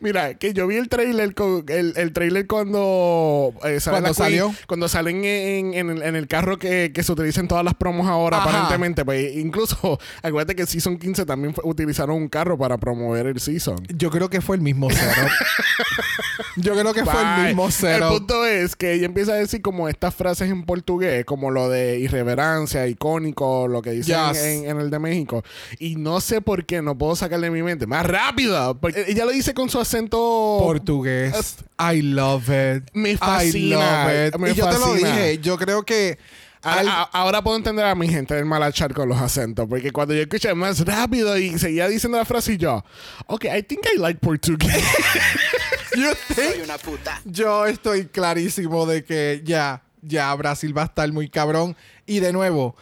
Mira, 0.00 0.34
que 0.34 0.52
yo 0.52 0.66
vi 0.66 0.76
el 0.76 0.88
trailer, 0.88 1.34
con- 1.34 1.64
el, 1.68 1.92
el 1.96 2.12
trailer 2.12 2.46
cuando 2.46 3.52
eh, 3.64 3.80
sale 3.80 3.94
¿Cuándo 4.00 4.08
la 4.10 4.14
Queen, 4.14 4.14
salió? 4.14 4.54
cuando 4.66 4.88
salen 4.88 5.24
en, 5.24 5.74
en 5.74 5.90
el, 5.90 6.02
en 6.02 6.16
el 6.16 6.26
carro 6.28 6.58
que, 6.58 6.92
que 6.94 7.02
se 7.02 7.12
utilizan 7.12 7.48
todas 7.48 7.64
las 7.64 7.74
promos 7.74 8.06
ahora, 8.06 8.38
Ajá. 8.38 8.48
aparentemente. 8.50 9.04
Pues 9.04 9.34
incluso, 9.36 9.98
acuérdate 10.22 10.54
que 10.54 10.62
el 10.62 10.68
Season 10.68 10.98
15 10.98 11.24
también 11.26 11.54
fue- 11.54 11.64
utilizaron 11.66 12.16
un 12.16 12.28
carro 12.28 12.56
para 12.58 12.78
promover 12.78 13.26
el 13.26 13.40
Season. 13.40 13.76
Yo 13.96 14.10
creo 14.10 14.28
que 14.30 14.40
fue 14.40 14.56
el 14.56 14.62
mismo 14.62 14.88
cero. 14.90 15.28
Yo 16.56 16.72
creo 16.72 16.92
que 16.92 17.04
fue 17.04 17.20
el 17.20 17.26
Bye. 17.36 17.46
mismo 17.48 17.66
El 17.66 17.72
cero. 17.72 18.08
punto 18.10 18.44
es 18.46 18.76
que 18.76 18.92
ella 18.92 19.06
empieza 19.06 19.32
a 19.32 19.36
decir 19.36 19.60
como 19.62 19.88
estas 19.88 20.14
frases 20.14 20.50
en 20.50 20.64
portugués, 20.64 21.24
como 21.24 21.50
lo 21.50 21.68
de 21.68 21.98
irreverencia, 21.98 22.86
icónico, 22.86 23.66
lo 23.68 23.82
que 23.82 23.90
dicen 23.90 24.14
Yes. 24.32 24.38
en, 24.42 24.68
en 24.70 24.80
el 24.80 24.90
de 24.90 24.98
México. 24.98 25.42
Y 25.78 25.96
no 25.96 26.20
sé 26.20 26.40
por 26.40 26.64
qué, 26.64 26.82
no 26.82 26.96
puedo 26.96 27.16
sacarle 27.16 27.46
de 27.48 27.50
mi 27.50 27.62
mente. 27.62 27.86
Más 27.86 28.06
rápido. 28.06 28.78
Porque 28.80 29.04
ella 29.08 29.24
lo 29.24 29.32
dice 29.32 29.54
con 29.54 29.68
su 29.74 29.80
acento 29.80 30.58
Portugués. 30.60 31.56
I 31.78 32.00
love 32.02 32.44
it. 32.48 32.84
Me 32.92 33.10
I 33.12 33.16
fascina, 33.16 34.04
love 34.06 34.28
it. 34.28 34.36
me 34.38 34.50
y 34.50 34.54
yo 34.54 34.68
te 34.68 34.78
lo 34.78 34.94
dije, 34.94 35.38
yo 35.38 35.56
creo 35.58 35.82
que 35.84 36.16
A- 36.62 36.74
al- 36.78 36.88
a- 36.88 37.02
ahora 37.12 37.42
puedo 37.42 37.56
entender 37.56 37.84
a 37.84 37.94
mi 37.96 38.08
gente 38.08 38.34
del 38.34 38.44
malachar 38.44 38.94
con 38.94 39.08
los 39.08 39.20
acentos, 39.20 39.66
porque 39.68 39.90
cuando 39.90 40.14
yo 40.14 40.22
escuché 40.22 40.54
más 40.54 40.80
rápido 40.84 41.36
y 41.36 41.58
seguía 41.58 41.88
diciendo 41.88 42.16
la 42.18 42.24
frase 42.24 42.54
y 42.54 42.56
yo, 42.56 42.84
ok, 43.26 43.44
I 43.46 43.62
think 43.64 43.84
I 43.94 43.98
like 43.98 44.20
Portuguese. 44.20 44.80
you 45.96 46.10
think- 46.34 46.52
Soy 46.54 46.60
una 46.62 46.78
puta. 46.78 47.20
yo 47.24 47.66
estoy 47.66 48.06
clarísimo 48.06 48.86
de 48.86 49.04
que 49.04 49.42
ya, 49.44 49.82
ya 50.02 50.34
Brasil 50.36 50.76
va 50.76 50.82
a 50.82 50.86
estar 50.86 51.12
muy 51.12 51.28
cabrón. 51.28 51.76
Y 52.06 52.20
de 52.20 52.32
nuevo, 52.32 52.76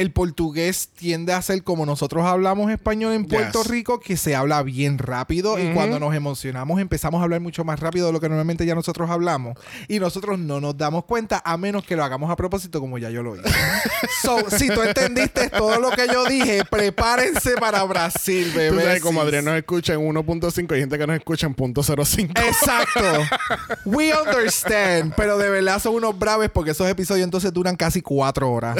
el 0.00 0.12
portugués 0.12 0.88
tiende 0.96 1.34
a 1.34 1.42
ser 1.42 1.62
como 1.62 1.84
nosotros 1.84 2.24
hablamos 2.24 2.70
español 2.70 3.12
en 3.12 3.26
Puerto 3.26 3.62
Yes. 3.62 3.70
Rico, 3.70 4.00
que 4.00 4.16
se 4.16 4.34
habla 4.34 4.62
bien 4.62 4.96
rápido 4.96 5.58
y 5.58 5.74
cuando 5.74 6.00
nos 6.00 6.14
emocionamos 6.14 6.80
empezamos 6.80 7.20
a 7.20 7.24
hablar 7.24 7.40
mucho 7.40 7.64
más 7.64 7.78
rápido 7.80 8.06
de 8.06 8.12
lo 8.14 8.20
que 8.20 8.28
normalmente 8.28 8.64
ya 8.64 8.74
nosotros 8.74 9.10
hablamos. 9.10 9.58
Y 9.88 9.98
nosotros 9.98 10.38
no 10.38 10.58
nos 10.60 10.78
damos 10.78 11.04
cuenta 11.04 11.42
a 11.44 11.56
menos 11.58 11.84
que 11.84 11.96
lo 11.96 12.04
hagamos 12.04 12.30
a 12.30 12.36
propósito 12.36 12.80
como 12.80 12.96
ya 12.96 13.10
yo 13.10 13.22
lo 13.22 13.36
hice. 13.36 13.48
so, 14.22 14.38
si 14.48 14.68
tú 14.68 14.82
entendiste 14.82 15.50
todo 15.50 15.78
lo 15.78 15.90
que 15.90 16.06
yo 16.10 16.24
dije, 16.24 16.64
prepárense 16.64 17.56
para 17.58 17.82
Brasil, 17.84 18.50
Tú 18.52 18.58
bebé. 18.58 18.82
sabes, 18.82 19.02
como 19.02 19.20
Adrián 19.20 19.44
nos 19.44 19.54
escucha 19.56 19.92
en 19.92 20.00
1.5 20.00 20.76
y 20.76 20.80
gente 20.80 20.96
que 20.98 21.06
nos 21.06 21.16
escucha 21.16 21.46
en 21.46 21.54
.05. 21.54 22.30
Exacto. 22.40 23.36
We 23.84 24.12
understand. 24.14 25.12
Pero 25.14 25.36
de 25.36 25.50
verdad 25.50 25.78
son 25.78 25.94
unos 25.96 26.18
braves 26.18 26.48
porque 26.48 26.70
esos 26.70 26.88
episodios 26.88 27.24
entonces 27.24 27.52
duran 27.52 27.76
casi 27.76 28.00
cuatro 28.00 28.50
horas. 28.50 28.76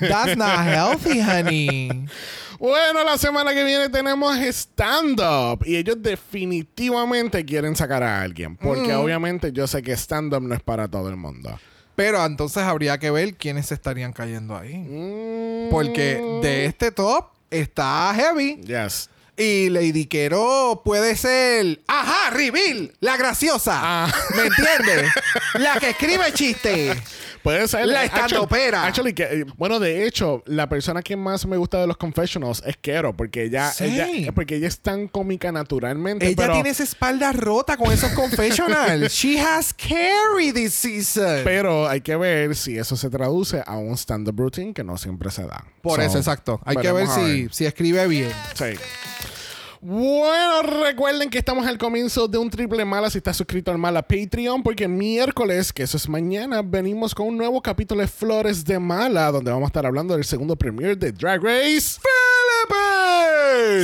That's 0.00 0.25
not 0.34 0.66
healthy, 0.66 1.20
honey. 1.20 2.06
Bueno, 2.58 3.04
la 3.04 3.18
semana 3.18 3.52
que 3.52 3.62
viene 3.64 3.90
tenemos 3.90 4.34
stand-up 4.38 5.62
y 5.66 5.76
ellos 5.76 5.96
definitivamente 6.00 7.44
quieren 7.44 7.76
sacar 7.76 8.02
a 8.02 8.22
alguien, 8.22 8.56
porque 8.56 8.94
Mm. 8.94 9.00
obviamente 9.00 9.52
yo 9.52 9.66
sé 9.66 9.82
que 9.82 9.92
stand-up 9.92 10.40
no 10.42 10.54
es 10.54 10.62
para 10.62 10.88
todo 10.88 11.08
el 11.10 11.16
mundo. 11.16 11.58
Pero 11.94 12.24
entonces 12.24 12.62
habría 12.62 12.98
que 12.98 13.10
ver 13.10 13.34
quiénes 13.34 13.66
se 13.66 13.74
estarían 13.74 14.12
cayendo 14.12 14.56
ahí. 14.56 14.74
Mm, 14.76 15.70
Porque 15.70 16.20
de 16.42 16.66
este 16.66 16.90
top 16.92 17.26
está 17.50 18.12
Heavy. 18.14 18.60
Yes. 18.62 19.08
Y 19.38 19.68
Lady 19.68 20.06
Quero 20.06 20.80
puede 20.84 21.14
ser. 21.16 21.80
¡Ajá! 21.86 22.30
Reveal, 22.30 22.92
la 23.00 23.16
graciosa. 23.18 23.78
Ah. 23.82 24.14
¿Me 24.34 24.44
entiendes? 24.46 25.10
la 25.54 25.78
que 25.78 25.90
escribe 25.90 26.32
chistes. 26.32 26.96
Puede 27.46 27.68
ser. 27.68 27.86
La 27.86 28.02
actually- 28.02 28.24
estandopera. 28.24 28.84
Actually, 28.86 29.12
que, 29.14 29.22
eh, 29.22 29.44
bueno, 29.56 29.78
de 29.78 30.04
hecho, 30.04 30.42
la 30.46 30.68
persona 30.68 31.00
que 31.00 31.14
más 31.16 31.46
me 31.46 31.56
gusta 31.56 31.80
de 31.80 31.86
los 31.86 31.96
confessionals 31.96 32.60
es 32.66 32.76
Kero, 32.76 33.16
porque 33.16 33.44
ella, 33.44 33.70
Sí. 33.70 33.84
ella- 33.84 34.32
porque 34.32 34.56
ella 34.56 34.66
es 34.66 34.80
tan 34.80 35.06
cómica 35.06 35.52
naturalmente. 35.52 36.26
Ella 36.26 36.34
pero, 36.36 36.54
tiene 36.54 36.70
esa 36.70 36.82
espalda 36.82 37.30
rota 37.30 37.76
con 37.76 37.92
esos 37.92 38.10
confessionals. 38.14 39.12
She 39.14 39.38
has 39.38 39.72
carried 39.72 40.54
this 40.54 40.74
season. 40.74 41.42
pero 41.44 41.88
hay 41.88 42.00
que 42.00 42.16
ver 42.16 42.56
si 42.56 42.76
eso 42.78 42.96
se 42.96 43.08
traduce 43.10 43.62
a 43.64 43.76
un 43.76 43.96
stand-up 43.96 44.34
routine 44.36 44.74
que 44.74 44.82
no 44.82 44.98
siempre 44.98 45.30
se 45.30 45.42
da. 45.44 45.64
Por 45.82 46.00
So, 46.00 46.02
eso, 46.06 46.18
exacto. 46.18 46.60
Hay 46.64 46.76
que 46.78 46.90
ver 46.90 47.06
a 47.06 47.14
si, 47.14 47.48
si 47.52 47.64
escribe 47.64 48.08
bien. 48.08 48.32
Sí. 48.54 48.74
Bueno, 49.88 50.62
recuerden 50.82 51.30
que 51.30 51.38
estamos 51.38 51.64
al 51.64 51.78
comienzo 51.78 52.26
de 52.26 52.38
un 52.38 52.50
triple 52.50 52.84
mala. 52.84 53.08
Si 53.08 53.18
estás 53.18 53.36
suscrito 53.36 53.70
al 53.70 53.78
mala 53.78 54.02
Patreon, 54.02 54.64
porque 54.64 54.88
miércoles, 54.88 55.72
que 55.72 55.84
eso 55.84 55.96
es 55.96 56.08
mañana, 56.08 56.60
venimos 56.60 57.14
con 57.14 57.28
un 57.28 57.38
nuevo 57.38 57.62
capítulo 57.62 58.00
de 58.00 58.08
Flores 58.08 58.64
de 58.64 58.80
Mala, 58.80 59.30
donde 59.30 59.52
vamos 59.52 59.66
a 59.66 59.68
estar 59.68 59.86
hablando 59.86 60.14
del 60.14 60.24
segundo 60.24 60.56
premiere 60.56 60.96
de 60.96 61.12
Drag 61.12 61.40
Race 61.40 62.00
Philippines 62.00 63.15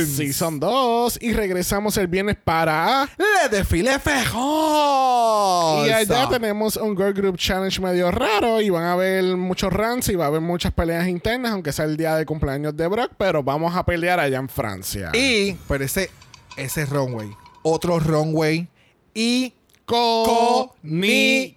Season 0.05 0.59
2 0.59 1.19
y 1.21 1.33
regresamos 1.33 1.97
el 1.97 2.07
viernes 2.07 2.37
para 2.43 3.09
Le 3.17 3.49
desfile 3.49 3.99
fejón. 3.99 5.87
y 5.87 5.91
allá 5.91 6.27
tenemos 6.29 6.75
un 6.77 6.95
Girl 6.95 7.13
Group 7.13 7.37
Challenge 7.37 7.81
medio 7.81 8.11
raro 8.11 8.61
y 8.61 8.69
van 8.69 8.83
a 8.83 8.93
haber 8.93 9.23
muchos 9.37 9.71
runs 9.71 10.09
y 10.09 10.15
va 10.15 10.25
a 10.25 10.27
haber 10.27 10.41
muchas 10.41 10.71
peleas 10.73 11.07
internas, 11.07 11.51
aunque 11.51 11.71
sea 11.71 11.85
el 11.85 11.97
día 11.97 12.15
de 12.15 12.25
cumpleaños 12.25 12.75
de 12.75 12.87
Brock, 12.87 13.11
pero 13.17 13.43
vamos 13.43 13.75
a 13.75 13.83
pelear 13.85 14.19
allá 14.19 14.37
en 14.37 14.49
Francia. 14.49 15.11
Y, 15.13 15.53
pero 15.67 15.83
ese, 15.83 16.09
ese 16.57 16.85
runway. 16.85 17.29
Otro 17.61 17.99
runway. 17.99 18.67
Y 19.13 19.53
Cónico. 19.85 21.53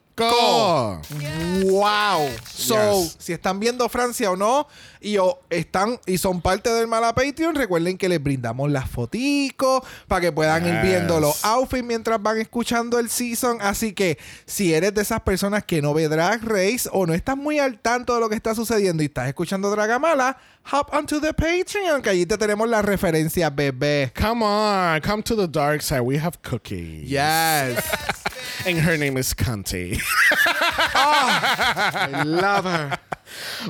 Wow. 1.64 2.28
So, 2.50 3.04
si 3.18 3.32
están 3.32 3.61
viendo 3.61 3.88
Francia 3.88 4.30
o 4.30 4.36
no, 4.36 4.66
y 5.07 5.18
o 5.18 5.38
están 5.50 6.00
y 6.04 6.18
son 6.18 6.42
parte 6.42 6.68
del 6.70 6.88
Mala 6.88 7.14
Patreon, 7.14 7.54
recuerden 7.54 7.96
que 7.96 8.09
les 8.09 8.20
brindamos 8.20 8.72
las 8.72 8.90
foticos 8.90 9.82
para 10.09 10.20
que 10.20 10.32
puedan 10.32 10.66
ir 10.66 10.80
viendo 10.82 11.20
los 11.20 11.44
outfits 11.44 11.84
mientras 11.84 12.20
van 12.20 12.38
escuchando 12.38 12.98
el 12.98 13.09
season. 13.09 13.59
Así 13.61 13.92
que 13.92 14.18
si 14.46 14.74
eres 14.74 14.92
de 14.94 15.02
esas 15.02 15.20
personas 15.20 15.62
que 15.64 15.80
no 15.80 15.94
ve 15.94 16.09
Drag 16.09 16.42
Race 16.42 16.88
o 16.90 17.07
no 17.07 17.14
estás 17.14 17.36
muy 17.36 17.61
al 17.61 17.78
tanto 17.78 18.16
de 18.16 18.20
lo 18.20 18.28
que 18.28 18.34
está 18.34 18.57
sucediendo 18.57 19.04
y 19.04 19.07
estás 19.07 19.28
escuchando 19.28 19.70
Dragamala, 19.70 20.38
hop 20.72 20.88
onto 20.92 21.20
the 21.20 21.32
Patreon, 21.32 22.02
que 22.02 22.11
allí 22.11 22.26
te 22.26 22.36
tenemos 22.36 22.68
las 22.68 22.84
referencias, 22.84 23.54
bebé. 23.54 24.12
Come 24.20 24.44
on, 24.44 25.00
come 25.02 25.22
to 25.22 25.36
the 25.36 25.46
dark 25.46 25.82
side. 25.82 26.00
We 26.00 26.18
have 26.18 26.42
cookies. 26.42 27.09
Yes. 27.09 27.78
And 28.66 28.80
her 28.80 28.98
name 28.98 29.16
is 29.16 29.32
Conti. 29.34 30.00
I 30.94 32.24
love 32.24 32.64
her. 32.64 32.98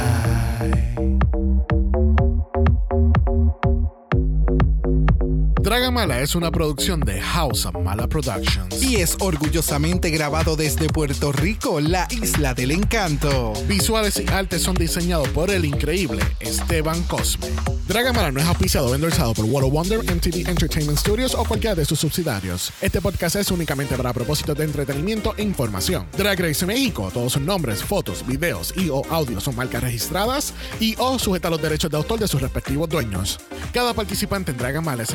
Dragamala 5.71 6.19
es 6.21 6.35
una 6.35 6.51
producción 6.51 6.99
de 6.99 7.21
House 7.21 7.65
of 7.65 7.77
Mala 7.77 8.09
Productions. 8.09 8.83
Y 8.83 8.97
es 8.97 9.17
orgullosamente 9.21 10.11
grabado 10.11 10.57
desde 10.57 10.89
Puerto 10.89 11.31
Rico, 11.31 11.79
la 11.79 12.09
isla 12.11 12.55
del 12.55 12.73
encanto. 12.73 13.53
Visuales 13.69 14.19
y 14.19 14.29
artes 14.33 14.63
son 14.63 14.75
diseñados 14.75 15.29
por 15.29 15.49
el 15.49 15.65
increíble 15.65 16.25
Esteban 16.41 17.01
Cosme. 17.05 17.47
Dragamala 17.87 18.33
no 18.33 18.41
es 18.41 18.47
auspiciado 18.47 18.89
o 18.89 18.95
endorsado 18.97 19.33
por 19.33 19.45
World 19.45 19.69
of 19.69 19.73
Wonder, 19.73 19.99
MTV 19.99 20.49
Entertainment 20.49 20.99
Studios 20.99 21.35
o 21.35 21.45
cualquiera 21.45 21.77
de 21.77 21.85
sus 21.85 22.01
subsidiarios. 22.01 22.73
Este 22.81 23.01
podcast 23.01 23.37
es 23.37 23.53
únicamente 23.53 23.97
para 23.97 24.13
propósitos 24.13 24.57
de 24.57 24.65
entretenimiento 24.65 25.35
e 25.37 25.43
información. 25.43 26.07
Drag 26.17 26.41
Race 26.41 26.67
México, 26.67 27.13
todos 27.15 27.35
sus 27.35 27.43
nombres, 27.43 27.85
fotos, 27.85 28.27
videos 28.27 28.75
y 28.77 28.91
o 28.91 29.03
audios 29.11 29.45
son 29.45 29.55
marcas 29.55 29.85
registradas 29.85 30.53
y 30.81 30.97
o 30.99 31.17
sujeta 31.19 31.47
a 31.47 31.53
los 31.53 31.63
derechos 31.63 31.93
de 31.93 31.97
autor 31.97 32.19
de 32.19 32.27
sus 32.27 32.41
respectivos 32.41 32.89
dueños. 32.89 33.39
Cada 33.73 33.95
participante 33.95 34.51
en 34.51 34.59
Dragamala 34.59 35.05
es 35.05 35.15